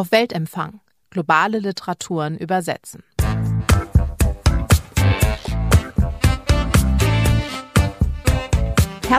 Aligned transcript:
Auf 0.00 0.12
Weltempfang. 0.12 0.80
Globale 1.10 1.58
Literaturen 1.58 2.38
übersetzen. 2.38 3.02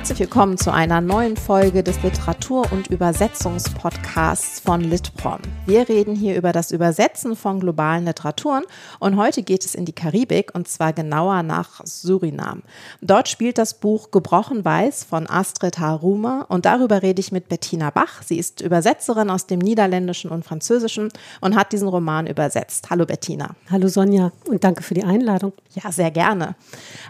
Herzlich 0.01 0.21
willkommen 0.21 0.57
zu 0.57 0.73
einer 0.73 0.99
neuen 0.99 1.37
Folge 1.37 1.83
des 1.83 2.01
Literatur- 2.01 2.71
und 2.71 2.87
Übersetzungspodcasts 2.87 4.59
von 4.59 4.81
Litprom. 4.81 5.37
Wir 5.67 5.87
reden 5.89 6.15
hier 6.15 6.35
über 6.37 6.51
das 6.53 6.71
Übersetzen 6.71 7.35
von 7.35 7.59
globalen 7.59 8.05
Literaturen 8.05 8.63
und 8.97 9.15
heute 9.15 9.43
geht 9.43 9.63
es 9.63 9.75
in 9.75 9.85
die 9.85 9.93
Karibik 9.93 10.55
und 10.55 10.67
zwar 10.67 10.91
genauer 10.91 11.43
nach 11.43 11.81
Surinam. 11.85 12.63
Dort 13.01 13.29
spielt 13.29 13.59
das 13.59 13.75
Buch 13.75 14.09
Gebrochen 14.09 14.65
Weiß 14.65 15.03
von 15.03 15.29
Astrid 15.29 15.77
Haruma 15.77 16.47
und 16.49 16.65
darüber 16.65 17.03
rede 17.03 17.19
ich 17.19 17.31
mit 17.31 17.47
Bettina 17.47 17.91
Bach. 17.91 18.23
Sie 18.23 18.39
ist 18.39 18.61
Übersetzerin 18.61 19.29
aus 19.29 19.45
dem 19.45 19.59
Niederländischen 19.59 20.31
und 20.31 20.43
Französischen 20.43 21.09
und 21.41 21.55
hat 21.55 21.73
diesen 21.73 21.87
Roman 21.87 22.25
übersetzt. 22.25 22.89
Hallo 22.89 23.05
Bettina. 23.05 23.51
Hallo 23.69 23.87
Sonja 23.87 24.31
und 24.47 24.63
danke 24.63 24.81
für 24.81 24.95
die 24.95 25.03
Einladung. 25.03 25.53
Ja, 25.75 25.91
sehr 25.91 26.09
gerne. 26.09 26.55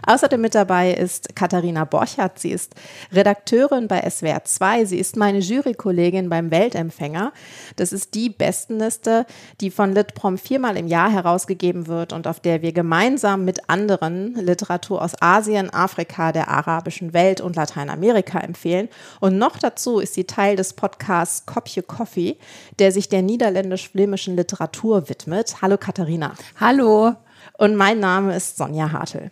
Außerdem 0.06 0.42
mit 0.42 0.54
dabei 0.54 0.92
ist 0.92 1.34
Katharina 1.34 1.86
Borchardt. 1.86 2.38
Sie 2.38 2.50
ist 2.50 2.74
Redakteurin 3.12 3.88
bei 3.88 4.08
SWR 4.08 4.44
2. 4.44 4.84
Sie 4.86 4.98
ist 4.98 5.16
meine 5.16 5.38
Jurykollegin 5.38 6.28
beim 6.28 6.50
Weltempfänger. 6.50 7.32
Das 7.76 7.92
ist 7.92 8.14
die 8.14 8.30
Bestenliste, 8.30 9.26
die 9.60 9.70
von 9.70 9.92
Litprom 9.92 10.38
viermal 10.38 10.76
im 10.76 10.86
Jahr 10.86 11.10
herausgegeben 11.10 11.86
wird 11.86 12.12
und 12.12 12.26
auf 12.26 12.40
der 12.40 12.62
wir 12.62 12.72
gemeinsam 12.72 13.44
mit 13.44 13.68
anderen 13.68 14.34
Literatur 14.34 15.02
aus 15.02 15.20
Asien, 15.20 15.72
Afrika, 15.72 16.32
der 16.32 16.48
arabischen 16.48 17.12
Welt 17.12 17.40
und 17.40 17.56
Lateinamerika 17.56 18.38
empfehlen. 18.40 18.88
Und 19.20 19.38
noch 19.38 19.58
dazu 19.58 19.98
ist 19.98 20.14
sie 20.14 20.24
Teil 20.24 20.56
des 20.56 20.72
Podcasts 20.72 21.46
Kopje 21.46 21.82
Coffee, 21.82 22.38
der 22.78 22.92
sich 22.92 23.08
der 23.08 23.22
niederländisch-flämischen 23.22 24.36
Literatur 24.36 25.08
widmet. 25.08 25.62
Hallo 25.62 25.76
Katharina. 25.76 26.34
Hallo. 26.58 27.14
Und 27.58 27.76
mein 27.76 28.00
Name 28.00 28.36
ist 28.36 28.56
Sonja 28.56 28.92
Hartl. 28.92 29.30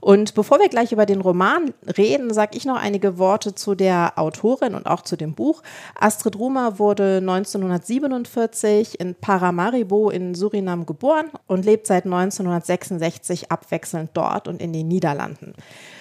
Und 0.00 0.34
bevor 0.34 0.58
wir 0.58 0.68
gleich 0.68 0.92
über 0.92 1.06
den 1.06 1.20
Roman 1.20 1.74
reden, 1.98 2.32
sage 2.32 2.56
ich 2.56 2.64
noch 2.64 2.76
einige 2.76 3.18
Worte 3.18 3.54
zu 3.54 3.74
der 3.74 4.14
Autorin 4.16 4.74
und 4.74 4.86
auch 4.86 5.02
zu 5.02 5.16
dem 5.16 5.34
Buch. 5.34 5.62
Astrid 5.98 6.36
Rumer 6.36 6.78
wurde 6.78 7.18
1947 7.18 8.98
in 8.98 9.14
Paramaribo 9.14 10.10
in 10.10 10.34
Surinam 10.34 10.86
geboren 10.86 11.30
und 11.46 11.64
lebt 11.64 11.86
seit 11.86 12.04
1966 12.04 13.50
abwechselnd 13.50 14.10
dort 14.14 14.48
und 14.48 14.60
in 14.62 14.72
den 14.72 14.88
Niederlanden. 14.88 15.54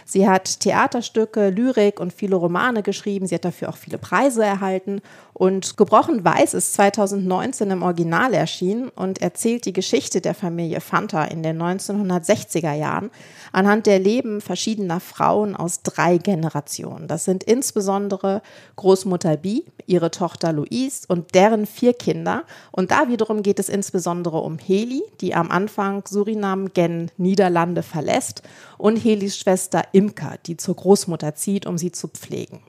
Sie 0.09 0.27
hat 0.27 0.61
Theaterstücke, 0.61 1.49
Lyrik 1.49 1.99
und 1.99 2.11
viele 2.11 2.35
Romane 2.35 2.81
geschrieben. 2.81 3.27
Sie 3.27 3.35
hat 3.35 3.45
dafür 3.45 3.69
auch 3.69 3.77
viele 3.77 3.99
Preise 3.99 4.43
erhalten. 4.43 5.01
Und 5.33 5.77
Gebrochen 5.77 6.25
Weiß 6.25 6.55
ist 6.55 6.73
2019 6.73 7.69
im 7.69 7.83
Original 7.83 8.33
erschienen 8.33 8.89
und 8.89 9.21
erzählt 9.21 9.65
die 9.65 9.71
Geschichte 9.71 10.19
der 10.19 10.33
Familie 10.33 10.81
Fanta 10.81 11.25
in 11.25 11.43
den 11.43 11.61
1960er 11.61 12.73
Jahren 12.73 13.11
anhand 13.51 13.85
der 13.85 13.99
Leben 13.99 14.41
verschiedener 14.41 14.99
Frauen 14.99 15.55
aus 15.55 15.83
drei 15.83 16.17
Generationen. 16.17 17.07
Das 17.07 17.25
sind 17.25 17.43
insbesondere 17.43 18.41
Großmutter 18.77 19.37
Bi, 19.37 19.63
ihre 19.85 20.09
Tochter 20.09 20.53
Louise 20.53 21.05
und 21.07 21.35
deren 21.35 21.67
vier 21.67 21.93
Kinder. 21.93 22.45
Und 22.71 22.89
da 22.89 23.09
wiederum 23.09 23.43
geht 23.43 23.59
es 23.59 23.69
insbesondere 23.69 24.39
um 24.39 24.57
Heli, 24.57 25.03
die 25.21 25.35
am 25.35 25.51
Anfang 25.51 26.03
Surinam 26.07 26.73
gen 26.73 27.11
Niederlande 27.17 27.83
verlässt, 27.83 28.41
und 28.79 28.95
Helis 28.95 29.37
Schwester 29.37 29.83
Imka, 29.99 30.37
die 30.37 30.55
zur 30.55 30.77
Großmutter 30.77 31.35
zieht, 31.35 31.65
um 31.65 31.77
sie 31.77 31.91
zu 31.91 32.07
pflegen. 32.07 32.61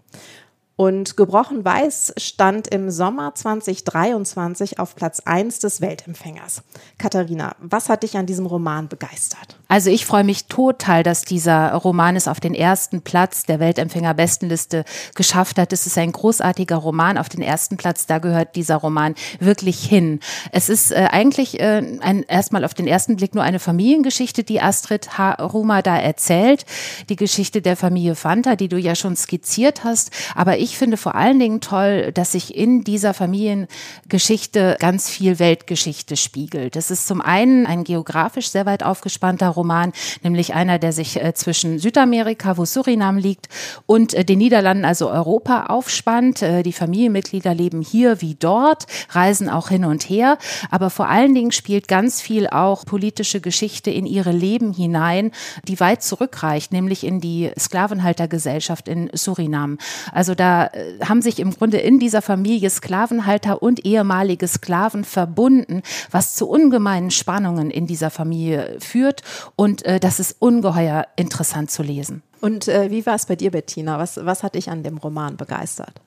Und 0.81 1.19
Gebrochen 1.19 1.63
Weiß 1.63 2.15
stand 2.17 2.67
im 2.69 2.91
Sommer 2.91 3.35
2023 3.35 4.79
auf 4.79 4.97
Platz 4.97 5.21
1 5.21 5.59
des 5.59 5.83
Weltempfängers. 5.83 6.63
Katharina, 6.97 7.55
was 7.61 7.91
hat 7.91 8.03
dich 8.03 8.17
an 8.17 8.25
diesem 8.25 8.47
Roman 8.47 8.89
begeistert? 8.89 9.59
Also 9.69 9.91
ich 9.91 10.07
freue 10.07 10.25
mich 10.25 10.47
total, 10.47 11.03
dass 11.03 11.21
dieser 11.21 11.75
Roman 11.75 12.17
es 12.17 12.27
auf 12.27 12.41
den 12.41 12.55
ersten 12.55 13.03
Platz 13.03 13.45
der 13.45 13.61
Weltempfänger-Bestenliste 13.61 14.87
geschafft 15.15 15.59
hat. 15.59 15.75
Es 15.75 15.87
ist 15.87 15.99
ein 15.99 16.13
großartiger 16.13 16.77
Roman 16.77 17.19
auf 17.19 17.29
den 17.29 17.43
ersten 17.43 17.77
Platz. 17.77 18.07
Da 18.07 18.17
gehört 18.17 18.57
dieser 18.57 18.77
Roman 18.77 19.15
wirklich 19.39 19.85
hin. 19.85 20.21
Es 20.51 20.71
ist 20.71 20.93
äh, 20.93 21.09
eigentlich 21.11 21.61
äh, 21.61 21.99
ein, 22.01 22.23
erstmal 22.23 22.65
auf 22.65 22.73
den 22.73 22.87
ersten 22.87 23.17
Blick 23.17 23.35
nur 23.35 23.45
eine 23.45 23.59
Familiengeschichte, 23.59 24.45
die 24.45 24.63
Astrid 24.63 25.19
Haruma 25.19 25.83
da 25.83 25.99
erzählt. 25.99 26.65
Die 27.11 27.17
Geschichte 27.17 27.61
der 27.61 27.77
Familie 27.77 28.15
Fanta, 28.15 28.57
die 28.57 28.69
du 28.69 28.79
ja 28.79 28.95
schon 28.95 29.15
skizziert 29.15 29.85
hast. 29.85 30.11
Aber 30.35 30.57
ich 30.57 30.70
ich 30.71 30.79
finde 30.79 30.97
vor 30.97 31.17
allen 31.17 31.41
Dingen 31.41 31.61
toll, 31.61 32.13
dass 32.13 32.31
sich 32.31 32.55
in 32.55 32.85
dieser 32.85 33.13
Familiengeschichte 33.13 34.77
ganz 34.79 35.11
viel 35.11 35.41
Weltgeschichte 35.41 36.17
spiegelt. 36.17 36.77
Das 36.77 36.93
ist 36.93 37.09
zum 37.09 37.21
einen 37.21 37.67
ein 37.67 37.83
geografisch 37.83 38.51
sehr 38.51 38.67
weit 38.67 38.85
aufgespannter 38.85 39.49
Roman, 39.49 39.93
nämlich 40.23 40.55
einer, 40.55 40.79
der 40.79 40.93
sich 40.93 41.21
äh, 41.21 41.35
zwischen 41.35 41.81
Südamerika, 41.81 42.57
wo 42.57 42.65
Surinam 42.65 43.19
liegt, 43.19 43.49
und 43.87 44.15
äh, 44.15 44.25
den 44.25 44.39
Niederlanden, 44.39 44.85
also 44.85 45.11
Europa, 45.11 45.67
aufspannt. 45.67 46.41
Äh, 46.43 46.63
die 46.63 46.73
Familienmitglieder 46.73 47.53
leben 47.53 47.83
hier 47.83 48.21
wie 48.21 48.37
dort, 48.37 48.87
reisen 49.11 49.49
auch 49.49 49.71
hin 49.71 49.85
und 49.85 50.09
her, 50.09 50.39
aber 50.71 50.89
vor 50.89 51.09
allen 51.09 51.35
Dingen 51.35 51.51
spielt 51.51 51.89
ganz 51.89 52.21
viel 52.21 52.47
auch 52.47 52.85
politische 52.85 53.41
Geschichte 53.41 53.91
in 53.91 54.07
ihre 54.07 54.31
Leben 54.31 54.73
hinein, 54.73 55.33
die 55.67 55.81
weit 55.81 56.05
zurückreicht, 56.05 56.73
nämlich 56.73 57.03
in 57.03 57.21
die 57.21 57.51
Sklavenhaltergesellschaft 57.59 58.87
in 58.87 59.11
Surinam. 59.15 59.79
Also 60.13 60.37
da 60.37 60.50
äh, 60.59 61.05
haben 61.05 61.23
sich 61.23 61.39
im 61.39 61.53
Grunde 61.53 61.79
in 61.79 61.99
dieser 61.99 62.23
Familie 62.23 62.71
Sklavenhalter 62.71 63.63
und 63.63 63.85
ehemalige 63.85 64.47
Sklaven 64.49 65.05
verbunden, 65.05 65.83
was 66.11 66.35
zu 66.35 66.49
ungemeinen 66.49 67.11
Spannungen 67.11 67.71
in 67.71 67.87
dieser 67.87 68.11
Familie 68.11 68.77
führt. 68.81 69.23
Und 69.57 69.85
äh, 69.85 70.01
das 70.01 70.21
ist 70.21 70.37
ungeheuer 70.39 71.07
interessant 71.17 71.71
zu 71.71 71.83
lesen. 71.83 72.23
Und 72.41 72.69
äh, 72.69 72.91
wie 72.91 73.05
war 73.07 73.15
es 73.15 73.27
bei 73.27 73.37
dir, 73.37 73.51
Bettina? 73.51 73.99
Was, 73.99 74.25
was 74.25 74.43
hat 74.43 74.55
dich 74.55 74.71
an 74.71 74.83
dem 74.83 74.99
Roman 74.99 75.37
begeistert? 75.37 76.01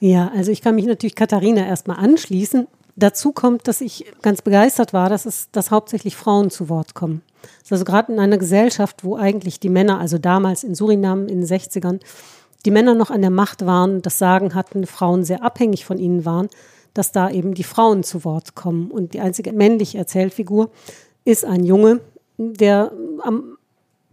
Ja, 0.00 0.30
also 0.34 0.50
ich 0.50 0.62
kann 0.62 0.74
mich 0.74 0.86
natürlich 0.86 1.14
Katharina 1.14 1.66
erstmal 1.66 1.98
anschließen. 1.98 2.66
Dazu 2.96 3.32
kommt, 3.32 3.68
dass 3.68 3.80
ich 3.80 4.06
ganz 4.22 4.42
begeistert 4.42 4.92
war, 4.92 5.08
dass 5.08 5.24
es, 5.24 5.50
dass 5.52 5.70
hauptsächlich 5.70 6.16
Frauen 6.16 6.50
zu 6.50 6.68
Wort 6.68 6.94
kommen. 6.94 7.22
Also 7.70 7.84
gerade 7.84 8.12
in 8.12 8.18
einer 8.18 8.38
Gesellschaft, 8.38 9.04
wo 9.04 9.16
eigentlich 9.16 9.60
die 9.60 9.68
Männer, 9.68 10.00
also 10.00 10.18
damals 10.18 10.64
in 10.64 10.74
Surinam 10.74 11.28
in 11.28 11.42
den 11.42 11.46
60ern, 11.46 12.00
die 12.64 12.70
Männer 12.70 12.94
noch 12.94 13.10
an 13.10 13.20
der 13.20 13.30
Macht 13.30 13.66
waren, 13.66 14.02
das 14.02 14.18
Sagen 14.18 14.54
hatten, 14.54 14.86
Frauen 14.86 15.24
sehr 15.24 15.42
abhängig 15.42 15.84
von 15.84 15.98
ihnen 15.98 16.24
waren, 16.24 16.48
dass 16.94 17.12
da 17.12 17.30
eben 17.30 17.54
die 17.54 17.64
Frauen 17.64 18.02
zu 18.02 18.24
Wort 18.24 18.54
kommen. 18.54 18.90
Und 18.90 19.14
die 19.14 19.20
einzige 19.20 19.52
männliche 19.52 19.98
Erzählfigur 19.98 20.70
ist 21.24 21.44
ein 21.44 21.64
Junge, 21.64 22.00
der 22.36 22.92
am, 23.22 23.58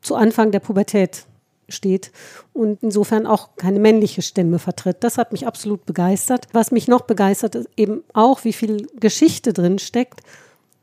zu 0.02 0.16
Anfang 0.16 0.52
der 0.52 0.60
Pubertät 0.60 1.26
steht 1.68 2.12
und 2.54 2.84
insofern 2.84 3.26
auch 3.26 3.56
keine 3.56 3.80
männliche 3.80 4.22
Stimme 4.22 4.60
vertritt. 4.60 4.98
Das 5.00 5.18
hat 5.18 5.32
mich 5.32 5.48
absolut 5.48 5.86
begeistert. 5.86 6.48
Was 6.52 6.72
mich 6.72 6.88
noch 6.88 7.02
begeistert, 7.02 7.56
ist 7.56 7.70
eben 7.76 8.04
auch, 8.14 8.44
wie 8.44 8.54
viel 8.54 8.88
Geschichte 9.00 9.52
drin 9.52 9.80
steckt 9.80 10.22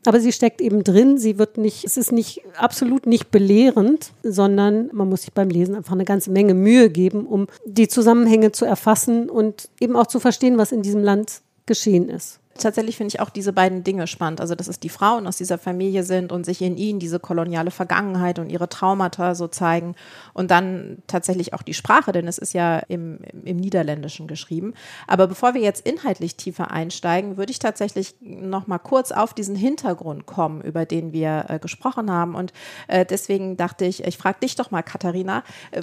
aber 0.05 0.19
sie 0.19 0.31
steckt 0.31 0.61
eben 0.61 0.83
drin, 0.83 1.17
sie 1.17 1.37
wird 1.37 1.57
nicht, 1.57 1.83
es 1.85 1.97
ist 1.97 2.11
nicht 2.11 2.41
absolut 2.57 3.05
nicht 3.05 3.31
belehrend, 3.31 4.11
sondern 4.23 4.89
man 4.93 5.09
muss 5.09 5.21
sich 5.21 5.33
beim 5.33 5.49
Lesen 5.49 5.75
einfach 5.75 5.93
eine 5.93 6.05
ganze 6.05 6.31
Menge 6.31 6.53
Mühe 6.53 6.89
geben, 6.89 7.25
um 7.25 7.47
die 7.65 7.87
Zusammenhänge 7.87 8.51
zu 8.51 8.65
erfassen 8.65 9.29
und 9.29 9.69
eben 9.79 9.95
auch 9.95 10.07
zu 10.07 10.19
verstehen, 10.19 10.57
was 10.57 10.71
in 10.71 10.81
diesem 10.81 11.03
Land 11.03 11.41
geschehen 11.65 12.09
ist. 12.09 12.39
Tatsächlich 12.57 12.97
finde 12.97 13.09
ich 13.09 13.19
auch 13.19 13.31
diese 13.31 13.51
beiden 13.51 13.83
Dinge 13.83 14.05
spannend. 14.05 14.39
Also, 14.39 14.53
dass 14.53 14.67
es 14.67 14.79
die 14.79 14.89
Frauen 14.89 15.25
aus 15.25 15.37
dieser 15.37 15.57
Familie 15.57 16.03
sind 16.03 16.31
und 16.31 16.45
sich 16.45 16.61
in 16.61 16.77
ihnen 16.77 16.99
diese 16.99 17.19
koloniale 17.19 17.71
Vergangenheit 17.71 18.37
und 18.37 18.49
ihre 18.49 18.69
Traumata 18.69 19.33
so 19.33 19.47
zeigen. 19.47 19.95
Und 20.33 20.51
dann 20.51 20.99
tatsächlich 21.07 21.53
auch 21.53 21.63
die 21.63 21.73
Sprache, 21.73 22.11
denn 22.11 22.27
es 22.27 22.37
ist 22.37 22.53
ja 22.53 22.79
im, 22.79 23.19
im 23.43 23.57
Niederländischen 23.57 24.27
geschrieben. 24.27 24.73
Aber 25.07 25.27
bevor 25.27 25.55
wir 25.55 25.61
jetzt 25.61 25.85
inhaltlich 25.87 26.35
tiefer 26.35 26.69
einsteigen, 26.69 27.37
würde 27.37 27.51
ich 27.51 27.59
tatsächlich 27.59 28.15
noch 28.21 28.67
mal 28.67 28.79
kurz 28.79 29.11
auf 29.11 29.33
diesen 29.33 29.55
Hintergrund 29.55 30.27
kommen, 30.27 30.61
über 30.61 30.85
den 30.85 31.11
wir 31.11 31.45
äh, 31.47 31.59
gesprochen 31.59 32.11
haben. 32.11 32.35
Und 32.35 32.53
äh, 32.87 33.03
deswegen 33.03 33.57
dachte 33.57 33.85
ich, 33.85 34.03
ich 34.03 34.17
frage 34.17 34.39
dich 34.41 34.55
doch 34.55 34.69
mal, 34.69 34.83
Katharina, 34.83 35.43
äh, 35.71 35.81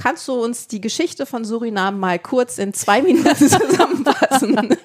Kannst 0.00 0.26
du 0.28 0.32
uns 0.32 0.66
die 0.66 0.80
Geschichte 0.80 1.26
von 1.26 1.44
Surinam 1.44 1.98
mal 1.98 2.18
kurz 2.18 2.56
in 2.56 2.72
zwei 2.72 3.02
Minuten 3.02 3.36
zusammenfassen? 3.36 4.76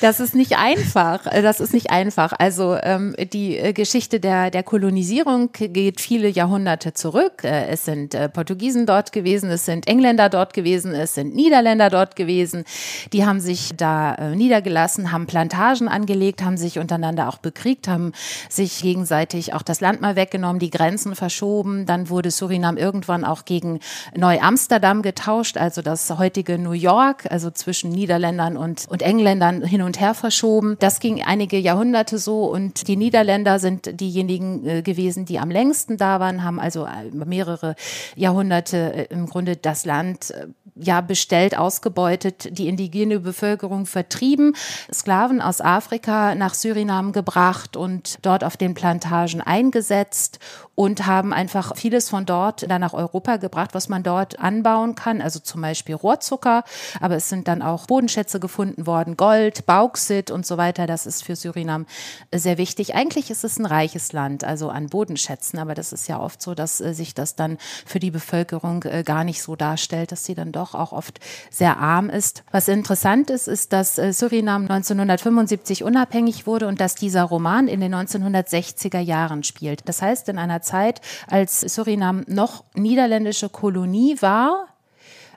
Das 0.00 0.20
ist 0.20 0.34
nicht 0.34 0.56
einfach. 0.56 1.24
Das 1.24 1.60
ist 1.60 1.74
nicht 1.74 1.90
einfach. 1.90 2.32
Also 2.38 2.76
ähm, 2.82 3.14
die 3.32 3.56
äh, 3.56 3.72
Geschichte 3.72 4.20
der, 4.20 4.50
der 4.50 4.62
Kolonisierung 4.62 5.50
geht 5.52 6.00
viele 6.00 6.28
Jahrhunderte 6.28 6.94
zurück. 6.94 7.44
Äh, 7.44 7.66
es 7.66 7.84
sind 7.84 8.14
äh, 8.14 8.28
Portugiesen 8.28 8.86
dort 8.86 9.12
gewesen, 9.12 9.50
es 9.50 9.66
sind 9.66 9.86
Engländer 9.86 10.28
dort 10.28 10.54
gewesen, 10.54 10.94
es 10.94 11.14
sind 11.14 11.34
Niederländer 11.34 11.90
dort 11.90 12.16
gewesen. 12.16 12.64
Die 13.12 13.24
haben 13.24 13.38
sich 13.40 13.76
da 13.76 14.14
äh, 14.14 14.34
niedergelassen, 14.34 15.12
haben 15.12 15.26
Plantagen 15.26 15.88
angelegt, 15.88 16.42
haben 16.42 16.56
sich 16.56 16.78
untereinander 16.78 17.28
auch 17.28 17.38
bekriegt, 17.38 17.86
haben 17.86 18.12
sich 18.48 18.80
gegenseitig 18.80 19.54
auch 19.54 19.62
das 19.62 19.80
Land 19.80 20.00
mal 20.00 20.16
weggenommen, 20.16 20.58
die 20.58 20.70
Grenzen 20.70 21.14
verschoben. 21.14 21.86
Dann 21.86 22.08
wurde 22.08 22.30
Surinam 22.62 22.76
irgendwann 22.76 23.24
auch 23.24 23.44
gegen 23.44 23.80
Neu-Amsterdam 24.16 25.02
getauscht, 25.02 25.56
also 25.56 25.82
das 25.82 26.10
heutige 26.16 26.58
New 26.58 26.72
York, 26.72 27.26
also 27.30 27.50
zwischen 27.50 27.90
Niederländern 27.90 28.56
und, 28.56 28.86
und 28.88 29.02
Engländern 29.02 29.62
hin 29.62 29.82
und 29.82 30.00
her 30.00 30.14
verschoben. 30.14 30.76
Das 30.78 31.00
ging 31.00 31.22
einige 31.22 31.58
Jahrhunderte 31.58 32.18
so 32.18 32.44
und 32.44 32.86
die 32.86 32.96
Niederländer 32.96 33.58
sind 33.58 34.00
diejenigen 34.00 34.66
äh, 34.66 34.82
gewesen, 34.82 35.24
die 35.24 35.40
am 35.40 35.50
längsten 35.50 35.96
da 35.96 36.20
waren, 36.20 36.44
haben 36.44 36.60
also 36.60 36.84
äh, 36.84 37.10
mehrere 37.12 37.74
Jahrhunderte 38.14 39.08
äh, 39.10 39.12
im 39.12 39.26
Grunde 39.26 39.56
das 39.56 39.84
Land 39.84 40.32
ja 40.74 41.00
bestellt, 41.00 41.56
ausgebeutet, 41.56 42.56
die 42.58 42.68
indigene 42.68 43.20
Bevölkerung 43.20 43.86
vertrieben, 43.86 44.54
Sklaven 44.92 45.40
aus 45.40 45.60
Afrika 45.60 46.34
nach 46.34 46.54
Surinam 46.54 47.12
gebracht 47.12 47.76
und 47.76 48.18
dort 48.22 48.42
auf 48.44 48.56
den 48.56 48.74
Plantagen 48.74 49.40
eingesetzt 49.40 50.38
und 50.74 51.06
haben 51.06 51.32
einfach 51.32 51.76
vieles 51.76 52.08
von 52.08 52.24
dort 52.24 52.68
dann 52.70 52.80
nach 52.80 52.94
Europa 52.94 53.36
gebracht, 53.36 53.74
was 53.74 53.88
man 53.88 54.02
dort 54.02 54.38
anbauen 54.38 54.94
kann, 54.94 55.20
also 55.20 55.38
zum 55.38 55.60
Beispiel 55.60 55.94
Rohrzucker, 55.94 56.64
aber 57.00 57.16
es 57.16 57.28
sind 57.28 57.46
dann 57.46 57.60
auch 57.60 57.86
Bodenschätze 57.86 58.40
gefunden 58.40 58.86
worden, 58.86 59.16
Gold, 59.16 59.66
Bauxit 59.66 60.30
und 60.30 60.46
so 60.46 60.56
weiter. 60.56 60.86
Das 60.86 61.04
ist 61.04 61.24
für 61.24 61.36
Surinam 61.36 61.86
sehr 62.34 62.56
wichtig. 62.56 62.94
Eigentlich 62.94 63.30
ist 63.30 63.44
es 63.44 63.58
ein 63.58 63.66
reiches 63.66 64.12
Land, 64.12 64.44
also 64.44 64.70
an 64.70 64.86
Bodenschätzen, 64.86 65.58
aber 65.58 65.74
das 65.74 65.92
ist 65.92 66.08
ja 66.08 66.18
oft 66.18 66.40
so, 66.40 66.54
dass 66.54 66.80
äh, 66.80 66.94
sich 66.94 67.14
das 67.14 67.36
dann 67.36 67.58
für 67.84 67.98
die 67.98 68.10
Bevölkerung 68.10 68.82
äh, 68.84 69.02
gar 69.02 69.24
nicht 69.24 69.42
so 69.42 69.56
darstellt, 69.56 70.10
dass 70.10 70.24
sie 70.24 70.34
dann 70.34 70.52
doch 70.52 70.74
auch 70.74 70.92
oft 70.92 71.20
sehr 71.50 71.76
arm 71.76 72.08
ist. 72.08 72.44
Was 72.50 72.68
interessant 72.68 73.28
ist, 73.28 73.46
ist, 73.46 73.74
dass 73.74 73.98
äh, 73.98 74.12
Surinam 74.14 74.62
1975 74.62 75.84
unabhängig 75.84 76.46
wurde 76.46 76.66
und 76.66 76.80
dass 76.80 76.94
dieser 76.94 77.24
Roman 77.24 77.68
in 77.68 77.80
den 77.80 77.94
1960er 77.94 79.00
Jahren 79.00 79.42
spielt. 79.42 79.86
Das 79.86 80.00
heißt, 80.00 80.30
in 80.30 80.38
einer 80.38 80.61
Zeit, 80.62 81.00
als 81.28 81.60
Surinam 81.60 82.24
noch 82.26 82.64
niederländische 82.74 83.48
Kolonie 83.48 84.16
war, 84.20 84.66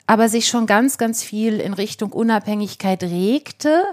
aber 0.07 0.29
sich 0.29 0.47
schon 0.47 0.65
ganz, 0.67 0.97
ganz 0.97 1.23
viel 1.23 1.59
in 1.59 1.73
Richtung 1.73 2.11
Unabhängigkeit 2.11 3.03
regte. 3.03 3.83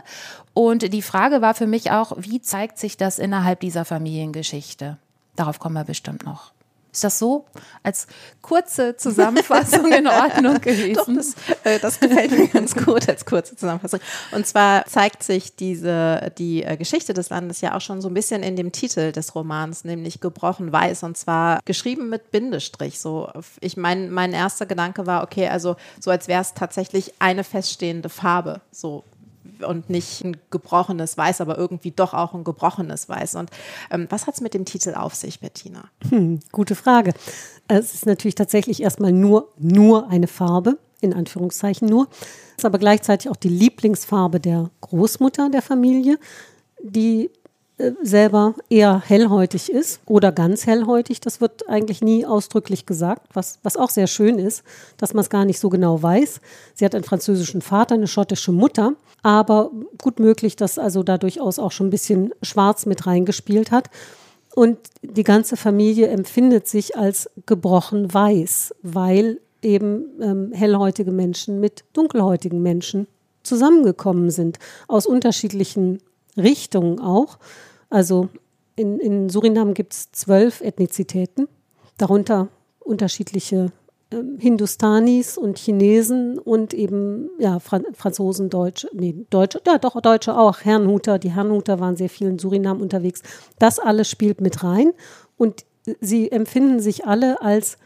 Und 0.54 0.92
die 0.92 1.02
Frage 1.02 1.40
war 1.40 1.54
für 1.54 1.66
mich 1.66 1.90
auch, 1.90 2.12
wie 2.18 2.40
zeigt 2.40 2.78
sich 2.78 2.96
das 2.96 3.18
innerhalb 3.18 3.60
dieser 3.60 3.84
Familiengeschichte? 3.84 4.98
Darauf 5.36 5.58
kommen 5.58 5.74
wir 5.74 5.84
bestimmt 5.84 6.24
noch. 6.24 6.52
Ist 6.92 7.04
das 7.04 7.18
so 7.18 7.46
als 7.82 8.06
kurze 8.42 8.96
Zusammenfassung 8.98 9.90
in 9.90 10.06
Ordnung 10.06 10.60
gewesen? 10.60 10.94
Doch, 10.94 11.06
das, 11.06 11.34
äh, 11.64 11.78
das 11.78 11.98
gefällt 11.98 12.32
mir 12.32 12.48
ganz 12.48 12.74
gut 12.74 13.08
als 13.08 13.24
kurze 13.24 13.56
Zusammenfassung. 13.56 14.00
Und 14.32 14.46
zwar 14.46 14.84
zeigt 14.84 15.22
sich 15.22 15.56
diese, 15.56 16.32
die 16.36 16.62
äh, 16.62 16.76
Geschichte 16.76 17.14
des 17.14 17.30
Landes 17.30 17.62
ja 17.62 17.74
auch 17.74 17.80
schon 17.80 18.02
so 18.02 18.08
ein 18.08 18.14
bisschen 18.14 18.42
in 18.42 18.56
dem 18.56 18.72
Titel 18.72 19.10
des 19.10 19.34
Romans, 19.34 19.84
nämlich 19.84 20.20
Gebrochen 20.20 20.70
Weiß. 20.70 21.02
Und 21.02 21.16
zwar 21.16 21.60
geschrieben 21.64 22.10
mit 22.10 22.30
Bindestrich. 22.30 23.00
So, 23.00 23.30
ich 23.60 23.78
mein, 23.78 24.10
mein 24.10 24.34
erster 24.34 24.66
Gedanke 24.66 25.06
war, 25.06 25.22
okay, 25.22 25.48
also 25.48 25.76
so 25.98 26.10
als 26.10 26.28
wäre 26.28 26.42
es 26.42 26.52
tatsächlich 26.52 27.14
eine 27.20 27.42
feststehende 27.42 28.10
Farbe. 28.10 28.60
So 28.70 29.04
und 29.64 29.90
nicht 29.90 30.24
ein 30.24 30.36
gebrochenes 30.50 31.16
Weiß, 31.16 31.40
aber 31.40 31.58
irgendwie 31.58 31.90
doch 31.90 32.14
auch 32.14 32.34
ein 32.34 32.44
gebrochenes 32.44 33.08
Weiß. 33.08 33.34
Und 33.36 33.50
ähm, 33.90 34.06
was 34.10 34.26
hat 34.26 34.34
es 34.34 34.40
mit 34.40 34.54
dem 34.54 34.64
Titel 34.64 34.94
auf 34.94 35.14
sich, 35.14 35.40
Bettina? 35.40 35.84
Hm, 36.08 36.40
gute 36.52 36.74
Frage. 36.74 37.12
Es 37.68 37.94
ist 37.94 38.06
natürlich 38.06 38.34
tatsächlich 38.34 38.82
erstmal 38.82 39.12
nur, 39.12 39.48
nur 39.58 40.08
eine 40.08 40.26
Farbe, 40.26 40.78
in 41.00 41.14
Anführungszeichen 41.14 41.88
nur. 41.88 42.08
Es 42.52 42.58
ist 42.58 42.64
aber 42.64 42.78
gleichzeitig 42.78 43.30
auch 43.30 43.36
die 43.36 43.48
Lieblingsfarbe 43.48 44.40
der 44.40 44.70
Großmutter 44.80 45.50
der 45.50 45.62
Familie, 45.62 46.18
die 46.82 47.30
selber 48.02 48.54
eher 48.68 49.00
hellhäutig 49.00 49.70
ist 49.70 50.00
oder 50.06 50.30
ganz 50.30 50.66
hellhäutig. 50.66 51.20
Das 51.20 51.40
wird 51.40 51.68
eigentlich 51.68 52.02
nie 52.02 52.26
ausdrücklich 52.26 52.86
gesagt, 52.86 53.28
was, 53.32 53.58
was 53.62 53.76
auch 53.76 53.90
sehr 53.90 54.06
schön 54.06 54.38
ist, 54.38 54.62
dass 54.98 55.14
man 55.14 55.22
es 55.22 55.30
gar 55.30 55.44
nicht 55.44 55.58
so 55.58 55.68
genau 55.68 56.02
weiß. 56.02 56.40
Sie 56.74 56.84
hat 56.84 56.94
einen 56.94 57.04
französischen 57.04 57.62
Vater, 57.62 57.94
eine 57.94 58.06
schottische 58.06 58.52
Mutter, 58.52 58.94
aber 59.22 59.70
gut 60.00 60.20
möglich, 60.20 60.56
dass 60.56 60.78
also 60.78 61.02
da 61.02 61.18
durchaus 61.18 61.58
auch 61.58 61.72
schon 61.72 61.88
ein 61.88 61.90
bisschen 61.90 62.32
Schwarz 62.42 62.86
mit 62.86 63.06
reingespielt 63.06 63.70
hat. 63.70 63.88
Und 64.54 64.78
die 65.02 65.24
ganze 65.24 65.56
Familie 65.56 66.08
empfindet 66.08 66.68
sich 66.68 66.96
als 66.96 67.30
gebrochen 67.46 68.12
weiß, 68.12 68.74
weil 68.82 69.40
eben 69.62 70.04
ähm, 70.20 70.52
hellhäutige 70.52 71.12
Menschen 71.12 71.60
mit 71.60 71.84
dunkelhäutigen 71.94 72.60
Menschen 72.62 73.06
zusammengekommen 73.42 74.30
sind, 74.30 74.58
aus 74.88 75.06
unterschiedlichen 75.06 76.00
Richtungen 76.36 77.00
auch. 77.00 77.38
Also 77.90 78.28
in, 78.76 78.98
in 78.98 79.28
Surinam 79.28 79.74
gibt 79.74 79.92
es 79.92 80.12
zwölf 80.12 80.60
Ethnizitäten, 80.60 81.48
darunter 81.98 82.48
unterschiedliche 82.80 83.72
äh, 84.10 84.16
Hindustanis 84.38 85.36
und 85.36 85.58
Chinesen 85.58 86.38
und 86.38 86.74
eben 86.74 87.30
ja, 87.38 87.58
Fran 87.58 87.84
Franzosen, 87.92 88.50
Deutsche, 88.50 88.88
nee, 88.92 89.14
Deutsche, 89.30 89.60
ja 89.66 89.78
doch, 89.78 90.00
Deutsche 90.00 90.36
auch, 90.36 90.60
Herrenhuter, 90.60 91.18
die 91.18 91.30
Herrenhuter 91.30 91.80
waren 91.80 91.96
sehr 91.96 92.08
viel 92.08 92.28
in 92.28 92.38
Surinam 92.38 92.80
unterwegs. 92.80 93.22
Das 93.58 93.78
alles 93.78 94.08
spielt 94.08 94.40
mit 94.40 94.64
rein 94.64 94.92
und 95.36 95.64
sie 96.00 96.30
empfinden 96.30 96.80
sich 96.80 97.06
alle 97.06 97.42
als 97.42 97.76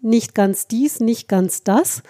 nicht 0.00 0.34
ganz 0.34 0.66
dies, 0.66 1.00
nicht 1.00 1.28
ganz 1.28 1.62
das. 1.62 2.02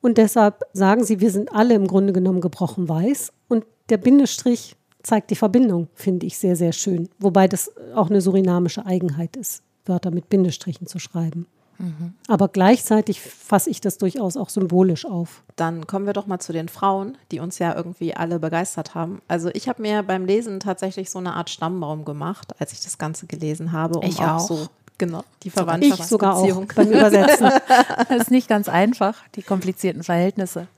Und 0.00 0.18
deshalb 0.18 0.64
sagen 0.72 1.04
sie, 1.04 1.20
wir 1.20 1.30
sind 1.30 1.54
alle 1.54 1.74
im 1.74 1.86
Grunde 1.86 2.12
genommen 2.12 2.40
gebrochen 2.40 2.88
weiß. 2.88 3.32
Und 3.48 3.64
der 3.88 3.96
Bindestrich 3.96 4.76
zeigt 5.02 5.30
die 5.30 5.36
Verbindung, 5.36 5.88
finde 5.94 6.26
ich 6.26 6.38
sehr, 6.38 6.56
sehr 6.56 6.72
schön. 6.72 7.08
Wobei 7.18 7.48
das 7.48 7.72
auch 7.94 8.10
eine 8.10 8.20
surinamische 8.20 8.86
Eigenheit 8.86 9.36
ist, 9.36 9.62
Wörter 9.84 10.10
mit 10.10 10.28
Bindestrichen 10.28 10.86
zu 10.86 10.98
schreiben. 10.98 11.46
Mhm. 11.78 12.14
Aber 12.28 12.48
gleichzeitig 12.48 13.20
fasse 13.20 13.70
ich 13.70 13.80
das 13.80 13.98
durchaus 13.98 14.36
auch 14.36 14.50
symbolisch 14.50 15.04
auf. 15.04 15.42
Dann 15.56 15.86
kommen 15.86 16.06
wir 16.06 16.12
doch 16.12 16.26
mal 16.26 16.38
zu 16.38 16.52
den 16.52 16.68
Frauen, 16.68 17.18
die 17.32 17.40
uns 17.40 17.58
ja 17.58 17.74
irgendwie 17.74 18.14
alle 18.14 18.38
begeistert 18.38 18.94
haben. 18.94 19.20
Also 19.26 19.50
ich 19.52 19.68
habe 19.68 19.82
mir 19.82 20.02
beim 20.04 20.24
Lesen 20.24 20.60
tatsächlich 20.60 21.10
so 21.10 21.18
eine 21.18 21.34
Art 21.34 21.50
Stammbaum 21.50 22.04
gemacht, 22.04 22.54
als 22.60 22.72
ich 22.72 22.80
das 22.80 22.98
Ganze 22.98 23.26
gelesen 23.26 23.72
habe, 23.72 23.98
um 23.98 24.04
ich 24.04 24.20
auch, 24.20 24.36
auch 24.36 24.40
so 24.40 24.68
Genau, 24.98 25.24
die 25.42 25.50
Verwandtschaft. 25.50 26.02
Ich 26.02 26.06
sogar 26.06 26.36
auch 26.36 26.64
beim 26.76 26.90
Übersetzen. 26.92 27.50
das 28.08 28.20
ist 28.20 28.30
nicht 28.30 28.46
ganz 28.46 28.68
einfach, 28.68 29.16
die 29.34 29.42
komplizierten 29.42 30.04
Verhältnisse. 30.04 30.68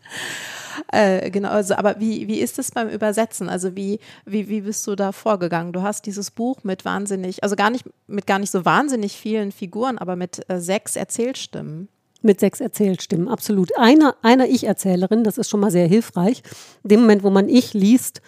Äh, 0.92 1.30
genau, 1.30 1.50
also, 1.50 1.74
aber 1.74 2.00
wie, 2.00 2.28
wie 2.28 2.40
ist 2.40 2.58
es 2.58 2.70
beim 2.70 2.88
Übersetzen? 2.88 3.48
Also 3.48 3.76
wie, 3.76 3.98
wie, 4.24 4.48
wie 4.48 4.62
bist 4.62 4.86
du 4.86 4.94
da 4.94 5.12
vorgegangen? 5.12 5.72
Du 5.72 5.82
hast 5.82 6.06
dieses 6.06 6.30
Buch 6.30 6.64
mit 6.64 6.84
wahnsinnig, 6.84 7.42
also 7.42 7.56
gar 7.56 7.70
nicht, 7.70 7.84
mit 8.06 8.26
gar 8.26 8.38
nicht 8.38 8.50
so 8.50 8.64
wahnsinnig 8.64 9.12
vielen 9.12 9.52
Figuren, 9.52 9.98
aber 9.98 10.16
mit 10.16 10.48
äh, 10.48 10.60
sechs 10.60 10.96
Erzählstimmen. 10.96 11.88
Mit 12.22 12.40
sechs 12.40 12.60
Erzählstimmen, 12.60 13.28
absolut. 13.28 13.76
Einer, 13.76 14.16
einer 14.22 14.48
Ich-Erzählerin, 14.48 15.24
das 15.24 15.36
ist 15.36 15.50
schon 15.50 15.60
mal 15.60 15.70
sehr 15.70 15.86
hilfreich. 15.86 16.42
In 16.82 16.88
dem 16.88 17.00
Moment, 17.00 17.22
wo 17.22 17.30
man 17.30 17.48
Ich 17.48 17.74
liest, 17.74 18.22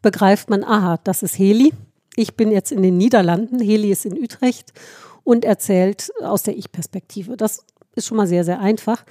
begreift 0.00 0.48
man, 0.48 0.64
aha, 0.64 0.98
das 1.04 1.22
ist 1.22 1.38
Heli. 1.38 1.72
Ich 2.16 2.34
bin 2.34 2.50
jetzt 2.50 2.72
in 2.72 2.82
den 2.82 2.96
Niederlanden, 2.96 3.60
Heli 3.60 3.90
ist 3.90 4.06
in 4.06 4.18
Utrecht 4.18 4.72
und 5.24 5.44
erzählt 5.44 6.10
aus 6.22 6.42
der 6.42 6.56
Ich-Perspektive. 6.56 7.36
Das 7.36 7.64
ist 7.94 8.06
schon 8.06 8.16
mal 8.16 8.26
sehr, 8.26 8.44
sehr 8.44 8.60
einfach. 8.60 9.04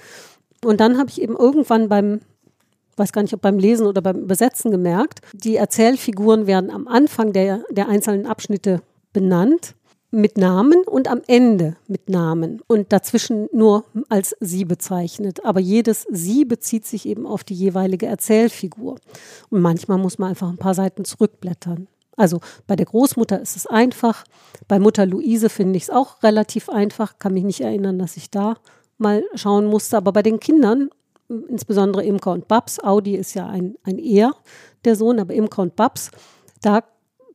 Und 0.64 0.80
dann 0.80 0.98
habe 0.98 1.10
ich 1.10 1.20
eben 1.20 1.36
irgendwann 1.36 1.88
beim 1.88 2.20
weiß 2.96 3.12
gar 3.12 3.22
nicht, 3.22 3.34
ob 3.34 3.40
beim 3.40 3.58
Lesen 3.58 3.86
oder 3.86 4.02
beim 4.02 4.18
Übersetzen 4.18 4.70
gemerkt, 4.70 5.20
die 5.32 5.56
Erzählfiguren 5.56 6.46
werden 6.46 6.70
am 6.70 6.88
Anfang 6.88 7.32
der, 7.32 7.64
der 7.70 7.88
einzelnen 7.88 8.26
Abschnitte 8.26 8.82
benannt 9.12 9.74
mit 10.12 10.36
Namen 10.36 10.84
und 10.84 11.08
am 11.08 11.22
Ende 11.26 11.76
mit 11.88 12.10
Namen 12.10 12.60
und 12.66 12.92
dazwischen 12.92 13.48
nur 13.52 13.84
als 14.10 14.36
sie 14.40 14.66
bezeichnet. 14.66 15.44
Aber 15.44 15.58
jedes 15.58 16.06
sie 16.10 16.44
bezieht 16.44 16.86
sich 16.86 17.06
eben 17.06 17.26
auf 17.26 17.44
die 17.44 17.54
jeweilige 17.54 18.06
Erzählfigur. 18.06 18.96
Und 19.48 19.60
manchmal 19.62 19.98
muss 19.98 20.18
man 20.18 20.28
einfach 20.28 20.50
ein 20.50 20.58
paar 20.58 20.74
Seiten 20.74 21.06
zurückblättern. 21.06 21.88
Also 22.16 22.40
bei 22.66 22.76
der 22.76 22.86
Großmutter 22.86 23.40
ist 23.40 23.56
es 23.56 23.66
einfach. 23.66 24.24
Bei 24.68 24.78
Mutter 24.78 25.06
Luise 25.06 25.48
finde 25.48 25.78
ich 25.78 25.84
es 25.84 25.90
auch 25.90 26.22
relativ 26.22 26.68
einfach. 26.68 27.18
Kann 27.18 27.32
mich 27.32 27.44
nicht 27.44 27.62
erinnern, 27.62 27.98
dass 27.98 28.18
ich 28.18 28.30
da 28.30 28.58
mal 28.98 29.24
schauen 29.34 29.64
musste. 29.64 29.96
Aber 29.96 30.12
bei 30.12 30.22
den 30.22 30.40
Kindern 30.40 30.90
insbesondere 31.48 32.04
Imker 32.04 32.32
und 32.32 32.48
Babs. 32.48 32.82
Audi 32.82 33.16
ist 33.16 33.34
ja 33.34 33.46
ein, 33.46 33.76
ein 33.82 33.98
Er, 33.98 34.32
der 34.84 34.96
Sohn, 34.96 35.18
aber 35.20 35.34
Imker 35.34 35.62
und 35.62 35.76
Babs, 35.76 36.10
da 36.60 36.82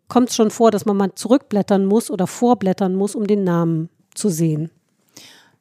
kommt 0.07 0.29
es 0.29 0.35
schon 0.35 0.51
vor, 0.51 0.71
dass 0.71 0.85
man 0.85 0.97
mal 0.97 1.13
zurückblättern 1.13 1.85
muss 1.85 2.09
oder 2.09 2.27
vorblättern 2.27 2.95
muss, 2.95 3.15
um 3.15 3.27
den 3.27 3.43
Namen 3.43 3.89
zu 4.13 4.29
sehen. 4.29 4.71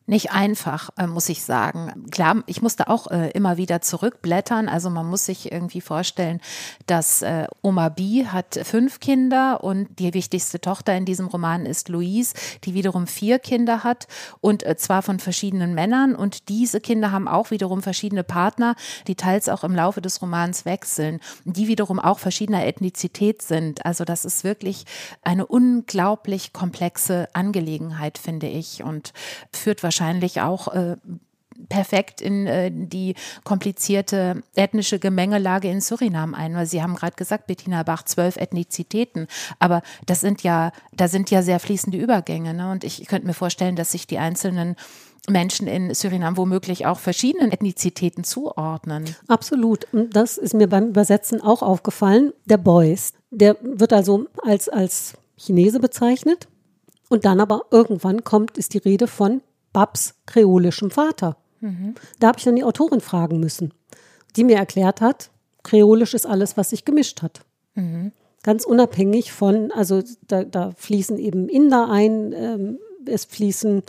Nicht 0.06 0.30
einfach, 0.30 0.90
äh, 0.96 1.06
muss 1.06 1.28
ich 1.28 1.42
sagen. 1.42 2.06
Klar, 2.10 2.42
ich 2.46 2.62
musste 2.62 2.88
auch 2.88 3.08
äh, 3.08 3.30
immer 3.30 3.56
wieder 3.56 3.80
zurückblättern. 3.82 4.68
Also 4.68 4.88
man 4.88 5.06
muss 5.06 5.26
sich 5.26 5.50
irgendwie 5.50 5.80
vorstellen, 5.80 6.40
dass 6.86 7.22
äh, 7.22 7.46
Oma 7.62 7.88
B 7.88 8.26
hat 8.26 8.58
fünf 8.62 9.00
Kinder 9.00 9.64
und 9.64 9.98
die 9.98 10.14
wichtigste 10.14 10.60
Tochter 10.60 10.96
in 10.96 11.04
diesem 11.04 11.26
Roman 11.26 11.66
ist 11.66 11.88
Louise, 11.88 12.34
die 12.64 12.74
wiederum 12.74 13.06
vier 13.06 13.38
Kinder 13.40 13.82
hat 13.82 14.06
und 14.40 14.64
zwar 14.78 15.02
von 15.02 15.18
verschiedenen 15.18 15.74
Männern. 15.74 16.14
Und 16.14 16.48
diese 16.48 16.80
Kinder 16.80 17.10
haben 17.10 17.26
auch 17.26 17.50
wiederum 17.50 17.82
verschiedene 17.82 18.22
Partner, 18.22 18.76
die 19.08 19.16
teils 19.16 19.48
auch 19.48 19.64
im 19.64 19.74
Laufe 19.74 20.00
des 20.00 20.22
Romans 20.22 20.64
wechseln, 20.64 21.20
die 21.44 21.66
wiederum 21.66 21.98
auch 21.98 22.20
verschiedener 22.20 22.64
Ethnizität 22.64 23.42
sind. 23.42 23.84
Also 23.84 24.04
das 24.04 24.24
ist 24.24 24.44
wirklich 24.44 24.84
eine 25.22 25.46
unglaublich 25.46 26.52
komplexe 26.52 27.28
Angelegenheit, 27.32 28.18
finde 28.18 28.46
ich, 28.46 28.84
und 28.84 29.12
führt 29.52 29.82
wahrscheinlich 29.82 29.95
wahrscheinlich 29.96 30.40
auch 30.40 30.68
äh, 30.68 30.96
perfekt 31.68 32.20
in 32.20 32.46
äh, 32.46 32.70
die 32.70 33.14
komplizierte 33.44 34.42
ethnische 34.54 34.98
Gemengelage 34.98 35.70
in 35.70 35.80
Surinam 35.80 36.34
ein, 36.34 36.54
weil 36.54 36.66
Sie 36.66 36.82
haben 36.82 36.94
gerade 36.94 37.16
gesagt, 37.16 37.46
Bettina 37.46 37.82
Bach, 37.82 38.02
zwölf 38.02 38.36
Ethnizitäten, 38.36 39.26
aber 39.58 39.82
das 40.04 40.20
sind 40.20 40.42
ja, 40.42 40.72
da 40.92 41.08
sind 41.08 41.30
ja 41.30 41.42
sehr 41.42 41.58
fließende 41.58 41.96
Übergänge, 41.96 42.52
ne? 42.52 42.70
Und 42.70 42.84
ich 42.84 43.06
könnte 43.06 43.26
mir 43.26 43.34
vorstellen, 43.34 43.74
dass 43.74 43.92
sich 43.92 44.06
die 44.06 44.18
einzelnen 44.18 44.76
Menschen 45.28 45.66
in 45.66 45.94
Surinam 45.94 46.36
womöglich 46.36 46.84
auch 46.86 46.98
verschiedenen 46.98 47.50
Ethnizitäten 47.50 48.22
zuordnen. 48.22 49.16
Absolut. 49.26 49.86
Das 49.92 50.36
ist 50.36 50.54
mir 50.54 50.68
beim 50.68 50.88
Übersetzen 50.88 51.40
auch 51.40 51.62
aufgefallen. 51.62 52.32
Der 52.44 52.58
Boys, 52.58 53.12
der 53.30 53.56
wird 53.62 53.92
also 53.92 54.26
als, 54.44 54.68
als 54.68 55.14
Chinese 55.36 55.80
bezeichnet. 55.80 56.46
Und 57.08 57.24
dann 57.24 57.40
aber 57.40 57.62
irgendwann 57.70 58.24
kommt, 58.24 58.58
ist 58.58 58.74
die 58.74 58.78
Rede 58.78 59.06
von 59.06 59.40
Babs 59.76 60.14
kreolischem 60.24 60.90
Vater. 60.90 61.36
Mhm. 61.60 61.96
Da 62.18 62.28
habe 62.28 62.38
ich 62.38 62.44
dann 62.44 62.56
die 62.56 62.64
Autorin 62.64 63.02
fragen 63.02 63.40
müssen, 63.40 63.74
die 64.34 64.44
mir 64.44 64.56
erklärt 64.56 65.02
hat, 65.02 65.28
kreolisch 65.64 66.14
ist 66.14 66.24
alles, 66.24 66.56
was 66.56 66.70
sich 66.70 66.86
gemischt 66.86 67.20
hat. 67.20 67.42
Mhm. 67.74 68.12
Ganz 68.42 68.64
unabhängig 68.64 69.32
von, 69.32 69.70
also 69.72 70.02
da, 70.28 70.44
da 70.44 70.72
fließen 70.78 71.18
eben 71.18 71.50
Inder 71.50 71.90
ein, 71.90 72.32
ähm, 72.32 72.78
es 73.04 73.26
fließen 73.26 73.82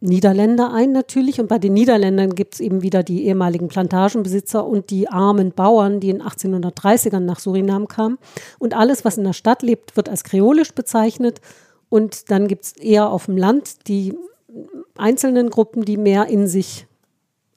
Niederländer 0.00 0.72
ein 0.72 0.90
natürlich. 0.90 1.38
Und 1.40 1.46
bei 1.46 1.60
den 1.60 1.74
Niederländern 1.74 2.34
gibt 2.34 2.54
es 2.54 2.60
eben 2.60 2.82
wieder 2.82 3.04
die 3.04 3.26
ehemaligen 3.26 3.68
Plantagenbesitzer 3.68 4.66
und 4.66 4.90
die 4.90 5.08
armen 5.08 5.52
Bauern, 5.52 6.00
die 6.00 6.10
in 6.10 6.22
1830ern 6.22 7.20
nach 7.20 7.38
Surinam 7.38 7.86
kamen. 7.86 8.18
Und 8.58 8.74
alles, 8.74 9.04
was 9.04 9.16
in 9.16 9.22
der 9.22 9.32
Stadt 9.32 9.62
lebt, 9.62 9.96
wird 9.96 10.08
als 10.08 10.24
kreolisch 10.24 10.74
bezeichnet. 10.74 11.40
Und 11.88 12.32
dann 12.32 12.48
gibt 12.48 12.64
es 12.64 12.72
eher 12.72 13.10
auf 13.10 13.26
dem 13.26 13.36
Land 13.36 13.86
die 13.86 14.16
einzelnen 14.96 15.50
Gruppen, 15.50 15.84
die 15.84 15.96
mehr 15.96 16.26
in 16.26 16.46
sich 16.46 16.86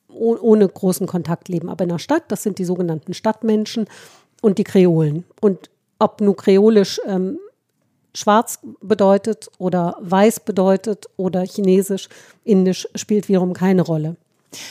ohne 0.09 0.67
großen 0.67 1.07
Kontakt 1.07 1.49
leben. 1.49 1.69
Aber 1.69 1.83
in 1.83 1.89
der 1.89 1.99
Stadt, 1.99 2.23
das 2.27 2.43
sind 2.43 2.59
die 2.59 2.65
sogenannten 2.65 3.13
Stadtmenschen 3.13 3.87
und 4.41 4.57
die 4.57 4.63
Kreolen. 4.63 5.25
Und 5.41 5.69
ob 5.99 6.21
nun 6.21 6.35
kreolisch 6.35 6.99
ähm, 7.05 7.39
schwarz 8.13 8.59
bedeutet 8.81 9.49
oder 9.57 9.97
weiß 10.01 10.41
bedeutet 10.41 11.07
oder 11.17 11.41
chinesisch, 11.41 12.09
indisch, 12.43 12.87
spielt 12.95 13.27
wiederum 13.27 13.53
keine 13.53 13.81
Rolle. 13.81 14.15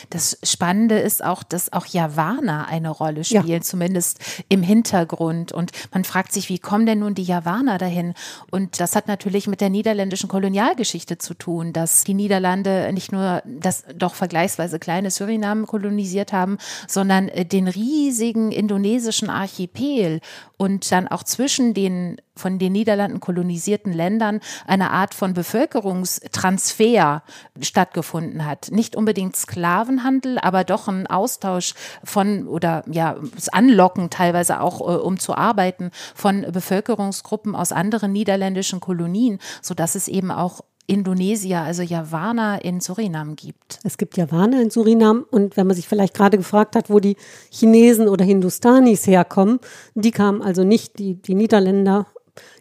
Das 0.09 0.37
Spannende 0.43 0.99
ist 0.99 1.23
auch, 1.23 1.43
dass 1.43 1.71
auch 1.73 1.85
Javaner 1.85 2.67
eine 2.67 2.89
Rolle 2.89 3.23
spielen, 3.23 3.47
ja. 3.47 3.61
zumindest 3.61 4.19
im 4.49 4.63
Hintergrund. 4.63 5.51
Und 5.51 5.71
man 5.91 6.03
fragt 6.03 6.33
sich, 6.33 6.49
wie 6.49 6.59
kommen 6.59 6.85
denn 6.85 6.99
nun 6.99 7.15
die 7.15 7.23
Javaner 7.23 7.77
dahin? 7.77 8.13
Und 8.51 8.79
das 8.79 8.95
hat 8.95 9.07
natürlich 9.07 9.47
mit 9.47 9.61
der 9.61 9.69
niederländischen 9.69 10.29
Kolonialgeschichte 10.29 11.17
zu 11.17 11.33
tun, 11.33 11.73
dass 11.73 12.03
die 12.03 12.13
Niederlande 12.13 12.91
nicht 12.93 13.11
nur 13.11 13.41
das 13.45 13.83
doch 13.95 14.15
vergleichsweise 14.15 14.79
kleine 14.79 15.11
Suriname 15.11 15.65
kolonisiert 15.65 16.33
haben, 16.33 16.57
sondern 16.87 17.29
äh, 17.29 17.45
den 17.45 17.67
riesigen 17.67 18.51
indonesischen 18.51 19.29
Archipel 19.29 20.19
und 20.57 20.91
dann 20.91 21.07
auch 21.07 21.23
zwischen 21.23 21.73
den 21.73 22.17
von 22.35 22.59
den 22.59 22.73
Niederlanden 22.73 23.19
kolonisierten 23.19 23.93
Ländern 23.93 24.39
eine 24.65 24.91
Art 24.91 25.13
von 25.13 25.33
Bevölkerungstransfer 25.33 27.23
stattgefunden 27.61 28.45
hat. 28.45 28.71
Nicht 28.71 28.95
unbedingt 28.95 29.35
Sklavenhandel, 29.35 30.39
aber 30.39 30.63
doch 30.63 30.87
ein 30.87 31.07
Austausch 31.07 31.73
von 32.03 32.47
oder 32.47 32.83
ja, 32.89 33.15
das 33.35 33.49
Anlocken 33.49 34.09
teilweise 34.09 34.61
auch, 34.61 34.81
äh, 34.81 34.99
um 34.99 35.19
zu 35.19 35.35
arbeiten, 35.35 35.91
von 36.15 36.45
Bevölkerungsgruppen 36.51 37.55
aus 37.55 37.71
anderen 37.71 38.11
niederländischen 38.11 38.79
Kolonien, 38.79 39.39
sodass 39.61 39.95
es 39.95 40.07
eben 40.07 40.31
auch 40.31 40.61
Indonesier, 40.85 41.61
also 41.61 41.81
Javaner 41.81 42.63
in 42.65 42.81
Surinam 42.81 43.35
gibt. 43.35 43.79
Es 43.83 43.97
gibt 43.97 44.17
Javaner 44.17 44.61
in 44.61 44.69
Surinam 44.69 45.25
und 45.31 45.55
wenn 45.55 45.65
man 45.65 45.75
sich 45.75 45.87
vielleicht 45.87 46.13
gerade 46.13 46.37
gefragt 46.37 46.75
hat, 46.75 46.89
wo 46.89 46.99
die 46.99 47.15
Chinesen 47.49 48.09
oder 48.09 48.25
Hindustanis 48.25 49.07
herkommen, 49.07 49.59
die 49.95 50.11
kamen 50.11 50.41
also 50.41 50.65
nicht, 50.65 50.99
die, 50.99 51.15
die 51.15 51.35
Niederländer 51.35 52.07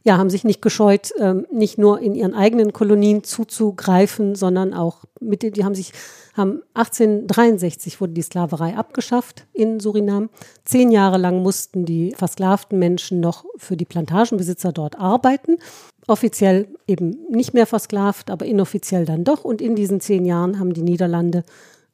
ja, 0.05 0.19
haben 0.19 0.31
sich 0.31 0.45
nicht 0.45 0.63
gescheut, 0.63 1.13
ähm, 1.19 1.47
nicht 1.51 1.79
nur 1.79 2.01
in 2.01 2.15
ihren 2.15 2.35
eigenen 2.35 2.73
Kolonien 2.73 3.25
zuzugreifen, 3.25 4.35
sondern 4.35 4.75
auch 4.75 5.05
mit 5.21 5.43
den, 5.43 5.53
die 5.53 5.65
haben 5.65 5.75
sich, 5.75 5.93
haben 6.35 6.63
1863 6.75 8.01
wurde 8.01 8.13
die 8.13 8.23
Sklaverei 8.23 8.77
abgeschafft 8.77 9.47
in 9.53 9.81
Surinam. 9.81 10.29
Zehn 10.65 10.91
Jahre 10.91 11.19
lang 11.19 11.43
mussten 11.43 11.85
die 11.85 12.13
versklavten 12.17 12.79
Menschen 12.79 13.21
noch 13.21 13.45
für 13.57 13.77
die 13.77 13.85
Plantagenbesitzer 13.85 14.73
dort 14.73 14.99
arbeiten. 14.99 15.59
Offiziell 16.09 16.69
eben 16.89 17.17
nicht 17.31 17.55
mehr 17.55 17.67
versklavt, 17.67 18.31
aber 18.31 18.45
inoffiziell 18.45 19.05
dann 19.05 19.25
doch. 19.25 19.45
Und 19.45 19.61
in 19.63 19.77
diesen 19.77 20.01
zehn 20.01 20.25
Jahren 20.25 20.59
haben 20.59 20.75
die 20.75 20.83
Niederlande 20.83 21.45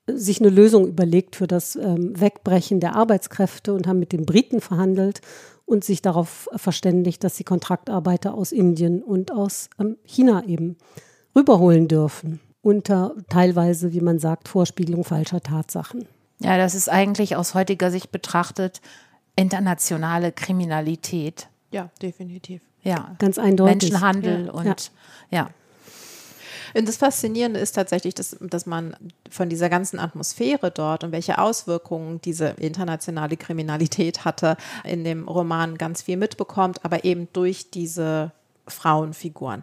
äh, 0.07 0.15
sich 0.15 0.41
eine 0.41 0.51
Lösung 0.51 0.89
überlegt 0.89 1.37
für 1.37 1.47
das 1.47 1.77
ähm, 1.77 2.19
Wegbrechen 2.19 2.81
der 2.81 2.97
Arbeitskräfte 2.97 3.75
und 3.75 3.87
haben 3.87 3.99
mit 3.99 4.13
den 4.13 4.25
Briten 4.25 4.63
verhandelt 4.63 5.21
und 5.69 5.85
sich 5.85 6.01
darauf 6.01 6.49
verständigt, 6.57 7.23
dass 7.23 7.37
sie 7.37 7.45
Kontraktarbeiter 7.45 8.35
aus 8.35 8.53
Indien 8.53 9.03
und 9.03 9.31
aus 9.31 9.69
ähm, 9.79 9.99
China 10.03 10.45
eben 10.45 10.77
rüberholen 11.37 11.89
dürfen. 11.89 12.41
Unter 12.63 13.15
teilweise, 13.29 13.93
wie 13.93 14.01
man 14.01 14.19
sagt, 14.19 14.49
Vorspiegelung 14.49 15.05
falscher 15.05 15.41
Tatsachen. 15.41 16.07
Ja, 16.41 16.57
das 16.57 16.75
ist 16.75 16.89
eigentlich 16.89 17.37
aus 17.37 17.55
heutiger 17.55 17.91
Sicht 17.91 18.11
betrachtet 18.11 18.81
internationale 19.37 20.33
Kriminalität. 20.33 21.49
Ja, 21.71 21.91
definitiv. 22.03 22.63
Ja, 22.83 23.15
ganz 23.19 23.39
eindeutig. 23.39 23.91
Menschenhandel 23.91 24.47
ja. 24.47 24.53
und 24.53 24.93
ja. 25.31 25.39
ja. 25.39 25.51
Und 26.75 26.89
das 26.89 26.97
Faszinierende 26.97 27.61
ist 27.61 27.73
tatsächlich, 27.73 28.15
dass, 28.15 28.37
dass 28.41 28.67
man 28.67 28.97
von 29.31 29.49
dieser 29.49 29.69
ganzen 29.69 29.99
Atmosphäre 29.99 30.71
dort 30.71 31.05
und 31.05 31.13
welche 31.13 31.39
Auswirkungen 31.39 32.21
diese 32.21 32.55
internationale 32.59 33.37
Kriminalität 33.37 34.25
hatte, 34.25 34.57
in 34.85 35.05
dem 35.05 35.29
Roman 35.29 35.79
ganz 35.79 36.03
viel 36.03 36.17
mitbekommt, 36.17 36.85
aber 36.85 37.05
eben 37.05 37.29
durch 37.33 37.71
diese 37.71 38.33
Frauenfiguren. 38.71 39.63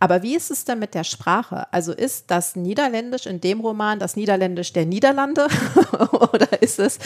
Aber 0.00 0.22
wie 0.22 0.34
ist 0.34 0.50
es 0.50 0.64
denn 0.64 0.78
mit 0.78 0.94
der 0.94 1.04
Sprache? 1.04 1.72
Also 1.72 1.92
ist 1.92 2.30
das 2.30 2.56
Niederländisch 2.56 3.26
in 3.26 3.40
dem 3.40 3.60
Roman 3.60 3.98
das 3.98 4.16
Niederländisch 4.16 4.72
der 4.72 4.86
Niederlande 4.86 5.46
oder 6.32 6.62
ist 6.62 6.78
es, 6.78 6.98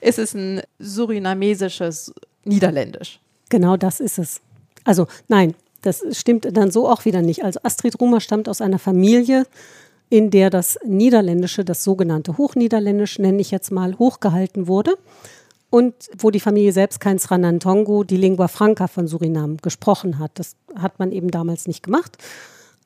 ist 0.00 0.18
es 0.18 0.34
ein 0.34 0.62
surinamesisches 0.78 2.12
Niederländisch? 2.44 3.20
Genau 3.48 3.76
das 3.76 4.00
ist 4.00 4.18
es. 4.18 4.40
Also 4.84 5.06
nein, 5.28 5.54
das 5.82 6.04
stimmt 6.12 6.56
dann 6.56 6.70
so 6.70 6.88
auch 6.88 7.04
wieder 7.04 7.22
nicht. 7.22 7.44
Also 7.44 7.60
Astrid 7.62 8.00
Rumer 8.00 8.20
stammt 8.20 8.48
aus 8.48 8.60
einer 8.60 8.78
Familie, 8.78 9.46
in 10.08 10.30
der 10.30 10.50
das 10.50 10.78
Niederländische, 10.84 11.64
das 11.64 11.84
sogenannte 11.84 12.36
Hochniederländisch, 12.36 13.18
nenne 13.18 13.40
ich 13.40 13.50
jetzt 13.50 13.70
mal, 13.70 13.98
hochgehalten 13.98 14.66
wurde. 14.66 14.96
Und 15.70 15.94
wo 16.18 16.30
die 16.30 16.40
Familie 16.40 16.72
selbst 16.72 16.98
kein 16.98 17.20
Sranantongo, 17.20 18.02
die 18.02 18.16
Lingua 18.16 18.48
Franca 18.48 18.88
von 18.88 19.06
Surinam, 19.06 19.58
gesprochen 19.58 20.18
hat. 20.18 20.32
Das 20.34 20.56
hat 20.74 20.98
man 20.98 21.12
eben 21.12 21.30
damals 21.30 21.68
nicht 21.68 21.84
gemacht. 21.84 22.18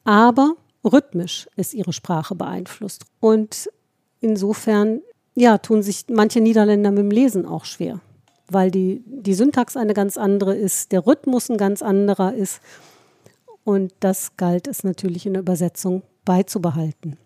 Aber 0.05 0.55
rhythmisch 0.85 1.49
ist 1.57 1.73
ihre 1.73 1.95
Sprache 1.95 2.35
beeinflusst. 2.35 3.07
Und 3.21 3.71
insofern, 4.21 5.01
ja, 5.35 5.57
tun 5.57 5.83
sich 5.83 6.05
manche 6.11 6.43
Niederländer 6.43 6.91
mit 6.91 7.01
dem 7.01 7.11
Lesen 7.11 7.47
auch 7.47 7.65
schwer 7.65 8.01
weil 8.49 8.71
die, 8.71 9.03
die 9.07 9.35
Syntax 9.35 9.77
eine 9.77 9.95
ganz 9.95 10.17
andere 10.17 10.55
ist, 10.55 10.93
der 10.93 11.07
Rhythmus 11.07 11.51
ein 11.51 11.57
ganz 11.57 11.83
anderer 11.83 12.35
ist. 12.35 12.61
Und 13.65 13.93
das 14.01 14.37
galt 14.37 14.67
es 14.67 14.85
natürlich 14.85 15.27
in 15.27 15.35
der 15.35 15.43
Übersetzung 15.43 16.03
beizubehalten. 16.25 17.17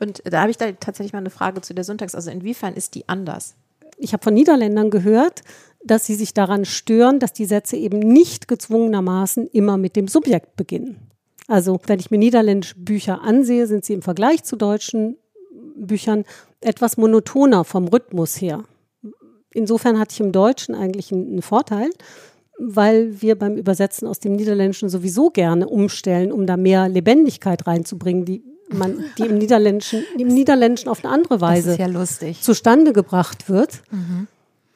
Und 0.00 0.22
da 0.24 0.40
habe 0.40 0.50
ich 0.50 0.56
da 0.56 0.72
tatsächlich 0.72 1.12
mal 1.12 1.18
eine 1.18 1.30
Frage 1.30 1.60
zu 1.60 1.74
der 1.74 1.84
Syntax. 1.84 2.14
Also 2.14 2.30
inwiefern 2.30 2.74
ist 2.74 2.94
die 2.94 3.08
anders? 3.08 3.54
Ich 3.98 4.12
habe 4.12 4.24
von 4.24 4.34
Niederländern 4.34 4.90
gehört, 4.90 5.42
dass 5.84 6.06
sie 6.06 6.14
sich 6.14 6.34
daran 6.34 6.64
stören, 6.64 7.18
dass 7.20 7.32
die 7.32 7.44
Sätze 7.44 7.76
eben 7.76 7.98
nicht 7.98 8.48
gezwungenermaßen 8.48 9.46
immer 9.48 9.76
mit 9.76 9.96
dem 9.96 10.08
Subjekt 10.08 10.56
beginnen. 10.56 11.10
Also 11.46 11.78
wenn 11.86 12.00
ich 12.00 12.10
mir 12.10 12.18
niederländische 12.18 12.78
Bücher 12.78 13.22
ansehe, 13.22 13.66
sind 13.66 13.84
sie 13.84 13.94
im 13.94 14.02
Vergleich 14.02 14.44
zu 14.44 14.56
deutschen 14.56 15.16
Büchern 15.76 16.24
etwas 16.60 16.96
monotoner 16.96 17.64
vom 17.64 17.88
Rhythmus 17.88 18.40
her 18.40 18.64
insofern 19.52 19.98
hatte 19.98 20.14
ich 20.14 20.20
im 20.20 20.32
Deutschen 20.32 20.74
eigentlich 20.74 21.12
einen, 21.12 21.42
Vorteil, 21.42 21.90
weil 22.58 23.20
wir 23.22 23.38
beim 23.38 23.56
Übersetzen 23.56 24.06
aus 24.06 24.20
dem 24.20 24.34
Niederländischen 24.34 24.88
sowieso 24.88 25.30
gerne 25.30 25.68
umstellen, 25.68 26.32
um 26.32 26.46
da 26.46 26.56
mehr 26.56 26.88
Lebendigkeit 26.88 27.66
reinzubringen. 27.66 28.24
Die 28.24 28.42
man 28.72 29.04
die 29.18 29.24
im 29.24 29.38
Niederländischen, 29.38 30.04
im 30.16 30.28
Niederländischen 30.28 30.88
auf 30.88 31.04
eine 31.04 31.12
andere 31.12 31.40
Weise 31.40 31.76
ja 31.76 31.86
lustig. 31.86 32.40
zustande 32.40 32.92
gebracht 32.92 33.48
wird. 33.48 33.82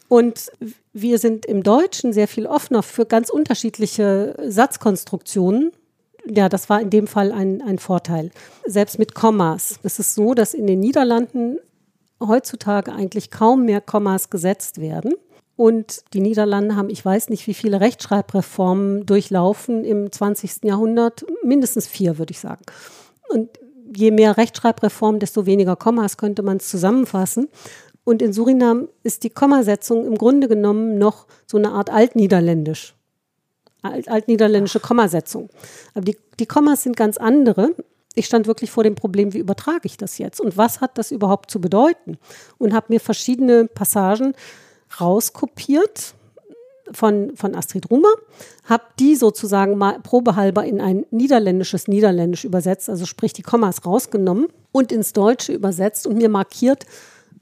Und 0.08 0.50
wir 0.92 1.18
sind 1.18 1.46
im 1.46 1.62
Deutschen 1.62 2.12
sehr 2.12 2.28
viel 2.28 2.46
offener 2.46 2.82
für 2.82 3.06
ganz 3.06 3.30
unterschiedliche 3.30 4.36
Satzkonstruktionen. 4.46 5.72
Ja, 6.26 6.48
das 6.48 6.68
war 6.68 6.80
in 6.80 6.90
dem 6.90 7.06
Fall 7.06 7.32
ein, 7.32 7.62
ein 7.62 7.78
Vorteil. 7.78 8.30
Selbst 8.66 8.98
mit 8.98 9.14
Kommas. 9.14 9.78
Es 9.82 9.98
ist 9.98 10.14
so, 10.14 10.34
dass 10.34 10.54
in 10.54 10.66
den 10.66 10.80
Niederlanden 10.80 11.58
heutzutage 12.28 12.92
eigentlich 12.92 13.30
kaum 13.30 13.64
mehr 13.64 13.80
Kommas 13.80 14.30
gesetzt 14.30 14.80
werden. 14.80 15.14
Und 15.56 16.02
die 16.12 16.20
Niederlande 16.20 16.74
haben, 16.74 16.90
ich 16.90 17.04
weiß 17.04 17.28
nicht, 17.28 17.46
wie 17.46 17.54
viele 17.54 17.80
Rechtschreibreformen 17.80 19.06
durchlaufen 19.06 19.84
im 19.84 20.10
20. 20.10 20.64
Jahrhundert, 20.64 21.24
mindestens 21.44 21.86
vier, 21.86 22.18
würde 22.18 22.32
ich 22.32 22.40
sagen. 22.40 22.64
Und 23.28 23.50
je 23.94 24.10
mehr 24.10 24.36
Rechtschreibreform, 24.36 25.20
desto 25.20 25.46
weniger 25.46 25.76
Kommas 25.76 26.16
könnte 26.16 26.42
man 26.42 26.56
es 26.56 26.68
zusammenfassen. 26.68 27.48
Und 28.02 28.20
in 28.20 28.32
Surinam 28.32 28.88
ist 29.02 29.22
die 29.22 29.30
Kommasetzung 29.30 30.06
im 30.06 30.18
Grunde 30.18 30.48
genommen 30.48 30.98
noch 30.98 31.26
so 31.46 31.56
eine 31.56 31.70
Art 31.70 31.90
Altniederländisch. 31.90 32.94
Alt, 33.82 34.08
altniederländische 34.08 34.80
Kommasetzung. 34.80 35.50
Aber 35.94 36.04
die, 36.04 36.16
die 36.38 36.46
Kommas 36.46 36.82
sind 36.82 36.96
ganz 36.96 37.16
andere. 37.16 37.74
Ich 38.14 38.26
stand 38.26 38.46
wirklich 38.46 38.70
vor 38.70 38.84
dem 38.84 38.94
Problem, 38.94 39.32
wie 39.32 39.38
übertrage 39.38 39.86
ich 39.86 39.96
das 39.96 40.18
jetzt? 40.18 40.40
Und 40.40 40.56
was 40.56 40.80
hat 40.80 40.98
das 40.98 41.10
überhaupt 41.10 41.50
zu 41.50 41.60
bedeuten? 41.60 42.18
Und 42.58 42.72
habe 42.72 42.86
mir 42.90 43.00
verschiedene 43.00 43.66
Passagen 43.66 44.34
rauskopiert 45.00 46.14
von, 46.92 47.34
von 47.36 47.54
Astrid 47.54 47.90
Rumer, 47.90 48.12
habe 48.64 48.84
die 48.98 49.16
sozusagen 49.16 49.76
mal 49.76 49.98
probehalber 50.00 50.64
in 50.64 50.80
ein 50.80 51.06
niederländisches 51.10 51.88
Niederländisch 51.88 52.44
übersetzt, 52.44 52.88
also 52.90 53.06
sprich 53.06 53.32
die 53.32 53.42
Kommas 53.42 53.84
rausgenommen 53.84 54.48
und 54.72 54.92
ins 54.92 55.12
Deutsche 55.12 55.52
übersetzt 55.52 56.06
und 56.06 56.16
mir 56.16 56.28
markiert, 56.28 56.86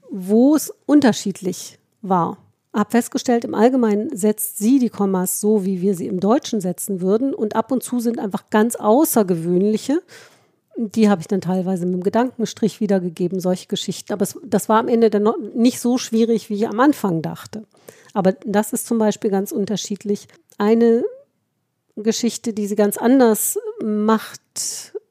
wo 0.09 0.55
es 0.55 0.73
unterschiedlich 0.85 1.79
war. 2.01 2.37
Hab 2.73 2.91
festgestellt, 2.91 3.45
im 3.45 3.53
Allgemeinen 3.53 4.15
setzt 4.15 4.57
sie 4.57 4.79
die 4.79 4.89
Kommas 4.89 5.39
so, 5.39 5.63
wie 5.63 5.81
wir 5.81 5.95
sie 5.95 6.07
im 6.07 6.19
Deutschen 6.19 6.59
setzen 6.59 7.01
würden 7.01 7.33
und 7.33 7.55
ab 7.55 7.71
und 7.71 7.83
zu 7.83 7.99
sind 7.99 8.19
einfach 8.19 8.49
ganz 8.49 8.75
außergewöhnliche. 8.75 10.01
Die 10.75 11.09
habe 11.09 11.21
ich 11.21 11.27
dann 11.27 11.41
teilweise 11.41 11.85
mit 11.85 11.95
dem 11.95 12.03
Gedankenstrich 12.03 12.79
wiedergegeben, 12.79 13.39
solche 13.39 13.67
Geschichten. 13.67 14.11
Aber 14.11 14.23
es, 14.23 14.37
das 14.43 14.69
war 14.69 14.79
am 14.79 14.87
Ende 14.87 15.09
dann 15.09 15.27
nicht 15.55 15.79
so 15.79 15.97
schwierig, 15.97 16.49
wie 16.49 16.55
ich 16.55 16.67
am 16.67 16.79
Anfang 16.79 17.21
dachte. 17.21 17.65
Aber 18.13 18.33
das 18.45 18.73
ist 18.73 18.87
zum 18.87 18.97
Beispiel 18.97 19.29
ganz 19.29 19.51
unterschiedlich. 19.51 20.27
Eine 20.57 21.03
Geschichte, 21.95 22.53
die 22.53 22.67
sie 22.67 22.75
ganz 22.75 22.97
anders 22.97 23.59
macht, 23.83 24.41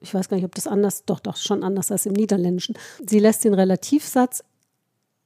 ich 0.00 0.12
weiß 0.12 0.28
gar 0.28 0.37
nicht, 0.37 0.47
ob 0.47 0.54
das 0.54 0.66
anders, 0.66 1.04
doch, 1.04 1.21
doch, 1.21 1.37
schon 1.37 1.62
anders 1.62 1.92
als 1.92 2.07
im 2.07 2.12
Niederländischen. 2.12 2.76
Sie 3.07 3.21
lässt 3.21 3.45
den 3.45 3.54
Relativsatz 3.54 4.42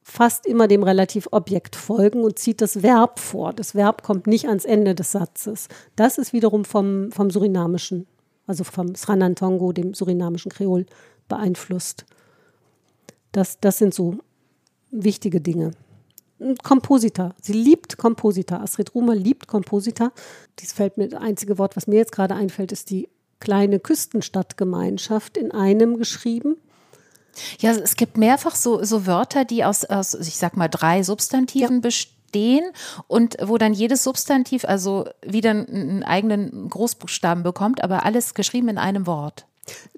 fast 0.08 0.46
immer 0.46 0.68
dem 0.68 0.84
Relativobjekt 0.84 1.74
folgen 1.74 2.22
und 2.22 2.38
zieht 2.38 2.60
das 2.60 2.84
Verb 2.84 3.18
vor. 3.18 3.52
Das 3.52 3.74
Verb 3.74 4.04
kommt 4.04 4.28
nicht 4.28 4.46
ans 4.46 4.64
Ende 4.64 4.94
des 4.94 5.10
Satzes. 5.10 5.66
Das 5.96 6.16
ist 6.16 6.32
wiederum 6.32 6.64
vom, 6.64 7.10
vom 7.10 7.28
Surinamischen, 7.28 8.06
also 8.46 8.64
vom 8.64 8.94
Sranantongo, 8.94 9.72
dem 9.72 9.94
surinamischen 9.94 10.50
Kreol, 10.50 10.86
beeinflusst. 11.28 12.04
Das, 13.32 13.60
das 13.60 13.78
sind 13.78 13.94
so 13.94 14.18
wichtige 14.90 15.40
Dinge. 15.40 15.72
Kompositor. 16.62 17.34
Sie 17.40 17.52
liebt 17.52 17.96
Kompositor. 17.96 18.60
Astrid 18.60 18.94
Rumer 18.94 19.14
liebt 19.14 19.46
Kompositor. 19.46 20.12
Dies 20.58 20.72
fällt 20.72 20.98
mir, 20.98 21.08
das 21.08 21.20
einzige 21.20 21.58
Wort, 21.58 21.76
was 21.76 21.86
mir 21.86 21.96
jetzt 21.96 22.12
gerade 22.12 22.34
einfällt, 22.34 22.72
ist 22.72 22.90
die 22.90 23.08
kleine 23.40 23.80
Küstenstadtgemeinschaft 23.80 25.36
in 25.36 25.50
einem 25.52 25.96
geschrieben. 25.96 26.56
Ja, 27.58 27.72
es 27.72 27.96
gibt 27.96 28.16
mehrfach 28.16 28.54
so, 28.54 28.82
so 28.82 29.06
Wörter, 29.06 29.44
die 29.44 29.64
aus, 29.64 29.84
aus, 29.84 30.14
ich 30.14 30.36
sag 30.36 30.56
mal, 30.56 30.68
drei 30.68 31.02
Substantiven 31.02 31.76
ja. 31.76 31.80
bestehen 31.80 32.15
und 33.08 33.36
wo 33.42 33.58
dann 33.58 33.72
jedes 33.72 34.04
Substantiv 34.04 34.64
also 34.64 35.06
wieder 35.24 35.50
einen 35.50 36.02
eigenen 36.02 36.68
Großbuchstaben 36.68 37.42
bekommt, 37.42 37.82
aber 37.82 38.04
alles 38.04 38.34
geschrieben 38.34 38.68
in 38.68 38.78
einem 38.78 39.06
Wort. 39.06 39.46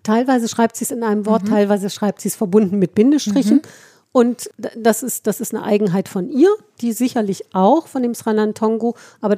Teilweise 0.02 0.48
schreibt 0.48 0.76
sie 0.76 0.84
es 0.84 0.90
in 0.90 1.02
einem 1.02 1.26
Wort, 1.26 1.44
mhm. 1.44 1.48
teilweise 1.48 1.90
schreibt 1.90 2.20
sie 2.20 2.28
es 2.28 2.36
verbunden 2.36 2.78
mit 2.78 2.94
Bindestrichen. 2.94 3.56
Mhm. 3.56 3.62
Und 4.10 4.50
das 4.74 5.02
ist, 5.02 5.26
das 5.26 5.40
ist 5.40 5.54
eine 5.54 5.64
Eigenheit 5.64 6.08
von 6.08 6.30
ihr, 6.30 6.48
die 6.80 6.92
sicherlich 6.92 7.54
auch 7.54 7.86
von 7.86 8.02
dem 8.02 8.14
Sranantongo, 8.14 8.96
aber 9.20 9.36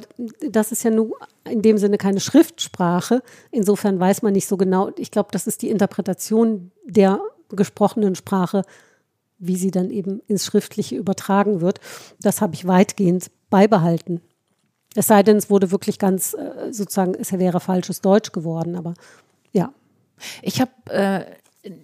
das 0.49 0.71
ist 0.71 0.83
ja 0.83 0.91
nur 0.91 1.17
in 1.43 1.61
dem 1.61 1.77
Sinne 1.77 1.97
keine 1.97 2.21
Schriftsprache. 2.21 3.21
Insofern 3.51 3.99
weiß 3.99 4.21
man 4.21 4.33
nicht 4.33 4.47
so 4.47 4.55
genau. 4.55 4.91
Ich 4.97 5.11
glaube, 5.11 5.29
das 5.31 5.45
ist 5.45 5.61
die 5.61 5.69
Interpretation 5.69 6.71
der 6.85 7.19
gesprochenen 7.49 8.15
Sprache, 8.15 8.63
wie 9.41 9.57
sie 9.57 9.71
dann 9.71 9.89
eben 9.89 10.21
ins 10.27 10.45
Schriftliche 10.45 10.95
übertragen 10.95 11.59
wird. 11.59 11.79
Das 12.21 12.39
habe 12.39 12.53
ich 12.53 12.67
weitgehend 12.67 13.31
beibehalten. 13.49 14.21
Es 14.95 15.07
sei 15.07 15.23
denn, 15.23 15.37
es 15.37 15.49
wurde 15.49 15.71
wirklich 15.71 15.99
ganz 15.99 16.33
äh, 16.33 16.71
sozusagen, 16.71 17.15
es 17.15 17.31
wäre 17.33 17.59
falsches 17.59 18.01
Deutsch 18.01 18.31
geworden, 18.31 18.75
aber 18.75 18.93
ja. 19.51 19.73
Ich 20.41 20.61
habe 20.61 20.71
äh, 20.89 21.25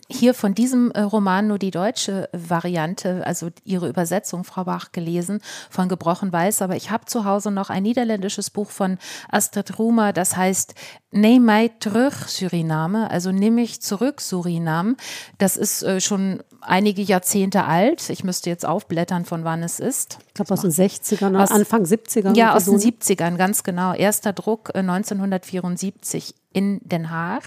hier 0.09 0.33
von 0.33 0.55
diesem 0.55 0.91
äh, 0.91 1.01
Roman 1.01 1.47
nur 1.47 1.59
die 1.59 1.71
deutsche 1.71 2.29
Variante, 2.33 3.25
also 3.25 3.49
ihre 3.63 3.87
Übersetzung, 3.87 4.43
Frau 4.43 4.63
Bach, 4.63 4.91
gelesen 4.91 5.39
von 5.69 5.87
Gebrochen 5.87 6.33
Weiß. 6.33 6.61
Aber 6.61 6.75
ich 6.75 6.89
habe 6.89 7.05
zu 7.05 7.25
Hause 7.25 7.51
noch 7.51 7.69
ein 7.69 7.83
niederländisches 7.83 8.49
Buch 8.49 8.71
von 8.71 8.97
Astrid 9.29 9.77
Rumer, 9.77 10.13
das 10.13 10.35
heißt 10.35 10.73
Neem 11.11 11.45
mij 11.45 11.69
terug 11.79 12.13
Suriname, 12.27 13.09
also 13.09 13.31
nimm 13.31 13.55
mich 13.55 13.81
zurück 13.81 14.19
Suriname. 14.19 14.97
Das 15.37 15.55
ist 15.55 15.81
äh, 15.83 16.01
schon 16.01 16.43
einige 16.59 17.01
Jahrzehnte 17.01 17.63
alt. 17.63 18.09
Ich 18.09 18.25
müsste 18.25 18.49
jetzt 18.49 18.65
aufblättern, 18.65 19.23
von 19.23 19.45
wann 19.45 19.63
es 19.63 19.79
ist. 19.79 20.19
Ich 20.27 20.33
glaube 20.33 20.53
aus 20.53 20.61
den 20.61 20.71
60ern, 20.71 21.41
aus, 21.41 21.51
Anfang 21.51 21.83
70ern. 21.83 22.35
Ja, 22.35 22.53
aus 22.53 22.65
den 22.65 22.77
70ern, 22.77 23.37
ganz 23.37 23.63
genau. 23.63 23.93
Erster 23.93 24.33
Druck 24.33 24.71
äh, 24.73 24.79
1974 24.79 26.35
in 26.57 26.79
Den 26.83 27.11
Haag. 27.11 27.43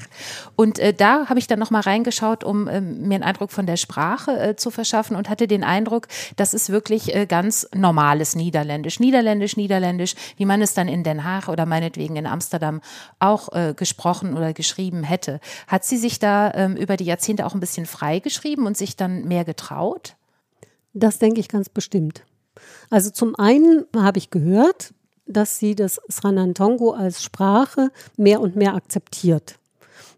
Und 0.55 0.79
äh, 0.79 0.95
da 0.95 1.29
habe 1.29 1.41
ich 1.41 1.49
dann 1.49 1.59
nochmal 1.59 1.81
reingeschaut, 1.83 2.45
um 2.45 2.69
äh, 2.69 2.81
mir 2.81 3.17
einen 3.17 3.25
Eindruck 3.25 3.51
von 3.51 3.67
der 3.67 3.77
Sprache 3.77 4.39
äh, 4.39 4.57
zu 4.57 4.71
verschaffen 4.71 5.17
und 5.17 5.29
hatte 5.29 5.49
den 5.49 5.65
Eindruck, 5.65 6.07
das 6.37 6.55
ist 6.55 6.71
wirklich 6.71 7.13
äh, 7.13 7.27
ganz 7.27 7.69
normales 7.75 8.37
Niederländisch. 8.37 9.01
Niederländisch, 9.01 9.57
Niederländisch, 9.57 10.15
wie 10.37 10.45
man 10.45 10.63
es 10.63 10.75
dann 10.75 10.87
in 10.87 11.03
Den 11.03 11.25
Haag 11.25 11.49
oder 11.49 11.67
meinetwegen 11.67 12.15
in 12.15 12.27
Amsterdam 12.27 12.81
auch 13.19 13.49
äh, 13.53 13.75
gesprochen 13.75 14.37
oder 14.37 14.53
geschrieben 14.53 15.03
hätte. 15.03 15.41
Hat 15.67 15.85
sie 15.85 15.97
sich 15.97 16.19
da 16.19 16.53
ähm, 16.55 16.77
über 16.77 16.97
die 16.97 17.05
Jahrzehnte 17.05 17.47
auch 17.47 17.55
ein 17.55 17.61
bisschen 17.61 17.87
freigeschrieben 17.87 18.67
und 18.67 18.77
sich 18.77 18.97
dann 18.97 19.25
mehr 19.25 19.45
getraut? 19.45 20.17
Das 20.93 21.19
denke 21.19 21.41
ich 21.41 21.49
ganz 21.49 21.69
bestimmt. 21.69 22.25
Also 22.91 23.11
zum 23.11 23.37
einen 23.37 23.85
habe 23.97 24.19
ich 24.19 24.31
gehört, 24.31 24.93
dass 25.27 25.59
sie 25.59 25.75
das 25.75 26.01
Sranantongo 26.11 26.91
als 26.91 27.23
Sprache 27.23 27.91
mehr 28.17 28.41
und 28.41 28.57
mehr 28.57 28.75
akzeptiert. 28.75 29.57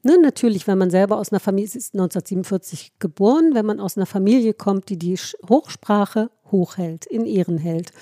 Ne, 0.05 0.19
natürlich, 0.19 0.67
wenn 0.67 0.79
man 0.79 0.91
selber 0.91 1.19
aus 1.19 1.31
einer 1.31 1.39
Familie, 1.39 1.69
sie 1.69 1.79
ist 1.79 1.95
1947 1.95 2.95
geboren, 2.99 3.51
wenn 3.55 3.67
man 3.67 3.79
aus 3.79 3.97
einer 3.97 4.07
Familie 4.07 4.53
kommt, 4.53 4.89
die 4.89 4.99
die 4.99 5.17
Hochsprache 5.49 6.31
hochhält, 6.51 7.07
in 7.07 7.25
Ehren 7.25 7.59
hält, 7.59 7.93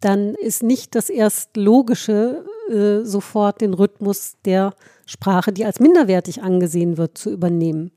dann 0.00 0.34
ist 0.34 0.62
nicht 0.62 0.94
das 0.94 1.08
erst 1.08 1.56
Logische, 1.56 2.44
äh, 2.70 3.04
sofort 3.04 3.60
den 3.60 3.74
Rhythmus 3.74 4.34
der 4.44 4.74
Sprache, 5.06 5.52
die 5.52 5.64
als 5.64 5.80
minderwertig 5.80 6.42
angesehen 6.42 6.96
wird, 6.96 7.18
zu 7.18 7.30
übernehmen. 7.30 7.90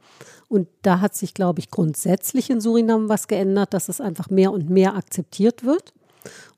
Und 0.49 0.67
da 0.81 1.01
hat 1.01 1.15
sich, 1.15 1.33
glaube 1.33 1.59
ich, 1.59 1.71
grundsätzlich 1.71 2.49
in 2.49 2.61
Suriname 2.61 3.09
was 3.09 3.27
geändert, 3.27 3.73
dass 3.73 3.89
es 3.89 3.99
einfach 4.01 4.29
mehr 4.29 4.51
und 4.51 4.69
mehr 4.69 4.95
akzeptiert 4.95 5.65
wird. 5.65 5.93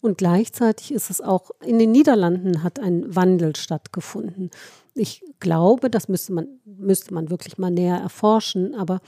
Und 0.01 0.17
gleichzeitig 0.17 0.91
ist 0.91 1.09
es 1.09 1.21
auch 1.21 1.51
in 1.63 1.79
den 1.79 1.91
Niederlanden 1.91 2.63
hat 2.63 2.79
ein 2.79 3.15
Wandel 3.15 3.55
stattgefunden. 3.55 4.49
Ich 4.95 5.23
glaube, 5.39 5.89
das 5.89 6.07
müsste 6.07 6.33
man, 6.33 6.47
müsste 6.65 7.13
man 7.13 7.29
wirklich 7.29 7.57
mal 7.57 7.71
näher 7.71 7.97
erforschen, 7.97 8.75
aber 8.75 9.01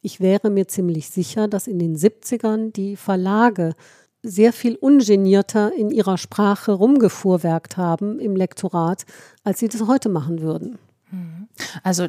ich 0.00 0.20
wäre 0.20 0.50
mir 0.50 0.66
ziemlich 0.66 1.08
sicher, 1.10 1.46
dass 1.46 1.66
in 1.66 1.78
den 1.78 1.96
70ern 1.96 2.72
die 2.72 2.96
Verlage 2.96 3.74
sehr 4.22 4.52
viel 4.52 4.76
ungenierter 4.76 5.72
in 5.74 5.90
ihrer 5.90 6.18
Sprache 6.18 6.72
rumgefuhrwerkt 6.72 7.76
haben 7.76 8.20
im 8.20 8.36
Lektorat, 8.36 9.04
als 9.44 9.58
sie 9.58 9.68
das 9.68 9.86
heute 9.86 10.08
machen 10.08 10.40
würden. 10.40 10.78
Also 11.82 12.08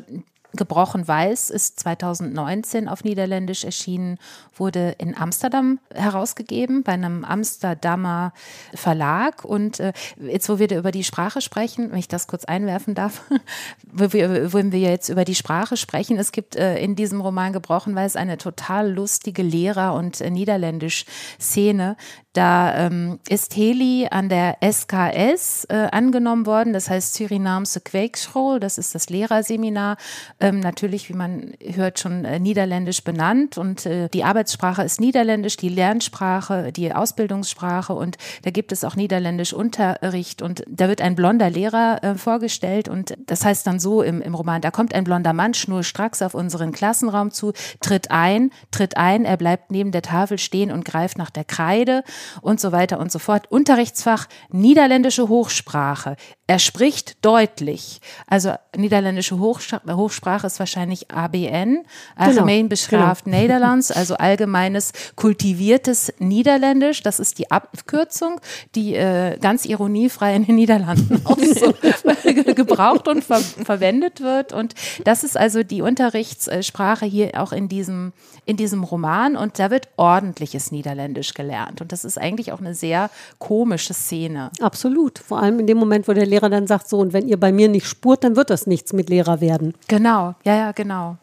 Gebrochen 0.56 1.08
Weiß 1.08 1.50
ist 1.50 1.80
2019 1.80 2.88
auf 2.88 3.04
Niederländisch 3.04 3.63
erschienen, 3.63 4.20
wurde 4.56 4.96
in 5.00 5.18
Amsterdam 5.18 5.80
herausgegeben, 5.94 6.84
bei 6.84 6.92
einem 6.92 7.26
Amsterdamer 7.26 8.34
Verlag. 8.76 9.46
Und 9.46 9.80
äh, 9.80 9.94
jetzt, 10.20 10.50
wo 10.50 10.60
wir 10.60 10.70
über 10.78 10.92
die 10.92 11.04
Sprache 11.04 11.42
sprechen, 11.42 11.92
wenn 11.92 11.98
ich 11.98 12.08
das 12.08 12.28
kurz 12.28 12.46
einwerfen 12.46 12.94
darf, 12.94 13.22
wo 13.92 14.13
wir, 14.13 14.54
wenn 14.54 14.72
wir 14.72 14.80
jetzt 14.80 15.10
über 15.10 15.26
die 15.26 15.36
Sprache 15.36 15.76
sprechen, 15.76 16.20
es 16.20 16.32
gibt 16.32 16.56
äh, 16.56 16.78
in 16.78 16.96
diesem 16.96 17.20
Roman 17.20 17.52
Gebrochen 17.52 17.96
Weiß 17.96 18.16
eine 18.16 18.38
total 18.38 18.92
lustige 18.92 19.42
Lehrer- 19.42 19.96
und 19.96 20.22
äh, 20.22 20.30
Niederländisch-Szene, 20.30 21.98
Da 22.34 22.76
ähm, 22.88 23.19
ist 23.30 23.56
Heli 23.56 24.08
an 24.10 24.28
der 24.28 24.58
SKS 24.63 25.65
äh, 25.69 25.88
angenommen 25.91 26.48
worden, 26.48 26.74
das 26.74 26.89
heißt 26.89 27.13
Surinamse 27.13 27.80
Kweekschool, 27.82 28.60
das 28.60 28.80
ist 28.80 28.96
das 28.96 29.10
Lehrerseminar, 29.10 29.98
ähm, 30.39 30.60
natürlich, 30.60 31.10
wie 31.10 31.13
man 31.13 31.54
hört, 31.62 32.00
schon 32.00 32.26
äh, 32.26 32.39
niederländisch 32.39 33.04
benannt. 33.04 33.60
Und 33.60 33.86
äh, 33.86 34.10
die 34.10 34.24
Arbeitssprache 34.24 34.82
ist 34.82 35.00
niederländisch, 35.00 35.58
die 35.58 35.69
Lernsprache, 35.69 36.72
die 36.72 36.91
Ausbildungssprache. 36.91 37.93
Und 37.93 38.17
da 38.41 38.50
gibt 38.50 38.72
es 38.72 38.84
auch 38.84 38.96
niederländisch 38.96 39.54
Unterricht. 39.54 40.41
Und 40.41 40.63
da 40.67 40.88
wird 40.88 41.02
ein 41.02 41.13
blonder 41.13 41.52
Lehrer 41.52 42.04
äh, 42.04 42.15
vorgestellt. 42.15 42.89
Und 42.89 43.13
das 43.28 43.46
heißt 43.46 43.67
dann 43.67 43.80
so 43.80 44.02
im, 44.02 44.24
im 44.24 44.34
Roman, 44.34 44.62
da 44.62 44.72
kommt 44.72 44.96
ein 44.96 45.04
blonder 45.04 45.34
Mann 45.34 45.54
schnurstracks 45.54 46.24
auf 46.24 46.34
unseren 46.34 46.72
Klassenraum 46.72 47.30
zu, 47.30 47.54
tritt 47.80 48.10
ein, 48.10 48.50
tritt 48.72 48.98
ein, 48.98 49.24
er 49.24 49.38
bleibt 49.38 49.69
neben 49.69 49.91
der 49.91 50.02
Tafel 50.02 50.39
stehen 50.39 50.72
und 50.72 50.84
greift 50.84 51.19
nach 51.19 51.30
der 51.30 51.43
Kreide 51.43 52.04
und 52.42 52.60
so 52.60 52.72
weiter 52.72 53.00
und 53.00 53.12
so 53.12 53.20
fort. 53.20 53.52
Unterrichtsfach 53.52 54.28
Niederländische 54.50 55.28
Hochsprache. 55.28 56.16
Er 56.54 56.60
spricht 56.60 57.26
deutlich. 57.26 58.00
Also 58.28 58.54
niederländische 58.78 59.39
Hochsprache 59.39 60.46
ist 60.46 60.60
wahrscheinlich 60.60 61.10
ABN, 61.10 61.84
Algemeen 62.16 62.58
genau, 62.58 62.70
Beschraft 62.70 63.24
genau. 63.26 63.38
Nederlands, 63.38 63.89
also 63.89 64.13
allgemeines 64.18 64.92
kultiviertes 65.16 66.13
Niederländisch. 66.20 67.02
Das 67.02 67.20
ist 67.20 67.39
die 67.39 67.50
Abkürzung, 67.50 68.39
die 68.76 68.94
äh, 68.94 69.39
ganz 69.39 69.66
ironiefrei 69.66 70.36
in 70.36 70.46
den 70.46 70.54
Niederlanden 70.54 71.22
auch 71.26 71.39
so 71.39 71.74
gebraucht 72.54 73.08
und 73.08 73.24
ver 73.24 73.39
verwendet 73.39 74.22
wird. 74.22 74.54
Und 74.54 74.76
das 75.06 75.24
ist 75.24 75.36
also 75.36 75.63
die 75.63 75.82
Unterrichtssprache 75.82 77.08
hier 77.08 77.32
auch 77.42 77.52
in 77.52 77.68
diesem, 77.68 78.13
in 78.46 78.58
diesem 78.58 78.84
Roman. 78.84 79.36
Und 79.36 79.58
da 79.58 79.72
wird 79.72 79.89
ordentliches 79.98 80.72
Niederländisch 80.72 81.34
gelernt. 81.34 81.82
Und 81.82 81.92
das 81.92 82.06
ist 82.06 82.20
eigentlich 82.20 82.52
auch 82.52 82.60
eine 82.60 82.76
sehr 82.76 83.10
komische 83.39 83.96
Szene. 83.96 84.52
Absolut. 84.62 85.18
Vor 85.18 85.42
allem 85.42 85.60
in 85.60 85.66
dem 85.66 85.80
Moment, 85.80 86.08
wo 86.08 86.13
der 86.13 86.28
Lehrer 86.28 86.42
dann 86.49 86.67
sagt, 86.67 86.89
so, 86.89 86.99
und 86.99 87.13
wenn 87.13 87.27
ihr 87.27 87.39
bei 87.39 87.51
mir 87.51 87.69
nicht 87.69 87.88
spurt, 87.88 88.23
dann 88.23 88.36
wird 88.36 88.49
das 88.49 88.67
nichts 88.67 88.93
mit 88.93 89.10
Lehrer 89.10 89.41
werden. 89.41 89.73
Genau, 89.88 90.36
ja, 90.43 90.56
ja, 90.56 90.71
genau. 90.71 91.17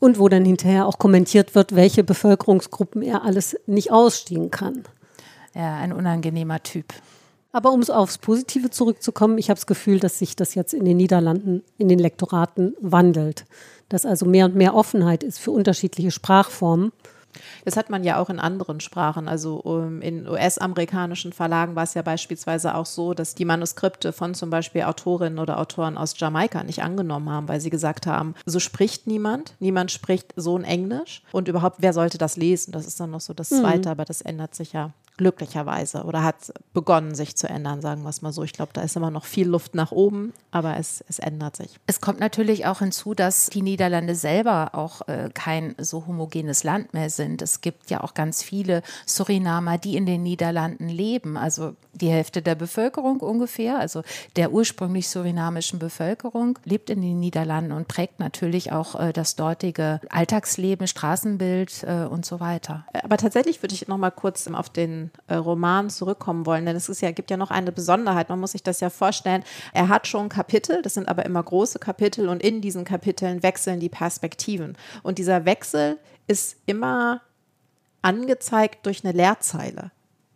Und 0.00 0.18
wo 0.18 0.28
dann 0.28 0.44
hinterher 0.44 0.86
auch 0.86 0.98
kommentiert 0.98 1.54
wird, 1.54 1.74
welche 1.74 2.04
Bevölkerungsgruppen 2.04 3.02
er 3.02 3.24
alles 3.24 3.56
nicht 3.66 3.90
ausstehen 3.90 4.50
kann. 4.50 4.84
Ja, 5.54 5.76
ein 5.76 5.92
unangenehmer 5.92 6.62
Typ. 6.62 6.92
Aber 7.52 7.70
um 7.70 7.84
aufs 7.84 8.18
Positive 8.18 8.70
zurückzukommen, 8.70 9.38
ich 9.38 9.48
habe 9.48 9.58
das 9.58 9.66
Gefühl, 9.66 10.00
dass 10.00 10.18
sich 10.18 10.34
das 10.34 10.56
jetzt 10.56 10.74
in 10.74 10.84
den 10.84 10.96
Niederlanden, 10.96 11.62
in 11.78 11.88
den 11.88 12.00
Lektoraten 12.00 12.74
wandelt. 12.80 13.44
Dass 13.88 14.04
also 14.04 14.26
mehr 14.26 14.46
und 14.46 14.56
mehr 14.56 14.74
Offenheit 14.74 15.22
ist 15.22 15.38
für 15.38 15.52
unterschiedliche 15.52 16.10
Sprachformen. 16.10 16.90
Das 17.64 17.76
hat 17.76 17.90
man 17.90 18.04
ja 18.04 18.18
auch 18.18 18.30
in 18.30 18.38
anderen 18.38 18.80
Sprachen. 18.80 19.28
Also 19.28 19.56
um, 19.56 20.02
in 20.02 20.28
US-amerikanischen 20.28 21.32
Verlagen 21.32 21.74
war 21.74 21.84
es 21.84 21.94
ja 21.94 22.02
beispielsweise 22.02 22.74
auch 22.74 22.86
so, 22.86 23.14
dass 23.14 23.34
die 23.34 23.44
Manuskripte 23.44 24.12
von 24.12 24.34
zum 24.34 24.50
Beispiel 24.50 24.82
Autorinnen 24.82 25.38
oder 25.38 25.58
Autoren 25.58 25.96
aus 25.96 26.14
Jamaika 26.18 26.62
nicht 26.64 26.82
angenommen 26.82 27.30
haben, 27.30 27.48
weil 27.48 27.60
sie 27.60 27.70
gesagt 27.70 28.06
haben, 28.06 28.34
so 28.44 28.60
spricht 28.60 29.06
niemand, 29.06 29.54
niemand 29.58 29.90
spricht 29.90 30.32
so 30.36 30.56
ein 30.56 30.64
Englisch 30.64 31.22
und 31.32 31.48
überhaupt, 31.48 31.76
wer 31.80 31.92
sollte 31.92 32.18
das 32.18 32.36
lesen? 32.36 32.72
Das 32.72 32.86
ist 32.86 33.00
dann 33.00 33.10
noch 33.10 33.20
so 33.20 33.32
das. 33.32 33.54
Zweite, 33.54 33.88
mhm. 33.88 33.92
aber 33.92 34.04
das 34.04 34.20
ändert 34.20 34.54
sich 34.54 34.72
ja 34.72 34.90
glücklicherweise 35.16 36.04
oder 36.04 36.22
hat 36.22 36.52
begonnen, 36.72 37.14
sich 37.14 37.36
zu 37.36 37.48
ändern, 37.48 37.80
sagen 37.80 38.02
wir 38.02 38.08
es 38.08 38.22
mal 38.22 38.32
so. 38.32 38.42
Ich 38.42 38.52
glaube, 38.52 38.72
da 38.72 38.82
ist 38.82 38.96
immer 38.96 39.10
noch 39.10 39.24
viel 39.24 39.48
Luft 39.48 39.74
nach 39.74 39.92
oben, 39.92 40.32
aber 40.50 40.76
es, 40.76 41.04
es 41.08 41.18
ändert 41.18 41.56
sich. 41.56 41.78
Es 41.86 42.00
kommt 42.00 42.20
natürlich 42.20 42.66
auch 42.66 42.80
hinzu, 42.80 43.14
dass 43.14 43.46
die 43.46 43.62
Niederlande 43.62 44.14
selber 44.14 44.70
auch 44.74 45.06
äh, 45.08 45.30
kein 45.32 45.74
so 45.78 46.06
homogenes 46.06 46.64
Land 46.64 46.94
mehr 46.94 47.10
sind. 47.10 47.42
Es 47.42 47.60
gibt 47.60 47.90
ja 47.90 48.02
auch 48.02 48.14
ganz 48.14 48.42
viele 48.42 48.82
Surinamer, 49.06 49.78
die 49.78 49.96
in 49.96 50.06
den 50.06 50.22
Niederlanden 50.22 50.88
leben. 50.88 51.36
Also 51.36 51.76
die 51.92 52.08
Hälfte 52.08 52.42
der 52.42 52.56
Bevölkerung 52.56 53.20
ungefähr, 53.20 53.78
also 53.78 54.02
der 54.36 54.52
ursprünglich 54.52 55.08
surinamischen 55.08 55.78
Bevölkerung, 55.78 56.58
lebt 56.64 56.90
in 56.90 57.02
den 57.02 57.20
Niederlanden 57.20 57.72
und 57.72 57.86
prägt 57.86 58.18
natürlich 58.18 58.72
auch 58.72 58.98
äh, 58.98 59.12
das 59.12 59.36
dortige 59.36 60.00
Alltagsleben, 60.10 60.88
Straßenbild 60.88 61.84
äh, 61.84 62.04
und 62.04 62.26
so 62.26 62.40
weiter. 62.40 62.84
Aber 63.02 63.16
tatsächlich 63.16 63.62
würde 63.62 63.74
ich 63.74 63.86
noch 63.86 63.98
mal 63.98 64.10
kurz 64.10 64.48
auf 64.48 64.68
den 64.68 65.03
äh, 65.26 65.34
Roman 65.34 65.90
zurückkommen 65.90 66.46
wollen, 66.46 66.66
denn 66.66 66.76
es 66.76 66.88
ist 66.88 67.00
ja, 67.00 67.10
gibt 67.10 67.30
ja 67.30 67.36
noch 67.36 67.50
eine 67.50 67.72
Besonderheit, 67.72 68.28
man 68.28 68.40
muss 68.40 68.52
sich 68.52 68.62
das 68.62 68.80
ja 68.80 68.90
vorstellen, 68.90 69.44
er 69.72 69.88
hat 69.88 70.06
schon 70.06 70.28
Kapitel, 70.28 70.82
das 70.82 70.94
sind 70.94 71.08
aber 71.08 71.24
immer 71.24 71.42
große 71.42 71.78
Kapitel 71.78 72.28
und 72.28 72.42
in 72.42 72.60
diesen 72.60 72.84
Kapiteln 72.84 73.42
wechseln 73.42 73.80
die 73.80 73.88
Perspektiven. 73.88 74.76
Und 75.02 75.18
dieser 75.18 75.44
Wechsel 75.44 75.98
ist 76.26 76.56
immer 76.66 77.20
angezeigt 78.02 78.86
durch 78.86 79.04
eine 79.04 79.16
Leerzeile, 79.16 79.90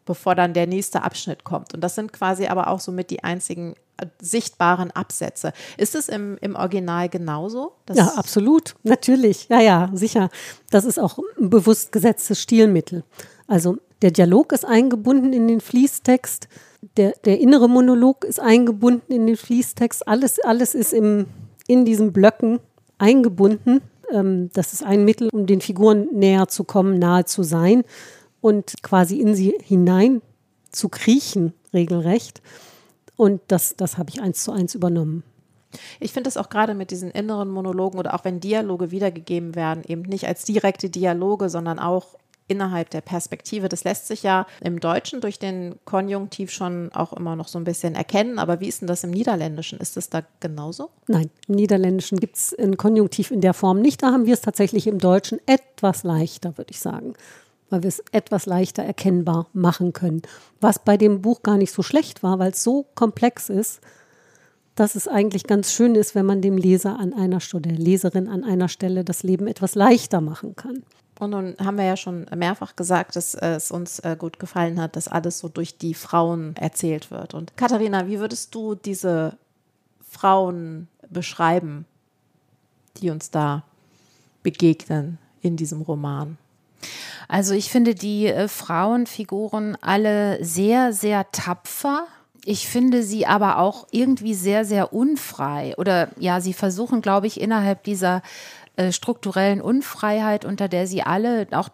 bevor 0.07 0.35
dann 0.35 0.55
der 0.55 0.67
nächste 0.67 1.03
Abschnitt 1.03 1.45
kommt. 1.45 1.75
Und 1.75 1.83
das 1.83 1.95
sind 1.95 2.13
quasi 2.13 2.47
aber 2.47 2.69
auch 2.69 2.81
somit 2.81 3.11
die 3.11 3.23
einzigen 3.23 3.75
äh, 3.99 4.07
sichtbaren 4.21 4.91
Absätze. 4.91 5.53
Ist 5.77 5.95
es 5.95 6.09
im, 6.09 6.39
im 6.41 6.57
Original 6.57 7.09
genauso? 7.09 7.73
ja, 7.93 8.15
absolut, 8.17 8.75
natürlich. 8.85 9.49
Ja, 9.49 9.61
ja, 9.61 9.91
sicher. 9.93 10.31
Das 10.71 10.85
ist 10.85 10.99
auch 10.99 11.19
ein 11.39 11.51
bewusst 11.51 11.93
gesetztes 11.93 12.41
Stilmittel. 12.41 13.05
Also 13.47 13.79
der 14.03 14.11
Dialog 14.11 14.53
ist 14.53 14.65
eingebunden 14.65 15.33
in 15.33 15.49
den 15.49 15.61
Fließtext, 15.61 16.49
der, 16.97 17.13
der 17.25 17.41
innere 17.41 17.69
Monolog 17.69 18.25
ist 18.25 18.41
eingebunden 18.41 19.13
in 19.13 19.27
den 19.27 19.37
Fließtext, 19.37 20.07
alles, 20.07 20.39
alles 20.41 20.75
ist 20.75 20.93
im, 20.93 21.27
in 21.67 21.85
diesen 21.85 22.13
Blöcken 22.13 22.61
eingebunden. 22.99 23.81
Ähm, 24.13 24.51
das 24.53 24.73
ist 24.73 24.85
ein 24.85 25.05
Mittel, 25.05 25.29
um 25.33 25.47
den 25.47 25.61
Figuren 25.61 26.09
näher 26.13 26.49
zu 26.49 26.65
kommen, 26.65 26.99
nahe 26.99 27.25
zu 27.25 27.43
sein 27.43 27.83
und 28.41 28.75
quasi 28.83 29.21
in 29.21 29.35
sie 29.35 29.55
hinein 29.63 30.23
zu 30.71 30.89
kriechen, 30.89 31.53
regelrecht. 31.75 32.43
Und 33.17 33.41
das, 33.49 33.75
das 33.77 33.99
habe 33.99 34.11
ich 34.11 34.21
eins 34.21 34.45
zu 34.45 34.53
eins 34.53 34.75
übernommen. 34.75 35.25
Ich 36.01 36.13
finde 36.13 36.29
es 36.29 36.37
auch 36.37 36.49
gerade 36.49 36.75
mit 36.75 36.91
diesen 36.91 37.11
inneren 37.11 37.51
Monologen 37.51 37.99
oder 37.99 38.15
auch 38.15 38.25
wenn 38.25 38.41
Dialoge 38.41 38.91
wiedergegeben 38.91 39.55
werden, 39.55 39.83
eben 39.87 40.03
nicht 40.03 40.27
als 40.27 40.45
direkte 40.45 40.89
Dialoge, 40.89 41.51
sondern 41.51 41.79
auch 41.79 42.15
innerhalb 42.49 42.91
der 42.91 43.03
Perspektive. 43.03 43.69
Das 43.69 43.85
lässt 43.85 44.09
sich 44.09 44.23
ja 44.23 44.47
im 44.61 44.81
Deutschen 44.81 45.21
durch 45.21 45.39
den 45.39 45.77
Konjunktiv 45.85 46.51
schon 46.51 46.91
auch 46.93 47.13
immer 47.13 47.37
noch 47.37 47.47
so 47.47 47.59
ein 47.59 47.65
bisschen 47.65 47.95
erkennen. 47.95 48.39
Aber 48.39 48.61
wie 48.61 48.69
ist 48.69 48.81
denn 48.81 48.89
das 48.89 49.05
im 49.05 49.11
Niederländischen? 49.11 49.79
Ist 49.79 49.97
es 49.97 50.11
da 50.11 50.23
genauso? 50.41 50.91
Nein, 51.07 51.31
im 51.47 51.55
Niederländischen 51.55 52.19
gibt 52.19 52.37
es 52.37 52.59
ein 52.59 52.77
Konjunktiv 52.77 53.31
in 53.31 53.41
der 53.41 53.55
Form 53.55 53.81
nicht. 53.81 54.03
Da 54.03 54.09
haben 54.11 54.27
wir 54.27 54.35
es 54.35 54.41
tatsächlich 54.41 54.87
im 54.87 54.99
Deutschen 54.99 55.39
etwas 55.47 56.03
leichter, 56.03 56.57
würde 56.59 56.73
ich 56.73 56.81
sagen. 56.81 57.15
Weil 57.71 57.83
wir 57.83 57.89
es 57.89 58.03
etwas 58.13 58.47
leichter 58.47 58.83
erkennbar 58.83 59.47
machen 59.53 59.93
können. 59.93 60.23
Was 60.61 60.79
bei 60.79 60.97
dem 60.97 61.21
Buch 61.21 61.43
gar 61.43 61.59
nicht 61.59 61.73
so 61.73 61.83
schlecht 61.83 62.23
war, 62.23 62.39
weil 62.39 62.53
es 62.53 62.65
so 62.65 62.87
komplex 62.95 63.51
ist, 63.51 63.81
dass 64.75 64.95
es 64.95 65.09
eigentlich 65.09 65.45
ganz 65.45 65.73
schön 65.73 65.97
ist, 65.97 66.15
wenn 66.15 66.25
man 66.25 66.41
dem 66.41 66.57
Leser 66.57 66.99
an 66.99 67.13
einer 67.13 67.41
Stelle, 67.41 67.63
der 67.63 67.73
Leserin 67.73 68.29
an 68.29 68.45
einer 68.45 68.69
Stelle 68.69 69.05
das 69.05 69.25
Leben 69.25 69.49
etwas 69.49 69.75
leichter 69.75 70.21
machen 70.21 70.55
kann. 70.55 70.85
Und 71.19 71.31
nun 71.31 71.57
haben 71.63 71.79
wir 71.79 71.85
ja 71.85 71.97
schon 71.97 72.27
mehrfach 72.35 72.77
gesagt, 72.77 73.17
dass 73.17 73.35
es 73.35 73.71
uns 73.71 73.99
äh, 74.01 74.17
gut 74.19 74.39
gefallen 74.39 74.81
hat, 74.81 74.95
dass 74.95 75.09
alles 75.09 75.41
so 75.41 75.49
durch 75.49 75.77
die 75.77 75.95
Frauen 75.95 76.55
erzählt 76.57 77.11
wird. 77.11 77.35
Und 77.35 77.57
Katharina, 77.57 78.07
wie 78.07 78.21
würdest 78.21 78.55
du 78.55 78.75
diese 78.77 79.37
Frauen 80.09 80.89
beschreiben, 81.11 81.87
die 82.99 83.11
uns 83.11 83.31
da 83.31 83.65
begegnen 84.43 85.19
in 85.43 85.57
diesem 85.57 85.83
Roman? 85.83 86.39
Also 87.27 87.53
ich 87.53 87.71
finde 87.71 87.95
die 87.95 88.27
äh, 88.27 88.49
Frauenfiguren 88.49 89.77
alle 89.81 90.43
sehr, 90.43 90.93
sehr 90.93 91.31
tapfer. 91.33 92.07
Ich 92.45 92.69
finde 92.69 93.03
sie 93.03 93.27
aber 93.27 93.59
auch 93.59 93.87
irgendwie 93.91 94.35
sehr, 94.35 94.65
sehr 94.65 94.93
unfrei. 94.93 95.75
Oder 95.77 96.09
ja, 96.19 96.41
sie 96.41 96.55
versuchen, 96.55 97.03
glaube 97.03 97.27
ich, 97.27 97.41
innerhalb 97.41 97.83
dieser 97.83 98.23
äh, 98.79 98.93
strukturellen 98.93 99.61
Unfreiheit, 99.61 100.45
unter 100.45 100.69
der 100.69 100.87
sie 100.87 101.03
alle 101.03 101.49
auch 101.51 101.69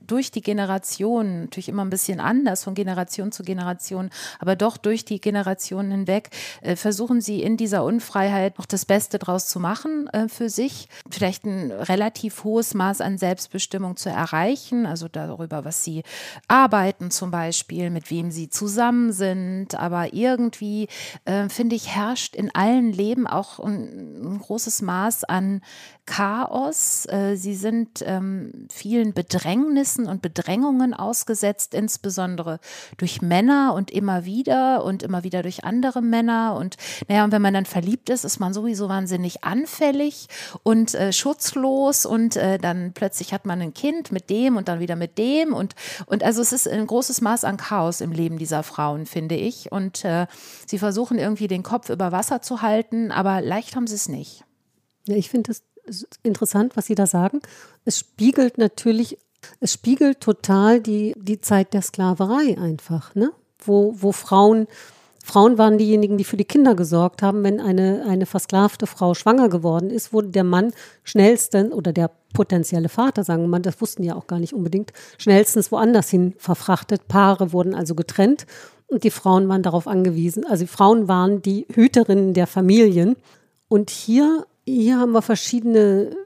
durch 0.00 0.30
die 0.30 0.40
Generation, 0.40 1.42
natürlich 1.42 1.68
immer 1.68 1.84
ein 1.84 1.90
bisschen 1.90 2.20
anders 2.20 2.64
von 2.64 2.74
Generation 2.74 3.32
zu 3.32 3.42
Generation, 3.42 4.10
aber 4.38 4.56
doch 4.56 4.76
durch 4.76 5.04
die 5.04 5.20
Generationen 5.20 5.90
hinweg, 5.90 6.30
äh, 6.62 6.76
versuchen 6.76 7.20
sie 7.20 7.42
in 7.42 7.56
dieser 7.56 7.84
Unfreiheit 7.84 8.58
noch 8.58 8.66
das 8.66 8.84
Beste 8.84 9.18
draus 9.18 9.48
zu 9.48 9.60
machen 9.60 10.08
äh, 10.08 10.28
für 10.28 10.48
sich, 10.48 10.88
vielleicht 11.10 11.44
ein 11.44 11.70
relativ 11.70 12.44
hohes 12.44 12.74
Maß 12.74 13.00
an 13.00 13.18
Selbstbestimmung 13.18 13.96
zu 13.96 14.08
erreichen, 14.08 14.86
also 14.86 15.08
darüber, 15.08 15.64
was 15.64 15.84
sie 15.84 16.02
arbeiten 16.48 17.10
zum 17.10 17.30
Beispiel, 17.30 17.90
mit 17.90 18.10
wem 18.10 18.30
sie 18.30 18.48
zusammen 18.48 19.12
sind, 19.12 19.74
aber 19.74 20.14
irgendwie, 20.14 20.88
äh, 21.24 21.48
finde 21.48 21.76
ich, 21.76 21.94
herrscht 21.94 22.34
in 22.34 22.54
allen 22.54 22.92
Leben 22.92 23.26
auch 23.26 23.58
ein, 23.60 24.34
ein 24.34 24.38
großes 24.38 24.82
Maß 24.82 25.24
an 25.24 25.60
Chaos. 26.08 27.04
Äh, 27.06 27.36
sie 27.36 27.54
sind 27.54 28.02
ähm, 28.06 28.66
vielen 28.72 29.12
Bedrängnissen 29.12 30.06
und 30.06 30.22
Bedrängungen 30.22 30.94
ausgesetzt, 30.94 31.74
insbesondere 31.74 32.60
durch 32.96 33.20
Männer 33.20 33.74
und 33.74 33.90
immer 33.90 34.24
wieder 34.24 34.84
und 34.84 35.02
immer 35.02 35.22
wieder 35.22 35.42
durch 35.42 35.64
andere 35.64 36.00
Männer. 36.00 36.56
Und 36.56 36.76
naja, 37.08 37.24
und 37.24 37.32
wenn 37.32 37.42
man 37.42 37.52
dann 37.52 37.66
verliebt 37.66 38.08
ist, 38.08 38.24
ist 38.24 38.40
man 38.40 38.54
sowieso 38.54 38.88
wahnsinnig 38.88 39.44
anfällig 39.44 40.28
und 40.62 40.94
äh, 40.94 41.12
schutzlos 41.12 42.06
und 42.06 42.36
äh, 42.36 42.56
dann 42.56 42.92
plötzlich 42.94 43.34
hat 43.34 43.44
man 43.44 43.60
ein 43.60 43.74
Kind 43.74 44.10
mit 44.10 44.30
dem 44.30 44.56
und 44.56 44.68
dann 44.68 44.80
wieder 44.80 44.96
mit 44.96 45.18
dem 45.18 45.52
und, 45.52 45.74
und 46.06 46.24
also 46.24 46.40
es 46.40 46.52
ist 46.54 46.66
ein 46.66 46.86
großes 46.86 47.20
Maß 47.20 47.44
an 47.44 47.58
Chaos 47.58 48.00
im 48.00 48.12
Leben 48.12 48.38
dieser 48.38 48.62
Frauen, 48.62 49.04
finde 49.04 49.34
ich. 49.34 49.70
Und 49.70 50.06
äh, 50.06 50.26
sie 50.66 50.78
versuchen 50.78 51.18
irgendwie 51.18 51.48
den 51.48 51.62
Kopf 51.62 51.90
über 51.90 52.12
Wasser 52.12 52.40
zu 52.40 52.62
halten, 52.62 53.12
aber 53.12 53.42
leicht 53.42 53.76
haben 53.76 53.86
sie 53.86 53.96
es 53.96 54.08
nicht. 54.08 54.44
Ja, 55.08 55.16
ich 55.16 55.30
finde 55.30 55.52
es 55.52 55.62
interessant, 56.22 56.76
was 56.76 56.86
Sie 56.86 56.94
da 56.94 57.06
sagen. 57.06 57.40
Es 57.84 57.98
spiegelt 57.98 58.58
natürlich, 58.58 59.18
es 59.60 59.72
spiegelt 59.72 60.20
total 60.20 60.80
die, 60.80 61.14
die 61.16 61.40
Zeit 61.40 61.74
der 61.74 61.82
Sklaverei 61.82 62.58
einfach, 62.58 63.14
ne? 63.14 63.30
Wo, 63.60 63.94
wo 63.98 64.12
Frauen, 64.12 64.68
Frauen 65.24 65.58
waren 65.58 65.78
diejenigen, 65.78 66.16
die 66.16 66.24
für 66.24 66.36
die 66.36 66.44
Kinder 66.44 66.74
gesorgt 66.74 67.22
haben. 67.22 67.42
Wenn 67.42 67.60
eine, 67.60 68.04
eine 68.08 68.24
versklavte 68.24 68.86
Frau 68.86 69.14
schwanger 69.14 69.48
geworden 69.48 69.90
ist, 69.90 70.12
wurde 70.12 70.28
der 70.28 70.44
Mann 70.44 70.72
schnellstens 71.02 71.72
oder 71.72 71.92
der 71.92 72.10
potenzielle 72.32 72.88
Vater, 72.88 73.24
sagen 73.24 73.42
wir 73.42 73.48
mal, 73.48 73.60
das 73.60 73.80
wussten 73.80 74.04
ja 74.04 74.14
auch 74.14 74.26
gar 74.26 74.38
nicht 74.38 74.52
unbedingt, 74.52 74.92
schnellstens 75.18 75.72
woanders 75.72 76.08
hin 76.08 76.34
verfrachtet. 76.38 77.08
Paare 77.08 77.52
wurden 77.52 77.74
also 77.74 77.94
getrennt 77.94 78.46
und 78.88 79.04
die 79.04 79.10
Frauen 79.10 79.48
waren 79.48 79.62
darauf 79.62 79.86
angewiesen. 79.86 80.46
Also 80.46 80.64
die 80.64 80.70
Frauen 80.70 81.08
waren 81.08 81.42
die 81.42 81.66
Hüterinnen 81.72 82.32
der 82.32 82.46
Familien. 82.46 83.16
Und 83.68 83.90
hier 83.90 84.46
hier 84.74 84.98
haben 84.98 85.12
wir 85.12 85.22
verschiedene 85.22 86.16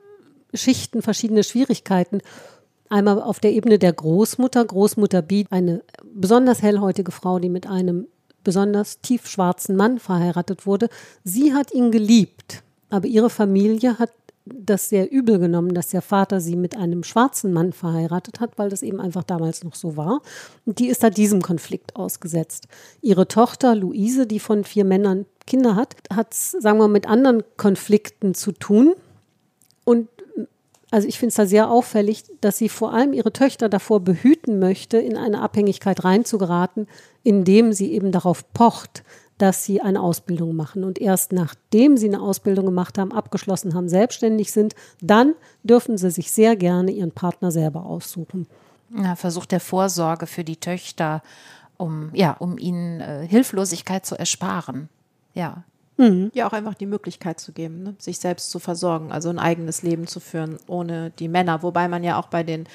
Schichten, 0.55 1.03
verschiedene 1.03 1.45
Schwierigkeiten. 1.45 2.21
Einmal 2.89 3.23
auf 3.23 3.41
der 3.41 3.53
Ebene 3.53 3.79
der 3.79 3.93
Großmutter, 3.93 4.65
Großmutter 4.65 5.23
Bied, 5.23 5.47
eine 5.51 5.83
besonders 6.05 6.61
hellhäutige 6.61 7.11
Frau, 7.11 7.39
die 7.39 7.49
mit 7.49 7.67
einem 7.67 8.07
besonders 8.45 9.01
tiefschwarzen 9.01 9.77
Mann 9.77 9.99
verheiratet 9.99 10.67
wurde. 10.67 10.89
Sie 11.25 11.55
hat 11.55 11.73
ihn 11.73 11.91
geliebt, 11.91 12.63
aber 12.91 13.07
ihre 13.07 13.31
Familie 13.31 13.99
hat 13.99 14.11
das 14.45 14.89
sehr 14.89 15.11
übel 15.11 15.39
genommen, 15.39 15.73
dass 15.73 15.89
der 15.89 16.03
Vater 16.03 16.41
sie 16.41 16.57
mit 16.57 16.77
einem 16.77 17.05
schwarzen 17.05 17.53
Mann 17.53 17.73
verheiratet 17.73 18.41
hat, 18.41 18.59
weil 18.59 18.71
das 18.71 18.83
eben 18.83 19.01
einfach 19.01 19.23
damals 19.23 19.63
noch 19.63 19.77
so 19.77 19.97
war. 19.97 20.21
Und 20.67 20.81
die 20.81 20.89
ist 20.89 21.03
da 21.03 21.11
diesem 21.11 21.43
Konflikt 21.43 21.95
ausgesetzt. 21.95 22.67
Ihre 23.01 23.29
Tochter 23.29 23.77
Luise, 23.77 24.27
die 24.27 24.41
von 24.41 24.65
vier 24.65 24.85
Männern 24.85 25.27
Kinder 25.47 25.77
hat, 25.77 25.97
hat 26.13 26.33
es, 26.33 26.53
sagen 26.53 26.79
wir, 26.79 26.89
mit 26.89 27.07
anderen 27.07 27.43
Konflikten 27.57 28.35
zu 28.35 28.53
tun. 28.53 28.95
Und 29.85 30.09
also 30.91 31.09
ich 31.09 31.19
finde 31.19 31.31
es 31.31 31.37
da 31.37 31.47
sehr 31.47 31.71
auffällig, 31.71 32.25
dass 32.43 32.59
sie 32.59 32.69
vor 32.69 32.93
allem 32.93 33.15
ihre 33.15 33.33
Töchter 33.33 33.69
davor 33.71 34.01
behüten 34.01 34.59
möchte, 34.59 34.99
in 34.99 35.17
eine 35.17 35.41
Abhängigkeit 35.41 36.05
reinzugeraten, 36.05 36.87
indem 37.23 37.73
sie 37.73 37.93
eben 37.93 38.13
darauf 38.13 38.53
pocht, 38.53 39.03
dass 39.39 39.65
sie 39.65 39.81
eine 39.81 40.01
Ausbildung 40.01 40.55
machen. 40.55 40.85
Und 40.85 41.01
erst 41.01 41.33
nachdem 41.33 41.97
sie 41.97 42.09
eine 42.09 42.21
Ausbildung 42.21 42.67
gemacht 42.67 42.99
haben, 42.99 43.11
abgeschlossen 43.11 43.75
haben, 43.75 43.89
selbstständig 43.89 44.53
sind, 44.53 44.75
dann 45.01 45.35
dürfen 45.63 45.97
sie 45.97 46.11
sich 46.11 46.31
sehr 46.31 46.57
gerne 46.57 46.93
ihren 46.93 47.11
Partner 47.11 47.51
selber 47.51 47.87
aussuchen. 47.87 48.47
Ja, 48.95 49.17
Versuch 49.17 49.47
der 49.47 49.61
Vorsorge 49.61 50.27
für 50.27 50.45
die 50.45 50.59
Töchter, 50.59 51.23
um, 51.79 52.11
ja, 52.13 52.33
um 52.35 52.59
ihnen 52.59 53.01
äh, 53.01 53.27
Hilflosigkeit 53.27 54.05
zu 54.05 54.19
ersparen. 54.19 54.91
Ja. 55.35 55.65
Mhm. 55.99 56.31
Ja, 56.35 56.47
auch 56.47 56.53
einfach 56.53 56.75
die 56.75 56.87
Möglichkeit 56.87 57.39
zu 57.39 57.53
geben, 57.53 57.83
ne? 57.83 57.95
sich 57.99 58.19
selbst 58.19 58.51
zu 58.51 58.59
versorgen, 58.59 59.13
also 59.13 59.29
ein 59.29 59.39
eigenes 59.39 59.83
Leben 59.83 60.07
zu 60.07 60.21
führen 60.21 60.59
ohne 60.67 61.11
die 61.11 61.29
Männer. 61.29 61.63
Wobei 61.63 61.87
man 61.87 62.03
ja 62.03 62.19
auch 62.19 62.29
bei 62.29 62.43
den 62.43 62.67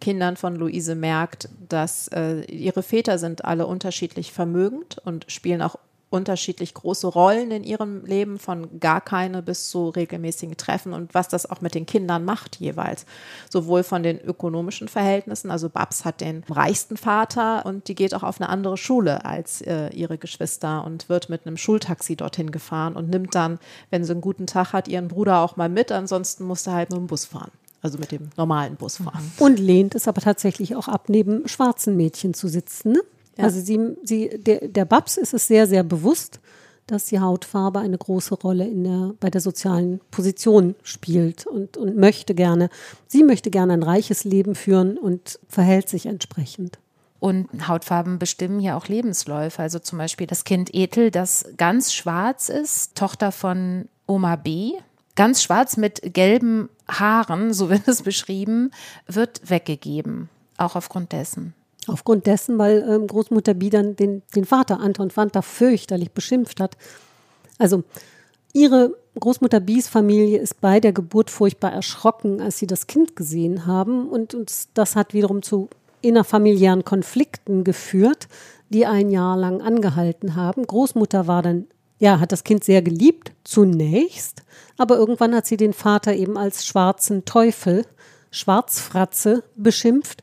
Kindern 0.00 0.36
von 0.36 0.56
Luise 0.56 0.94
merkt, 0.94 1.48
dass 1.68 2.08
äh, 2.08 2.42
ihre 2.46 2.82
Väter 2.82 3.18
sind 3.18 3.44
alle 3.44 3.66
unterschiedlich 3.66 4.32
vermögend 4.32 4.98
und 5.04 5.30
spielen 5.30 5.62
auch 5.62 5.76
unterschiedlich 6.12 6.74
große 6.74 7.06
Rollen 7.06 7.50
in 7.50 7.64
ihrem 7.64 8.04
Leben, 8.04 8.38
von 8.38 8.78
gar 8.80 9.00
keine 9.00 9.42
bis 9.42 9.68
zu 9.68 9.88
regelmäßigen 9.88 10.56
Treffen 10.56 10.92
und 10.92 11.14
was 11.14 11.28
das 11.28 11.48
auch 11.48 11.60
mit 11.60 11.74
den 11.74 11.86
Kindern 11.86 12.24
macht 12.24 12.56
jeweils. 12.56 13.06
Sowohl 13.50 13.82
von 13.82 14.02
den 14.02 14.20
ökonomischen 14.20 14.88
Verhältnissen, 14.88 15.50
also 15.50 15.68
Babs 15.68 16.04
hat 16.04 16.20
den 16.20 16.44
reichsten 16.48 16.96
Vater 16.96 17.64
und 17.66 17.88
die 17.88 17.94
geht 17.94 18.14
auch 18.14 18.22
auf 18.22 18.40
eine 18.40 18.48
andere 18.48 18.76
Schule 18.76 19.24
als 19.24 19.62
äh, 19.62 19.88
ihre 19.90 20.18
Geschwister 20.18 20.84
und 20.84 21.08
wird 21.08 21.28
mit 21.28 21.46
einem 21.46 21.56
Schultaxi 21.56 22.16
dorthin 22.16 22.50
gefahren 22.50 22.94
und 22.94 23.08
nimmt 23.08 23.34
dann, 23.34 23.58
wenn 23.90 24.04
sie 24.04 24.12
einen 24.12 24.20
guten 24.20 24.46
Tag 24.46 24.72
hat, 24.72 24.88
ihren 24.88 25.08
Bruder 25.08 25.40
auch 25.40 25.56
mal 25.56 25.68
mit, 25.68 25.92
ansonsten 25.92 26.44
muss 26.44 26.66
er 26.66 26.74
halt 26.74 26.90
mit 26.90 26.98
dem 26.98 27.06
Bus 27.06 27.24
fahren. 27.24 27.50
Also 27.80 27.98
mit 27.98 28.12
dem 28.12 28.30
normalen 28.36 28.76
Bus 28.76 28.98
fahren. 28.98 29.32
Und 29.38 29.58
lehnt 29.58 29.96
es 29.96 30.06
aber 30.06 30.20
tatsächlich 30.20 30.76
auch 30.76 30.86
ab, 30.86 31.08
neben 31.08 31.48
schwarzen 31.48 31.96
Mädchen 31.96 32.32
zu 32.32 32.46
sitzen. 32.46 32.92
Ne? 32.92 33.00
Ja. 33.36 33.44
Also 33.44 33.60
sie, 33.60 33.96
sie, 34.02 34.30
der, 34.38 34.68
der 34.68 34.84
Babs 34.84 35.16
ist 35.16 35.34
es 35.34 35.46
sehr, 35.46 35.66
sehr 35.66 35.82
bewusst, 35.82 36.40
dass 36.86 37.06
die 37.06 37.20
Hautfarbe 37.20 37.78
eine 37.78 37.96
große 37.96 38.34
Rolle 38.34 38.66
in 38.66 38.84
der, 38.84 39.14
bei 39.20 39.30
der 39.30 39.40
sozialen 39.40 40.00
Position 40.10 40.74
spielt 40.82 41.46
und, 41.46 41.76
und 41.76 41.96
möchte 41.96 42.34
gerne, 42.34 42.68
sie 43.06 43.22
möchte 43.22 43.50
gerne 43.50 43.72
ein 43.72 43.82
reiches 43.82 44.24
Leben 44.24 44.54
führen 44.54 44.98
und 44.98 45.38
verhält 45.48 45.88
sich 45.88 46.06
entsprechend. 46.06 46.78
Und 47.20 47.68
Hautfarben 47.68 48.18
bestimmen 48.18 48.58
ja 48.58 48.76
auch 48.76 48.88
Lebensläufe. 48.88 49.62
Also 49.62 49.78
zum 49.78 49.96
Beispiel 49.98 50.26
das 50.26 50.42
Kind 50.42 50.74
Ethel, 50.74 51.12
das 51.12 51.44
ganz 51.56 51.92
schwarz 51.92 52.48
ist, 52.48 52.96
Tochter 52.96 53.30
von 53.30 53.88
Oma 54.08 54.34
B, 54.34 54.72
ganz 55.14 55.40
schwarz 55.40 55.76
mit 55.76 56.14
gelben 56.14 56.68
Haaren, 56.88 57.54
so 57.54 57.70
wird 57.70 57.86
es 57.86 58.02
beschrieben, 58.02 58.72
wird 59.06 59.48
weggegeben. 59.48 60.30
Auch 60.56 60.74
aufgrund 60.74 61.12
dessen. 61.12 61.54
Aufgrund 61.88 62.26
dessen, 62.26 62.58
weil 62.58 62.84
ähm, 62.88 63.06
Großmutter 63.06 63.54
Biedern 63.54 63.96
den, 63.96 64.22
den 64.36 64.44
Vater 64.44 64.80
Anton 64.80 65.10
Fanta 65.10 65.42
fürchterlich 65.42 66.12
beschimpft 66.12 66.60
hat. 66.60 66.76
Also 67.58 67.82
ihre 68.52 68.94
Großmutter 69.18 69.60
Bies 69.60 69.88
Familie 69.88 70.38
ist 70.38 70.60
bei 70.60 70.80
der 70.80 70.92
Geburt 70.92 71.30
furchtbar 71.30 71.72
erschrocken, 71.72 72.40
als 72.40 72.58
sie 72.58 72.66
das 72.66 72.86
Kind 72.86 73.16
gesehen 73.16 73.66
haben. 73.66 74.08
Und, 74.08 74.34
und 74.34 74.52
das 74.74 74.96
hat 74.96 75.12
wiederum 75.12 75.42
zu 75.42 75.68
innerfamiliären 76.00 76.84
Konflikten 76.84 77.64
geführt, 77.64 78.28
die 78.70 78.86
ein 78.86 79.10
Jahr 79.10 79.36
lang 79.36 79.60
angehalten 79.60 80.34
haben. 80.34 80.66
Großmutter 80.66 81.26
war 81.26 81.42
dann, 81.42 81.66
ja, 81.98 82.20
hat 82.20 82.32
das 82.32 82.44
Kind 82.44 82.64
sehr 82.64 82.82
geliebt, 82.82 83.32
zunächst, 83.44 84.42
aber 84.76 84.96
irgendwann 84.96 85.34
hat 85.34 85.46
sie 85.46 85.56
den 85.56 85.72
Vater 85.72 86.14
eben 86.14 86.36
als 86.36 86.66
schwarzen 86.66 87.24
Teufel, 87.24 87.84
Schwarzfratze 88.30 89.44
beschimpft 89.56 90.22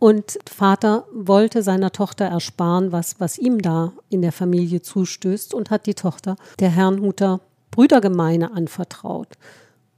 und 0.00 0.38
Vater 0.46 1.04
wollte 1.12 1.62
seiner 1.62 1.92
Tochter 1.92 2.24
ersparen, 2.24 2.90
was, 2.90 3.20
was 3.20 3.38
ihm 3.38 3.60
da 3.60 3.92
in 4.08 4.22
der 4.22 4.32
Familie 4.32 4.80
zustößt 4.80 5.52
und 5.52 5.70
hat 5.70 5.86
die 5.86 5.94
Tochter 5.94 6.36
der 6.58 6.70
Herrnhuter 6.70 7.40
Brüdergemeine 7.70 8.52
anvertraut. 8.52 9.28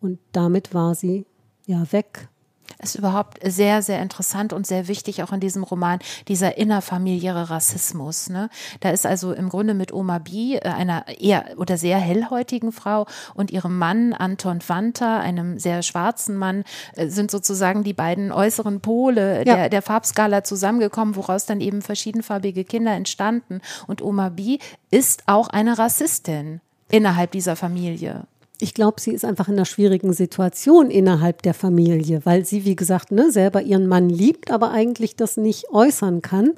Und 0.01 0.19
damit 0.33 0.75
war 0.75 0.97
sie 0.97 1.25
ja 1.67 1.91
weg 1.93 2.29
ist 2.83 2.97
überhaupt 2.97 3.39
sehr, 3.45 3.83
sehr 3.83 4.03
interessant 4.03 4.53
und 4.53 4.67
sehr 4.67 4.89
wichtig 4.89 5.23
auch 5.23 5.33
in 5.33 5.41
diesem 5.41 5.63
Roman, 5.63 6.01
dieser 6.29 6.59
innerfamiliäre 6.59 7.51
Rassismus. 7.51 8.29
Ne? 8.29 8.51
Da 8.81 8.91
ist 8.91 9.07
also 9.07 9.33
im 9.33 9.49
Grunde 9.49 9.75
mit 9.75 9.93
Oma 9.93 10.19
B, 10.19 10.57
äh, 10.57 10.61
einer 10.69 11.07
eher 11.21 11.45
oder 11.57 11.77
sehr 11.77 11.99
hellhäutigen 11.99 12.73
Frau 12.73 13.07
und 13.35 13.51
ihrem 13.51 13.79
Mann 13.79 14.13
Anton 14.13 14.61
Vanta, 14.67 15.21
einem 15.21 15.59
sehr 15.59 15.83
schwarzen 15.83 16.37
Mann, 16.37 16.65
äh, 16.97 17.09
sind 17.09 17.31
sozusagen 17.31 17.85
die 17.85 17.93
beiden 17.93 18.33
äußeren 18.33 18.81
Pole 18.81 19.39
ja. 19.39 19.45
der, 19.45 19.69
der 19.69 19.83
Farbskala 19.83 20.45
zusammengekommen, 20.45 21.17
woraus 21.17 21.47
dann 21.47 21.61
eben 21.61 21.83
verschiedenfarbige 21.83 22.65
Kinder 22.65 22.93
entstanden. 22.93 23.61
Und 23.87 24.03
Oma 24.03 24.29
B 24.31 24.59
ist 24.91 25.23
auch 25.27 25.49
eine 25.49 25.79
Rassistin 25.79 26.61
innerhalb 26.91 27.31
dieser 27.31 27.57
Familie 27.57 28.27
ich 28.63 28.75
glaube, 28.75 29.01
sie 29.01 29.11
ist 29.11 29.25
einfach 29.25 29.49
in 29.49 29.55
einer 29.55 29.65
schwierigen 29.65 30.13
Situation 30.13 30.89
innerhalb 30.89 31.43
der 31.43 31.53
Familie, 31.53 32.21
weil 32.25 32.45
sie, 32.45 32.65
wie 32.65 32.77
gesagt, 32.77 33.11
ne, 33.11 33.33
selber 33.33 33.61
ihren 33.61 33.89
Mann 33.89 34.09
liebt, 34.09 34.53
aber 34.53 34.71
eigentlich 34.71 35.17
das 35.17 35.37
nicht 35.37 35.71
äußern 35.73 36.23
kann. 36.23 36.53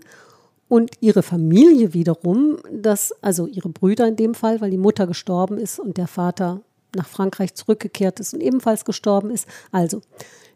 Und 0.69 0.93
ihre 1.01 1.23
Familie 1.23 1.95
wiederum, 1.95 2.59
das, 2.71 3.15
also 3.23 3.47
ihre 3.47 3.71
Brüder 3.71 4.07
in 4.07 4.17
dem 4.17 4.35
Fall, 4.35 4.61
weil 4.61 4.71
die 4.71 4.77
Mutter 4.77 5.07
gestorben 5.07 5.57
ist 5.57 5.79
und 5.79 5.97
der 5.97 6.07
Vater 6.07 6.61
nach 6.95 7.09
Frankreich 7.09 7.55
zurückgekehrt 7.55 8.21
ist 8.21 8.35
und 8.35 8.43
ebenfalls 8.43 8.85
gestorben 8.85 9.31
ist. 9.31 9.49
Also, 9.73 10.03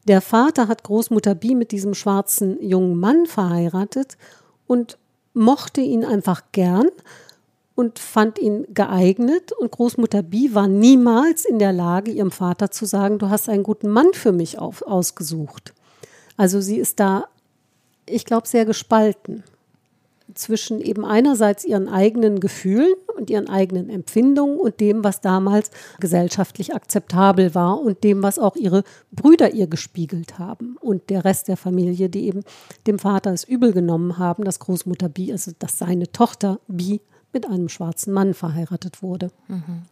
der 0.07 0.21
Vater 0.21 0.69
hat 0.69 0.85
Großmutter 0.85 1.35
Bi 1.35 1.55
mit 1.55 1.73
diesem 1.73 1.95
schwarzen 1.95 2.63
jungen 2.63 3.01
Mann 3.01 3.25
verheiratet 3.25 4.19
und 4.67 4.99
mochte 5.33 5.81
ihn 5.81 6.05
einfach 6.05 6.43
gern 6.53 6.89
und 7.79 8.01
fand 8.01 8.41
ihn 8.41 8.67
geeignet. 8.75 9.53
Und 9.53 9.71
Großmutter 9.71 10.25
Bi 10.25 10.53
war 10.53 10.67
niemals 10.67 11.45
in 11.45 11.61
der 11.61 11.73
Lage, 11.73 12.11
ihrem 12.11 12.33
Vater 12.33 12.73
zu 12.73 12.87
sagen, 12.87 13.21
du 13.21 13.31
hast 13.31 13.49
einen 13.49 13.63
guten 13.63 13.89
Mann 13.89 14.09
für 14.15 14.33
mich 14.33 14.59
auf, 14.59 14.83
ausgesucht. 14.83 15.75
Also 16.37 16.61
sie 16.61 16.79
ist 16.79 16.99
da, 16.99 17.29
ich 18.05 18.25
glaube, 18.25 18.49
sehr 18.49 18.65
gespalten 18.65 19.45
zwischen 20.35 20.81
eben 20.81 21.05
einerseits 21.05 21.65
ihren 21.65 21.89
eigenen 21.89 22.41
Gefühlen 22.41 22.95
und 23.17 23.31
ihren 23.31 23.49
eigenen 23.49 23.91
Empfindungen 23.91 24.59
und 24.59 24.81
dem, 24.81 25.05
was 25.05 25.21
damals 25.21 25.71
gesellschaftlich 26.01 26.75
akzeptabel 26.75 27.55
war 27.55 27.81
und 27.81 28.03
dem, 28.03 28.25
was 28.25 28.41
auch 28.41 28.57
ihre 28.57 28.83
Brüder 29.13 29.55
ihr 29.55 29.69
gespiegelt 29.69 30.41
haben 30.41 30.77
und 30.81 31.11
der 31.11 31.25
Rest 31.25 31.47
der 31.47 31.57
Familie, 31.57 32.09
die 32.09 32.27
eben 32.27 32.43
dem 32.89 32.99
Vater 32.99 33.33
es 33.33 33.45
übel 33.45 33.73
genommen 33.73 34.19
haben, 34.19 34.43
dass 34.43 34.59
Großmutter 34.59 35.09
Bi, 35.09 35.31
also 35.31 35.53
dass 35.61 35.79
seine 35.79 36.11
Tochter 36.11 36.59
Bi 36.67 37.01
mit 37.33 37.47
einem 37.47 37.69
schwarzen 37.69 38.13
Mann 38.13 38.35
verheiratet 38.35 39.03
wurde. 39.03 39.31
Mhm. 39.49 39.83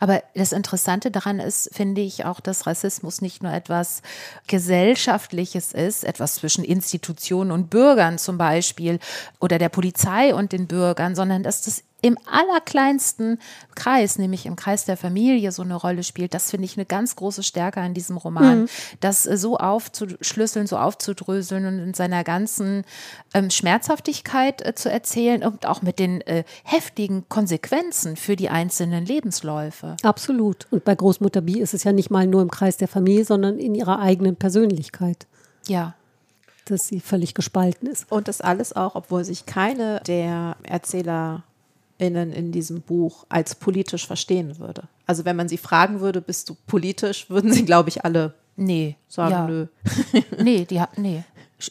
Aber 0.00 0.22
das 0.34 0.52
Interessante 0.52 1.10
daran 1.10 1.40
ist, 1.40 1.70
finde 1.72 2.02
ich 2.02 2.24
auch, 2.24 2.40
dass 2.40 2.66
Rassismus 2.66 3.20
nicht 3.22 3.42
nur 3.42 3.52
etwas 3.52 4.02
Gesellschaftliches 4.46 5.72
ist, 5.72 6.04
etwas 6.04 6.34
zwischen 6.34 6.64
Institutionen 6.64 7.50
und 7.50 7.70
Bürgern 7.70 8.18
zum 8.18 8.38
Beispiel 8.38 8.98
oder 9.40 9.58
der 9.58 9.70
Polizei 9.70 10.34
und 10.34 10.52
den 10.52 10.66
Bürgern, 10.66 11.14
sondern 11.14 11.42
dass 11.42 11.62
das 11.62 11.84
im 12.02 12.18
allerkleinsten 12.26 13.38
Kreis, 13.76 14.18
nämlich 14.18 14.44
im 14.44 14.56
Kreis 14.56 14.84
der 14.84 14.96
Familie, 14.96 15.52
so 15.52 15.62
eine 15.62 15.76
Rolle 15.76 16.02
spielt. 16.02 16.34
Das 16.34 16.50
finde 16.50 16.66
ich 16.66 16.76
eine 16.76 16.84
ganz 16.84 17.16
große 17.16 17.44
Stärke 17.44 17.80
an 17.80 17.94
diesem 17.94 18.16
Roman, 18.16 18.62
mhm. 18.62 18.68
das 19.00 19.24
äh, 19.24 19.36
so 19.36 19.56
aufzuschlüsseln, 19.56 20.66
so 20.66 20.76
aufzudröseln 20.76 21.64
und 21.64 21.78
in 21.78 21.94
seiner 21.94 22.24
ganzen 22.24 22.84
ähm, 23.32 23.50
Schmerzhaftigkeit 23.50 24.66
äh, 24.66 24.74
zu 24.74 24.90
erzählen 24.90 25.44
und 25.44 25.64
auch 25.64 25.80
mit 25.80 26.00
den 26.00 26.20
äh, 26.22 26.42
heftigen 26.64 27.28
Konsequenzen 27.28 28.16
für 28.16 28.34
die 28.34 28.48
einzelnen 28.48 29.06
Lebensläufe. 29.06 29.96
Absolut. 30.02 30.66
Und 30.70 30.84
bei 30.84 30.96
Großmutter 30.96 31.40
Bi 31.40 31.60
ist 31.60 31.72
es 31.72 31.84
ja 31.84 31.92
nicht 31.92 32.10
mal 32.10 32.26
nur 32.26 32.42
im 32.42 32.50
Kreis 32.50 32.76
der 32.76 32.88
Familie, 32.88 33.24
sondern 33.24 33.58
in 33.58 33.76
ihrer 33.76 34.00
eigenen 34.00 34.36
Persönlichkeit. 34.36 35.26
Ja 35.68 35.94
dass 36.66 36.86
sie 36.86 37.00
völlig 37.00 37.34
gespalten 37.34 37.88
ist. 37.88 38.10
Und 38.10 38.28
das 38.28 38.40
alles 38.40 38.72
auch, 38.72 38.94
obwohl 38.94 39.24
sich 39.24 39.46
keine 39.46 40.00
der 40.06 40.56
Erzähler 40.62 41.42
innen 42.02 42.32
in 42.32 42.50
diesem 42.50 42.82
Buch 42.82 43.24
als 43.28 43.54
politisch 43.54 44.06
verstehen 44.06 44.58
würde. 44.58 44.82
Also 45.06 45.24
wenn 45.24 45.36
man 45.36 45.48
sie 45.48 45.56
fragen 45.56 46.00
würde, 46.00 46.20
bist 46.20 46.48
du 46.50 46.56
politisch, 46.66 47.30
würden 47.30 47.52
sie, 47.52 47.64
glaube 47.64 47.88
ich, 47.88 48.04
alle 48.04 48.34
nee, 48.56 48.96
sagen, 49.08 49.32
ja. 49.32 49.46
nö. 49.46 49.66
nee, 50.42 50.64
die 50.64 50.80
hat, 50.80 50.98
nee. 50.98 51.22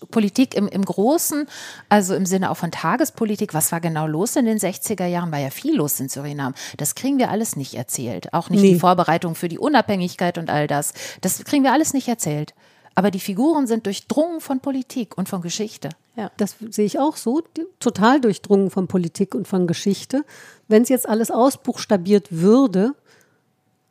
Politik 0.10 0.56
im, 0.56 0.70
im 0.70 0.86
Großen, 0.86 1.48
also 1.90 2.16
im 2.16 2.26
Sinne 2.26 2.50
auch 2.50 2.56
von 2.56 2.72
Tagespolitik, 2.72 3.54
was 3.54 3.74
war 3.74 3.82
genau 3.82 4.08
los 4.08 4.38
in 4.38 4.46
den 4.46 4.58
60er 4.58 5.06
Jahren, 5.06 5.34
war 5.34 5.40
ja 5.40 5.50
viel 5.50 5.76
los 5.76 6.00
in 6.00 6.08
Surinam. 6.08 6.54
Das 6.78 6.96
kriegen 6.96 7.20
wir 7.20 7.30
alles 7.30 7.58
nicht 7.58 7.74
erzählt. 7.74 8.34
Auch 8.34 8.50
nicht 8.50 8.62
nee. 8.62 8.74
die 8.74 8.80
Vorbereitung 8.80 9.36
für 9.36 9.50
die 9.50 9.60
Unabhängigkeit 9.60 10.38
und 10.38 10.50
all 10.50 10.68
das. 10.68 10.94
Das 11.20 11.44
kriegen 11.44 11.66
wir 11.66 11.74
alles 11.74 11.94
nicht 11.94 12.08
erzählt. 12.08 12.54
Aber 12.96 13.12
die 13.12 13.20
Figuren 13.20 13.68
sind 13.68 13.86
durchdrungen 13.86 14.42
von 14.42 14.60
Politik 14.60 15.18
und 15.18 15.30
von 15.30 15.42
Geschichte. 15.42 15.90
Ja. 16.16 16.32
Das 16.38 16.56
sehe 16.70 16.86
ich 16.86 17.00
auch 17.00 17.16
so, 17.16 17.42
total 17.80 18.20
durchdrungen 18.20 18.70
von 18.70 18.88
Politik 18.88 19.34
und 19.34 19.48
von 19.48 19.66
Geschichte. 19.66 20.26
Wenn 20.68 20.84
es 20.84 20.90
jetzt 20.90 21.08
alles 21.08 21.32
ausbuchstabiert 21.32 22.28
würde, 22.32 22.94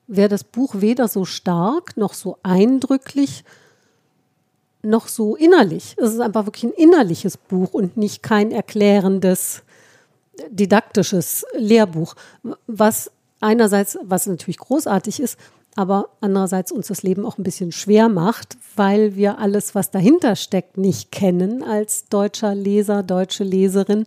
wäre 0.06 0.28
das 0.28 0.44
Buch 0.44 0.74
weder 0.78 1.08
so 1.08 1.24
stark 1.24 1.96
noch 1.96 2.14
so 2.14 2.38
eindrücklich 2.42 3.44
noch 4.82 5.08
so 5.08 5.36
innerlich. 5.36 5.94
Es 5.98 6.14
ist 6.14 6.20
einfach 6.20 6.46
wirklich 6.46 6.64
ein 6.64 6.72
innerliches 6.72 7.36
Buch 7.36 7.74
und 7.74 7.96
nicht 7.96 8.22
kein 8.22 8.50
erklärendes, 8.50 9.62
didaktisches 10.50 11.44
Lehrbuch. 11.54 12.14
Was 12.66 13.10
einerseits, 13.40 13.98
was 14.02 14.26
natürlich 14.26 14.58
großartig 14.58 15.20
ist, 15.20 15.38
aber 15.76 16.08
andererseits 16.20 16.72
uns 16.72 16.88
das 16.88 17.02
Leben 17.02 17.24
auch 17.24 17.38
ein 17.38 17.44
bisschen 17.44 17.72
schwer 17.72 18.08
macht, 18.08 18.56
weil 18.76 19.16
wir 19.16 19.38
alles, 19.38 19.74
was 19.74 19.90
dahinter 19.90 20.36
steckt, 20.36 20.76
nicht 20.76 21.12
kennen 21.12 21.62
als 21.62 22.06
deutscher 22.08 22.54
Leser, 22.54 23.02
deutsche 23.02 23.44
Leserin, 23.44 24.06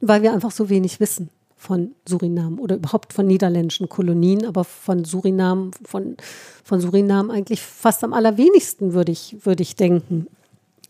weil 0.00 0.22
wir 0.22 0.32
einfach 0.32 0.50
so 0.50 0.68
wenig 0.68 1.00
wissen 1.00 1.30
von 1.56 1.94
Surinam 2.06 2.58
oder 2.60 2.76
überhaupt 2.76 3.12
von 3.12 3.26
niederländischen 3.26 3.88
Kolonien, 3.88 4.44
aber 4.44 4.64
von 4.64 5.04
Surinam, 5.04 5.70
von, 5.84 6.16
von 6.62 6.80
Surinam 6.80 7.30
eigentlich 7.30 7.62
fast 7.62 8.04
am 8.04 8.12
allerwenigsten, 8.12 8.92
würde 8.92 9.12
ich, 9.12 9.36
würde 9.44 9.62
ich 9.62 9.76
denken 9.76 10.26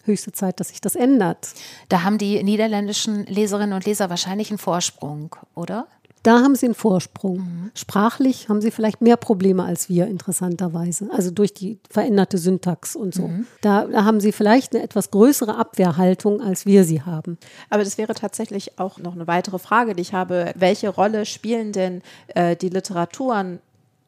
höchste 0.06 0.32
Zeit, 0.32 0.60
dass 0.60 0.68
sich 0.68 0.80
das 0.80 0.96
ändert. 0.96 1.48
Da 1.88 2.02
haben 2.02 2.18
die 2.18 2.42
niederländischen 2.42 3.26
Leserinnen 3.26 3.72
und 3.72 3.84
Leser 3.84 4.10
wahrscheinlich 4.10 4.50
einen 4.50 4.58
Vorsprung, 4.58 5.34
oder? 5.54 5.86
Da 6.24 6.40
haben 6.40 6.56
sie 6.56 6.66
einen 6.66 6.74
Vorsprung. 6.74 7.36
Mhm. 7.36 7.70
Sprachlich 7.74 8.48
haben 8.48 8.62
sie 8.62 8.70
vielleicht 8.70 9.02
mehr 9.02 9.18
Probleme 9.18 9.62
als 9.62 9.90
wir, 9.90 10.06
interessanterweise. 10.06 11.10
Also 11.12 11.30
durch 11.30 11.52
die 11.52 11.78
veränderte 11.90 12.38
Syntax 12.38 12.96
und 12.96 13.14
so. 13.14 13.28
Mhm. 13.28 13.46
Da, 13.60 13.84
da, 13.84 14.04
haben 14.04 14.20
sie 14.20 14.32
vielleicht 14.32 14.74
eine 14.74 14.82
etwas 14.82 15.10
größere 15.10 15.56
Abwehrhaltung, 15.56 16.40
als 16.40 16.64
wir 16.64 16.84
sie 16.84 17.02
haben. 17.02 17.36
Aber 17.68 17.84
das 17.84 17.98
wäre 17.98 18.14
tatsächlich 18.14 18.78
auch 18.78 18.98
noch 18.98 19.14
eine 19.14 19.26
weitere 19.26 19.58
Frage, 19.58 19.94
die 19.94 20.00
ich 20.00 20.14
habe. 20.14 20.54
Welche 20.56 20.88
Rolle 20.88 21.26
spielen 21.26 21.72
denn 21.72 22.00
äh, 22.28 22.56
die 22.56 22.70
Literaturen 22.70 23.60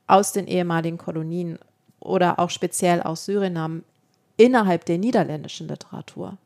aus 0.06 0.32
den 0.32 0.46
ehemaligen 0.46 0.96
Kolonien 0.96 1.58
oder 2.00 2.38
auch 2.38 2.48
speziell 2.48 3.02
aus 3.02 3.26
Surinam 3.26 3.82
innerhalb 4.38 4.86
der 4.86 4.96
niederländischen 4.96 5.68
Literatur? 5.68 6.38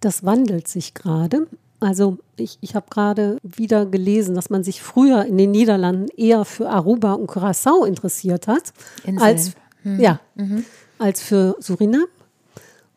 Das 0.00 0.24
wandelt 0.24 0.66
sich 0.66 0.94
gerade. 0.94 1.46
Also 1.80 2.18
ich, 2.36 2.58
ich 2.60 2.74
habe 2.74 2.86
gerade 2.90 3.38
wieder 3.42 3.86
gelesen, 3.86 4.34
dass 4.34 4.50
man 4.50 4.64
sich 4.64 4.82
früher 4.82 5.24
in 5.24 5.38
den 5.38 5.52
Niederlanden 5.52 6.08
eher 6.16 6.44
für 6.44 6.68
Aruba 6.68 7.12
und 7.12 7.28
Curacao 7.28 7.84
interessiert 7.84 8.48
hat, 8.48 8.72
als, 9.18 9.52
mhm. 9.84 10.00
Ja, 10.00 10.20
mhm. 10.34 10.64
als 10.98 11.22
für 11.22 11.56
Surinam. 11.60 12.06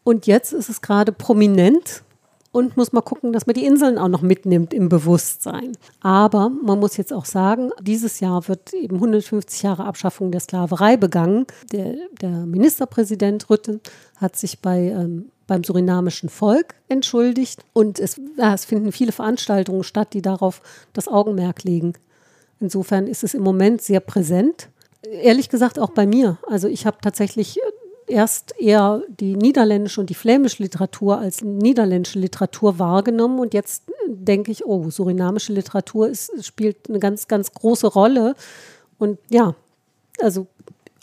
Und 0.04 0.26
jetzt 0.26 0.52
ist 0.52 0.70
es 0.70 0.82
gerade 0.82 1.12
prominent 1.12 2.04
und 2.52 2.76
muss 2.76 2.92
mal 2.92 3.02
gucken, 3.02 3.32
dass 3.34 3.46
man 3.46 3.54
die 3.54 3.66
Inseln 3.66 3.98
auch 3.98 4.08
noch 4.08 4.22
mitnimmt 4.22 4.74
im 4.74 4.90
Bewusstsein. 4.90 5.78
Aber 6.02 6.50
man 6.50 6.80
muss 6.80 6.98
jetzt 6.98 7.14
auch 7.14 7.26
sagen, 7.26 7.72
dieses 7.82 8.20
Jahr 8.20 8.48
wird 8.48 8.74
eben 8.74 8.96
150 8.96 9.64
Jahre 9.64 9.86
Abschaffung 9.86 10.32
der 10.32 10.42
Sklaverei 10.42 10.98
begangen. 10.98 11.46
Der, 11.72 11.96
der 12.22 12.46
Ministerpräsident 12.46 13.50
Rütten 13.50 13.80
hat 14.18 14.36
sich 14.36 14.60
bei 14.60 14.90
ähm, 14.90 15.30
beim 15.48 15.64
surinamischen 15.64 16.30
Volk 16.30 16.76
entschuldigt. 16.88 17.64
Und 17.74 18.00
es, 18.00 18.20
ja, 18.38 18.54
es 18.54 18.66
finden 18.66 18.92
viele 18.92 19.12
Veranstaltungen 19.12 19.84
statt, 19.84 20.14
die 20.14 20.22
darauf 20.22 20.62
das 20.94 21.08
Augenmerk 21.08 21.64
legen. 21.64 21.94
Insofern 22.60 23.08
ist 23.08 23.24
es 23.24 23.34
im 23.34 23.44
Moment 23.44 23.82
sehr 23.82 24.00
präsent. 24.00 24.70
Ehrlich 25.04 25.50
gesagt 25.50 25.80
auch 25.80 25.90
bei 25.90 26.06
mir. 26.06 26.38
Also 26.48 26.68
ich 26.68 26.86
habe 26.86 26.98
tatsächlich 27.02 27.60
erst 28.08 28.54
eher 28.60 29.02
die 29.08 29.36
niederländische 29.36 30.02
und 30.02 30.10
die 30.10 30.16
flämische 30.16 30.62
Literatur 30.62 31.18
als 31.18 31.42
niederländische 31.42 32.20
Literatur 32.20 32.78
wahrgenommen 32.78 33.40
und 33.40 33.54
jetzt 33.54 33.84
denke 34.08 34.52
ich, 34.52 34.66
oh, 34.66 34.90
surinamische 34.90 35.54
Literatur 35.54 36.10
ist, 36.10 36.46
spielt 36.46 36.90
eine 36.90 37.00
ganz, 37.00 37.28
ganz 37.28 37.52
große 37.54 37.88
Rolle. 37.88 38.36
Und 39.00 39.18
ja, 39.30 39.56
also 40.20 40.48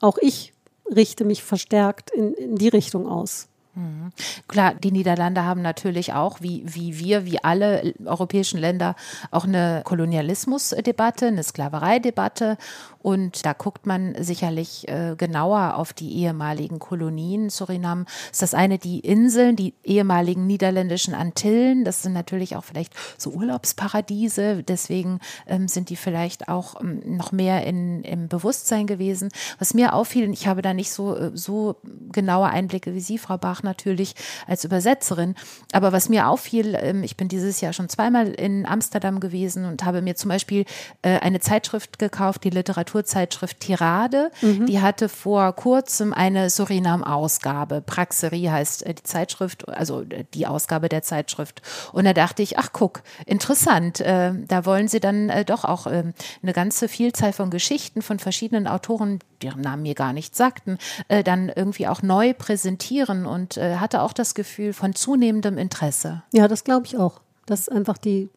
auch 0.00 0.18
ich 0.20 0.52
richte 0.94 1.24
mich 1.24 1.42
verstärkt 1.42 2.10
in, 2.10 2.34
in 2.34 2.56
die 2.56 2.68
Richtung 2.68 3.08
aus. 3.08 3.48
Mhm. 3.78 4.10
Klar, 4.48 4.74
die 4.74 4.90
Niederlande 4.90 5.44
haben 5.44 5.62
natürlich 5.62 6.12
auch, 6.12 6.40
wie, 6.40 6.62
wie 6.66 6.98
wir, 6.98 7.24
wie 7.24 7.42
alle 7.44 7.94
europäischen 8.04 8.58
Länder, 8.58 8.96
auch 9.30 9.44
eine 9.44 9.82
Kolonialismusdebatte, 9.84 11.28
eine 11.28 11.44
Sklavereidebatte. 11.44 12.58
Und 13.00 13.46
da 13.46 13.52
guckt 13.52 13.86
man 13.86 14.14
sicherlich 14.18 14.88
äh, 14.88 15.14
genauer 15.16 15.76
auf 15.76 15.92
die 15.92 16.16
ehemaligen 16.16 16.78
Kolonien. 16.78 17.48
Surinam 17.48 18.06
ist 18.32 18.42
das 18.42 18.54
eine, 18.54 18.78
die 18.78 19.00
Inseln, 19.00 19.56
die 19.56 19.74
ehemaligen 19.84 20.46
niederländischen 20.46 21.14
Antillen. 21.14 21.84
Das 21.84 22.02
sind 22.02 22.12
natürlich 22.12 22.56
auch 22.56 22.64
vielleicht 22.64 22.92
so 23.16 23.30
Urlaubsparadiese. 23.30 24.64
Deswegen 24.64 25.20
ähm, 25.46 25.68
sind 25.68 25.90
die 25.90 25.96
vielleicht 25.96 26.48
auch 26.48 26.80
ähm, 26.80 27.02
noch 27.16 27.32
mehr 27.32 27.64
in, 27.64 28.02
im 28.02 28.28
Bewusstsein 28.28 28.86
gewesen. 28.86 29.28
Was 29.58 29.74
mir 29.74 29.94
auffiel, 29.94 30.30
ich 30.32 30.46
habe 30.48 30.62
da 30.62 30.74
nicht 30.74 30.90
so, 30.90 31.16
äh, 31.16 31.30
so 31.34 31.76
genaue 32.10 32.48
Einblicke 32.48 32.94
wie 32.94 33.00
Sie, 33.00 33.18
Frau 33.18 33.38
Bach, 33.38 33.62
natürlich 33.62 34.14
als 34.46 34.64
Übersetzerin. 34.64 35.34
Aber 35.72 35.92
was 35.92 36.08
mir 36.08 36.28
auffiel, 36.28 36.76
ähm, 36.80 37.02
ich 37.04 37.16
bin 37.16 37.28
dieses 37.28 37.60
Jahr 37.60 37.72
schon 37.72 37.88
zweimal 37.88 38.28
in 38.28 38.66
Amsterdam 38.66 39.20
gewesen 39.20 39.64
und 39.64 39.84
habe 39.84 40.02
mir 40.02 40.16
zum 40.16 40.30
Beispiel 40.30 40.64
äh, 41.02 41.18
eine 41.20 41.40
Zeitschrift 41.40 41.98
gekauft, 41.98 42.42
die 42.44 42.50
Literaturzeitschrift 42.88 43.60
Tirade. 43.60 44.30
Mhm. 44.40 44.66
Die 44.66 44.80
hatte 44.80 45.08
vor 45.08 45.52
kurzem 45.54 46.12
eine 46.12 46.50
Surinam-Ausgabe. 46.50 47.80
Praxerie 47.80 48.50
heißt 48.50 48.86
äh, 48.86 48.94
die 48.94 49.02
Zeitschrift, 49.02 49.68
also 49.68 50.02
äh, 50.02 50.24
die 50.34 50.46
Ausgabe 50.46 50.88
der 50.88 51.02
Zeitschrift. 51.02 51.62
Und 51.92 52.04
da 52.04 52.12
dachte 52.12 52.42
ich, 52.42 52.58
ach 52.58 52.70
guck, 52.72 53.02
interessant. 53.26 54.00
Da 54.00 54.64
wollen 54.64 54.88
sie 54.88 55.00
dann 55.00 55.30
doch 55.46 55.64
auch 55.64 55.86
ähm, 55.86 56.14
eine 56.42 56.52
ganze 56.52 56.88
Vielzahl 56.88 57.32
von 57.32 57.50
Geschichten 57.50 58.02
von 58.02 58.18
verschiedenen 58.18 58.66
Autoren, 58.66 59.18
deren 59.42 59.60
Namen 59.60 59.82
mir 59.82 59.94
gar 59.94 60.12
nicht 60.12 60.34
sagten, 60.34 60.78
dann 61.24 61.50
irgendwie 61.54 61.86
auch 61.86 62.02
neu 62.02 62.34
präsentieren 62.34 63.26
und 63.26 63.56
äh, 63.56 63.76
hatte 63.76 64.02
auch 64.02 64.12
das 64.12 64.34
Gefühl 64.34 64.72
von 64.72 64.94
zunehmendem 64.94 65.58
Interesse. 65.58 66.22
Ja, 66.32 66.48
das 66.48 66.64
glaube 66.64 66.86
ich 66.86 66.96
auch, 66.96 67.20
dass 67.46 67.68
einfach 67.68 67.98
die 67.98 68.28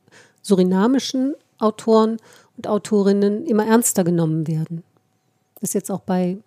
surinamischen 0.41 1.35
Autoren 1.59 2.17
und 2.61 2.67
Autorinnen 2.67 3.45
immer 3.47 3.65
ernster 3.65 4.03
genommen 4.03 4.47
werden. 4.47 4.83
Ist 5.61 5.73
jetzt 5.73 5.89
auch 5.89 6.01
bei, 6.01 6.37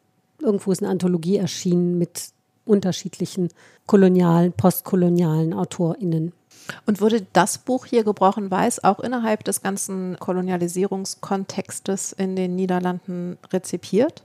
irgendwo 0.40 0.70
ist 0.70 0.80
eine 0.80 0.90
Anthologie 0.90 1.38
erschienen 1.38 1.98
mit 1.98 2.28
unterschiedlichen 2.64 3.48
kolonialen, 3.86 4.52
postkolonialen 4.52 5.52
AutorInnen. 5.52 6.32
Und 6.86 7.00
wurde 7.00 7.26
das 7.32 7.58
Buch 7.58 7.84
hier 7.86 8.04
gebrochen 8.04 8.50
weiß 8.50 8.84
auch 8.84 9.00
innerhalb 9.00 9.42
des 9.44 9.60
ganzen 9.60 10.16
Kolonialisierungskontextes 10.20 12.12
in 12.12 12.36
den 12.36 12.54
Niederlanden 12.54 13.36
rezipiert? 13.52 14.22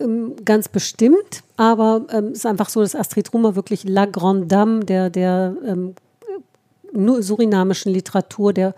Ähm, 0.00 0.34
ganz 0.44 0.68
bestimmt, 0.68 1.44
aber 1.56 2.04
ähm, 2.10 2.24
es 2.24 2.28
ähm, 2.28 2.32
ist 2.32 2.46
einfach 2.46 2.68
so, 2.68 2.80
dass 2.80 2.96
Astrid 2.96 3.32
Rummer 3.32 3.54
wirklich 3.54 3.84
La 3.84 4.06
Grande 4.06 4.46
Dame 4.48 4.84
der, 4.84 5.08
der 5.08 5.54
ähm, 5.64 5.94
surinamischen 6.92 7.92
Literatur 7.92 8.52
der, 8.52 8.74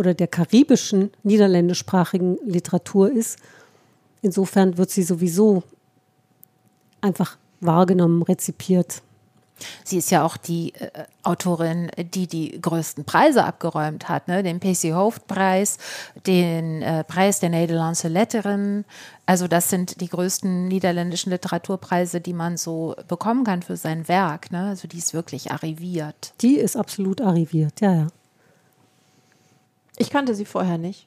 oder 0.00 0.14
der 0.14 0.28
karibischen 0.28 1.10
niederländischsprachigen 1.24 2.38
Literatur 2.42 3.12
ist. 3.12 3.38
Insofern 4.22 4.78
wird 4.78 4.90
sie 4.90 5.02
sowieso 5.02 5.62
einfach 7.02 7.36
wahrgenommen, 7.60 8.22
rezipiert. 8.22 9.02
Sie 9.84 9.98
ist 9.98 10.10
ja 10.10 10.24
auch 10.24 10.38
die 10.38 10.72
äh, 10.76 10.88
Autorin, 11.22 11.90
die 11.98 12.26
die 12.26 12.58
größten 12.62 13.04
Preise 13.04 13.44
abgeräumt 13.44 14.08
hat, 14.08 14.26
ne? 14.26 14.42
den 14.42 14.58
PC 14.58 14.94
Hoofdpreis, 14.94 15.76
den 16.26 16.80
äh, 16.80 17.04
Preis 17.04 17.40
der 17.40 17.50
Nederlandse 17.50 18.08
Letterin. 18.08 18.86
Also 19.26 19.48
das 19.48 19.68
sind 19.68 20.00
die 20.00 20.08
größten 20.08 20.66
niederländischen 20.66 21.28
Literaturpreise, 21.28 22.22
die 22.22 22.32
man 22.32 22.56
so 22.56 22.96
bekommen 23.06 23.44
kann 23.44 23.60
für 23.60 23.76
sein 23.76 24.08
Werk. 24.08 24.50
Ne? 24.50 24.68
Also 24.68 24.88
die 24.88 24.96
ist 24.96 25.12
wirklich 25.12 25.52
arriviert. 25.52 26.32
Die 26.40 26.56
ist 26.56 26.74
absolut 26.74 27.20
arriviert, 27.20 27.82
ja, 27.82 27.92
ja. 27.92 28.06
Ich 30.00 30.08
kannte 30.08 30.34
sie 30.34 30.46
vorher 30.46 30.78
nicht. 30.78 31.06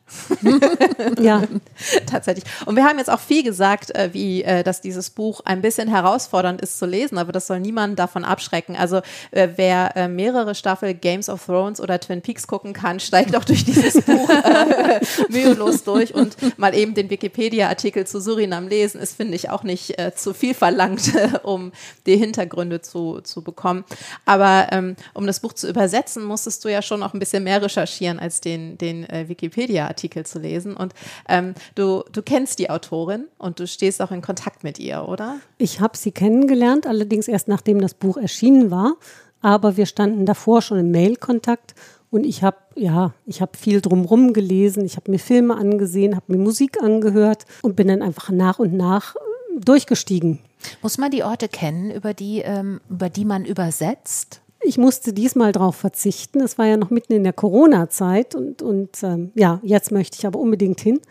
ja. 1.20 1.42
Tatsächlich. 2.06 2.44
Und 2.68 2.76
wir 2.76 2.84
haben 2.84 3.00
jetzt 3.00 3.10
auch 3.10 3.20
viel 3.20 3.42
gesagt, 3.42 3.90
äh, 3.96 4.14
wie, 4.14 4.44
äh, 4.44 4.64
dass 4.64 4.82
dieses 4.82 5.10
Buch 5.10 5.42
ein 5.46 5.64
bisschen 5.64 5.88
herausfordernd 5.88 6.62
ist 6.62 6.78
zu 6.78 6.86
lesen, 6.86 7.18
aber 7.18 7.32
das 7.32 7.48
soll 7.48 7.60
niemanden 7.60 7.96
davon 7.96 8.24
abschrecken. 8.24 8.76
Also 8.76 8.98
äh, 9.32 9.50
wer 9.56 10.08
mehrere 10.08 10.54
Staffel 10.54 10.94
Games 10.94 11.28
of 11.28 11.44
Thrones 11.44 11.82
oder 11.82 12.00
Twin 12.00 12.22
Peaks 12.22 12.46
gucken 12.46 12.74
kann, 12.74 13.00
steigt 13.00 13.36
auch 13.36 13.46
durch 13.46 13.66
dieses 13.66 14.00
Buch 14.06 14.30
äh, 14.30 15.00
mühelos 15.28 15.84
durch 15.84 16.14
und 16.14 16.38
mal 16.60 16.76
eben 16.76 16.94
den 16.94 17.10
Wikipedia-Artikel 17.10 18.06
zu 18.06 18.22
Surinam 18.22 18.68
lesen, 18.68 19.02
ist, 19.02 19.18
finde 19.18 19.36
ich, 19.36 19.50
auch 19.50 19.64
nicht 19.64 19.98
äh, 19.98 20.14
zu 20.14 20.36
viel 20.36 20.54
verlangt, 20.54 21.12
um 21.42 21.72
die 22.06 22.18
Hintergründe 22.18 22.82
zu, 22.82 23.22
zu 23.22 23.42
bekommen. 23.42 23.86
Aber 24.26 24.68
ähm, 24.70 24.96
um 25.16 25.26
das 25.26 25.40
Buch 25.40 25.54
zu 25.54 25.68
übersetzen, 25.68 26.24
musstest 26.24 26.64
du 26.64 26.70
ja 26.70 26.84
schon 26.84 27.00
noch 27.00 27.16
ein 27.16 27.20
bisschen 27.20 27.44
mehr 27.44 27.60
recherchieren 27.60 28.20
als 28.20 28.40
den 28.40 28.78
den 28.84 29.10
äh, 29.10 29.28
Wikipedia-Artikel 29.28 30.26
zu 30.26 30.40
lesen. 30.40 30.76
Und 30.76 30.94
ähm, 31.28 31.54
du, 31.76 32.04
du 32.12 32.22
kennst 32.22 32.60
die 32.60 32.70
Autorin 32.70 33.26
und 33.38 33.60
du 33.60 33.68
stehst 33.68 34.02
auch 34.02 34.12
in 34.12 34.22
Kontakt 34.22 34.64
mit 34.64 34.78
ihr, 34.78 35.08
oder? 35.08 35.38
Ich 35.58 35.80
habe 35.80 35.98
sie 35.98 36.12
kennengelernt, 36.12 36.86
allerdings 36.86 37.28
erst 37.28 37.48
nachdem 37.48 37.80
das 37.80 37.94
Buch 37.94 38.18
erschienen 38.18 38.70
war. 38.70 38.96
Aber 39.42 39.76
wir 39.76 39.86
standen 39.86 40.26
davor 40.26 40.62
schon 40.62 40.80
im 40.80 40.92
Mail-Kontakt 40.92 41.76
und 42.14 42.26
ich 42.26 42.44
habe 42.44 42.58
ja, 42.76 43.14
ich 43.26 43.42
habe 43.42 43.58
viel 43.58 43.82
drumherum 43.82 44.34
gelesen, 44.34 44.86
ich 44.86 44.98
habe 44.98 45.10
mir 45.10 45.18
Filme 45.18 45.58
angesehen, 45.58 46.16
habe 46.16 46.32
mir 46.32 46.38
Musik 46.38 46.82
angehört 46.82 47.46
und 47.64 47.76
bin 47.76 47.88
dann 47.88 48.02
einfach 48.02 48.30
nach 48.30 48.60
und 48.60 48.74
nach 48.74 49.16
äh, 49.16 49.60
durchgestiegen. 49.60 50.40
Muss 50.82 50.98
man 50.98 51.12
die 51.12 51.24
Orte 51.24 51.50
kennen, 51.50 51.92
über 51.92 52.14
die, 52.14 52.40
ähm, 52.40 52.82
über 52.90 53.10
die 53.10 53.26
man 53.26 53.46
übersetzt? 53.46 54.43
Ich 54.66 54.78
musste 54.78 55.14
diesmal 55.14 55.52
darauf 55.52 55.76
verzichten. 55.76 56.40
Es 56.42 56.58
war 56.58 56.66
ja 56.66 56.78
noch 56.78 56.90
mitten 56.90 57.14
in 57.14 57.24
der 57.24 57.34
Corona-Zeit 57.34 58.34
und, 58.36 58.62
und 58.62 59.04
ähm, 59.04 59.32
ja, 59.36 59.60
jetzt 59.64 59.92
möchte 59.92 60.18
ich 60.18 60.26
aber 60.26 60.40
unbedingt 60.40 60.80
hin. 60.80 61.02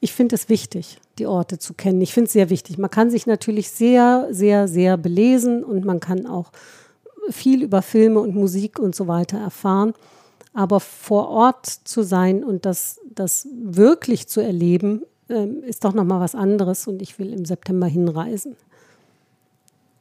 Ich 0.00 0.12
finde 0.12 0.36
es 0.36 0.48
wichtig, 0.48 1.00
die 1.18 1.26
Orte 1.26 1.58
zu 1.58 1.74
kennen. 1.74 2.00
Ich 2.00 2.12
finde 2.12 2.26
es 2.26 2.32
sehr 2.32 2.50
wichtig. 2.50 2.78
Man 2.78 2.90
kann 2.90 3.10
sich 3.10 3.26
natürlich 3.26 3.70
sehr, 3.70 4.28
sehr, 4.30 4.68
sehr 4.68 4.96
belesen 4.96 5.64
und 5.64 5.84
man 5.84 6.00
kann 6.00 6.26
auch 6.26 6.52
viel 7.30 7.62
über 7.62 7.82
Filme 7.82 8.20
und 8.20 8.34
Musik 8.34 8.78
und 8.78 8.94
so 8.94 9.08
weiter 9.08 9.38
erfahren. 9.38 9.94
Aber 10.52 10.80
vor 10.80 11.28
Ort 11.28 11.66
zu 11.66 12.02
sein 12.02 12.44
und 12.44 12.66
das, 12.66 13.00
das 13.10 13.48
wirklich 13.52 14.28
zu 14.28 14.40
erleben, 14.40 15.02
ähm, 15.28 15.62
ist 15.62 15.84
doch 15.84 15.94
nochmal 15.94 16.20
was 16.20 16.34
anderes 16.34 16.86
und 16.86 17.02
ich 17.02 17.18
will 17.18 17.32
im 17.32 17.44
September 17.44 17.86
hinreisen. 17.86 18.56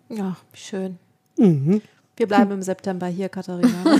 Ja, 0.10 0.38
schön. 0.53 0.97
Mhm. 1.38 1.82
Wir 2.18 2.28
bleiben 2.28 2.51
im 2.51 2.61
September 2.63 3.07
hier, 3.07 3.30
Katharina. 3.30 3.70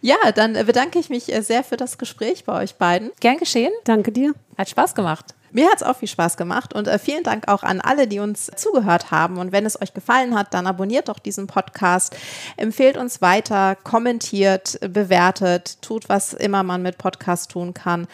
ja, 0.00 0.16
dann 0.34 0.54
bedanke 0.54 0.98
ich 0.98 1.10
mich 1.10 1.24
sehr 1.24 1.62
für 1.62 1.76
das 1.76 1.98
Gespräch 1.98 2.44
bei 2.44 2.62
euch 2.62 2.76
beiden. 2.76 3.10
Gern 3.20 3.36
geschehen. 3.36 3.72
Danke 3.84 4.12
dir. 4.12 4.32
Hat 4.56 4.70
Spaß 4.70 4.94
gemacht. 4.94 5.34
Mir 5.52 5.66
hat 5.68 5.76
es 5.76 5.82
auch 5.82 5.96
viel 5.96 6.08
Spaß 6.08 6.36
gemacht 6.36 6.74
und 6.74 6.86
äh, 6.86 6.98
vielen 6.98 7.24
Dank 7.24 7.48
auch 7.48 7.62
an 7.62 7.80
alle, 7.80 8.06
die 8.06 8.20
uns 8.20 8.50
zugehört 8.56 9.10
haben. 9.10 9.36
Und 9.38 9.52
wenn 9.52 9.66
es 9.66 9.80
euch 9.80 9.92
gefallen 9.92 10.38
hat, 10.38 10.54
dann 10.54 10.66
abonniert 10.66 11.08
doch 11.08 11.18
diesen 11.18 11.48
Podcast, 11.48 12.16
empfehlt 12.56 12.96
uns 12.96 13.20
weiter, 13.20 13.76
kommentiert, 13.76 14.78
bewertet, 14.80 15.82
tut, 15.82 16.08
was 16.08 16.32
immer 16.34 16.62
man 16.62 16.82
mit 16.82 16.98
Podcast 16.98 17.50
tun 17.50 17.74
kann. 17.74 18.06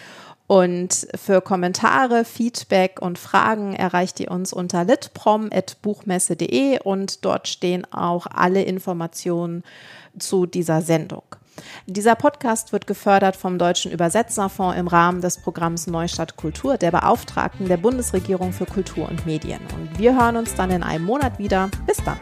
Und 0.46 1.08
für 1.14 1.40
Kommentare, 1.40 2.24
Feedback 2.24 3.00
und 3.00 3.18
Fragen 3.18 3.74
erreicht 3.74 4.20
ihr 4.20 4.30
uns 4.30 4.52
unter 4.52 4.84
litprom.buchmesse.de 4.84 6.78
und 6.80 7.24
dort 7.24 7.48
stehen 7.48 7.84
auch 7.92 8.26
alle 8.32 8.62
Informationen 8.62 9.64
zu 10.18 10.46
dieser 10.46 10.82
Sendung. 10.82 11.22
Dieser 11.86 12.14
Podcast 12.14 12.72
wird 12.72 12.86
gefördert 12.86 13.34
vom 13.34 13.58
Deutschen 13.58 13.90
Übersetzerfonds 13.90 14.78
im 14.78 14.88
Rahmen 14.88 15.20
des 15.20 15.38
Programms 15.38 15.86
Neustadt 15.86 16.36
Kultur 16.36 16.76
der 16.76 16.90
Beauftragten 16.90 17.66
der 17.68 17.78
Bundesregierung 17.78 18.52
für 18.52 18.66
Kultur 18.66 19.08
und 19.08 19.26
Medien. 19.26 19.60
Und 19.74 19.98
wir 19.98 20.14
hören 20.16 20.36
uns 20.36 20.54
dann 20.54 20.70
in 20.70 20.82
einem 20.82 21.04
Monat 21.04 21.38
wieder. 21.38 21.70
Bis 21.86 21.96
dann. 22.04 22.18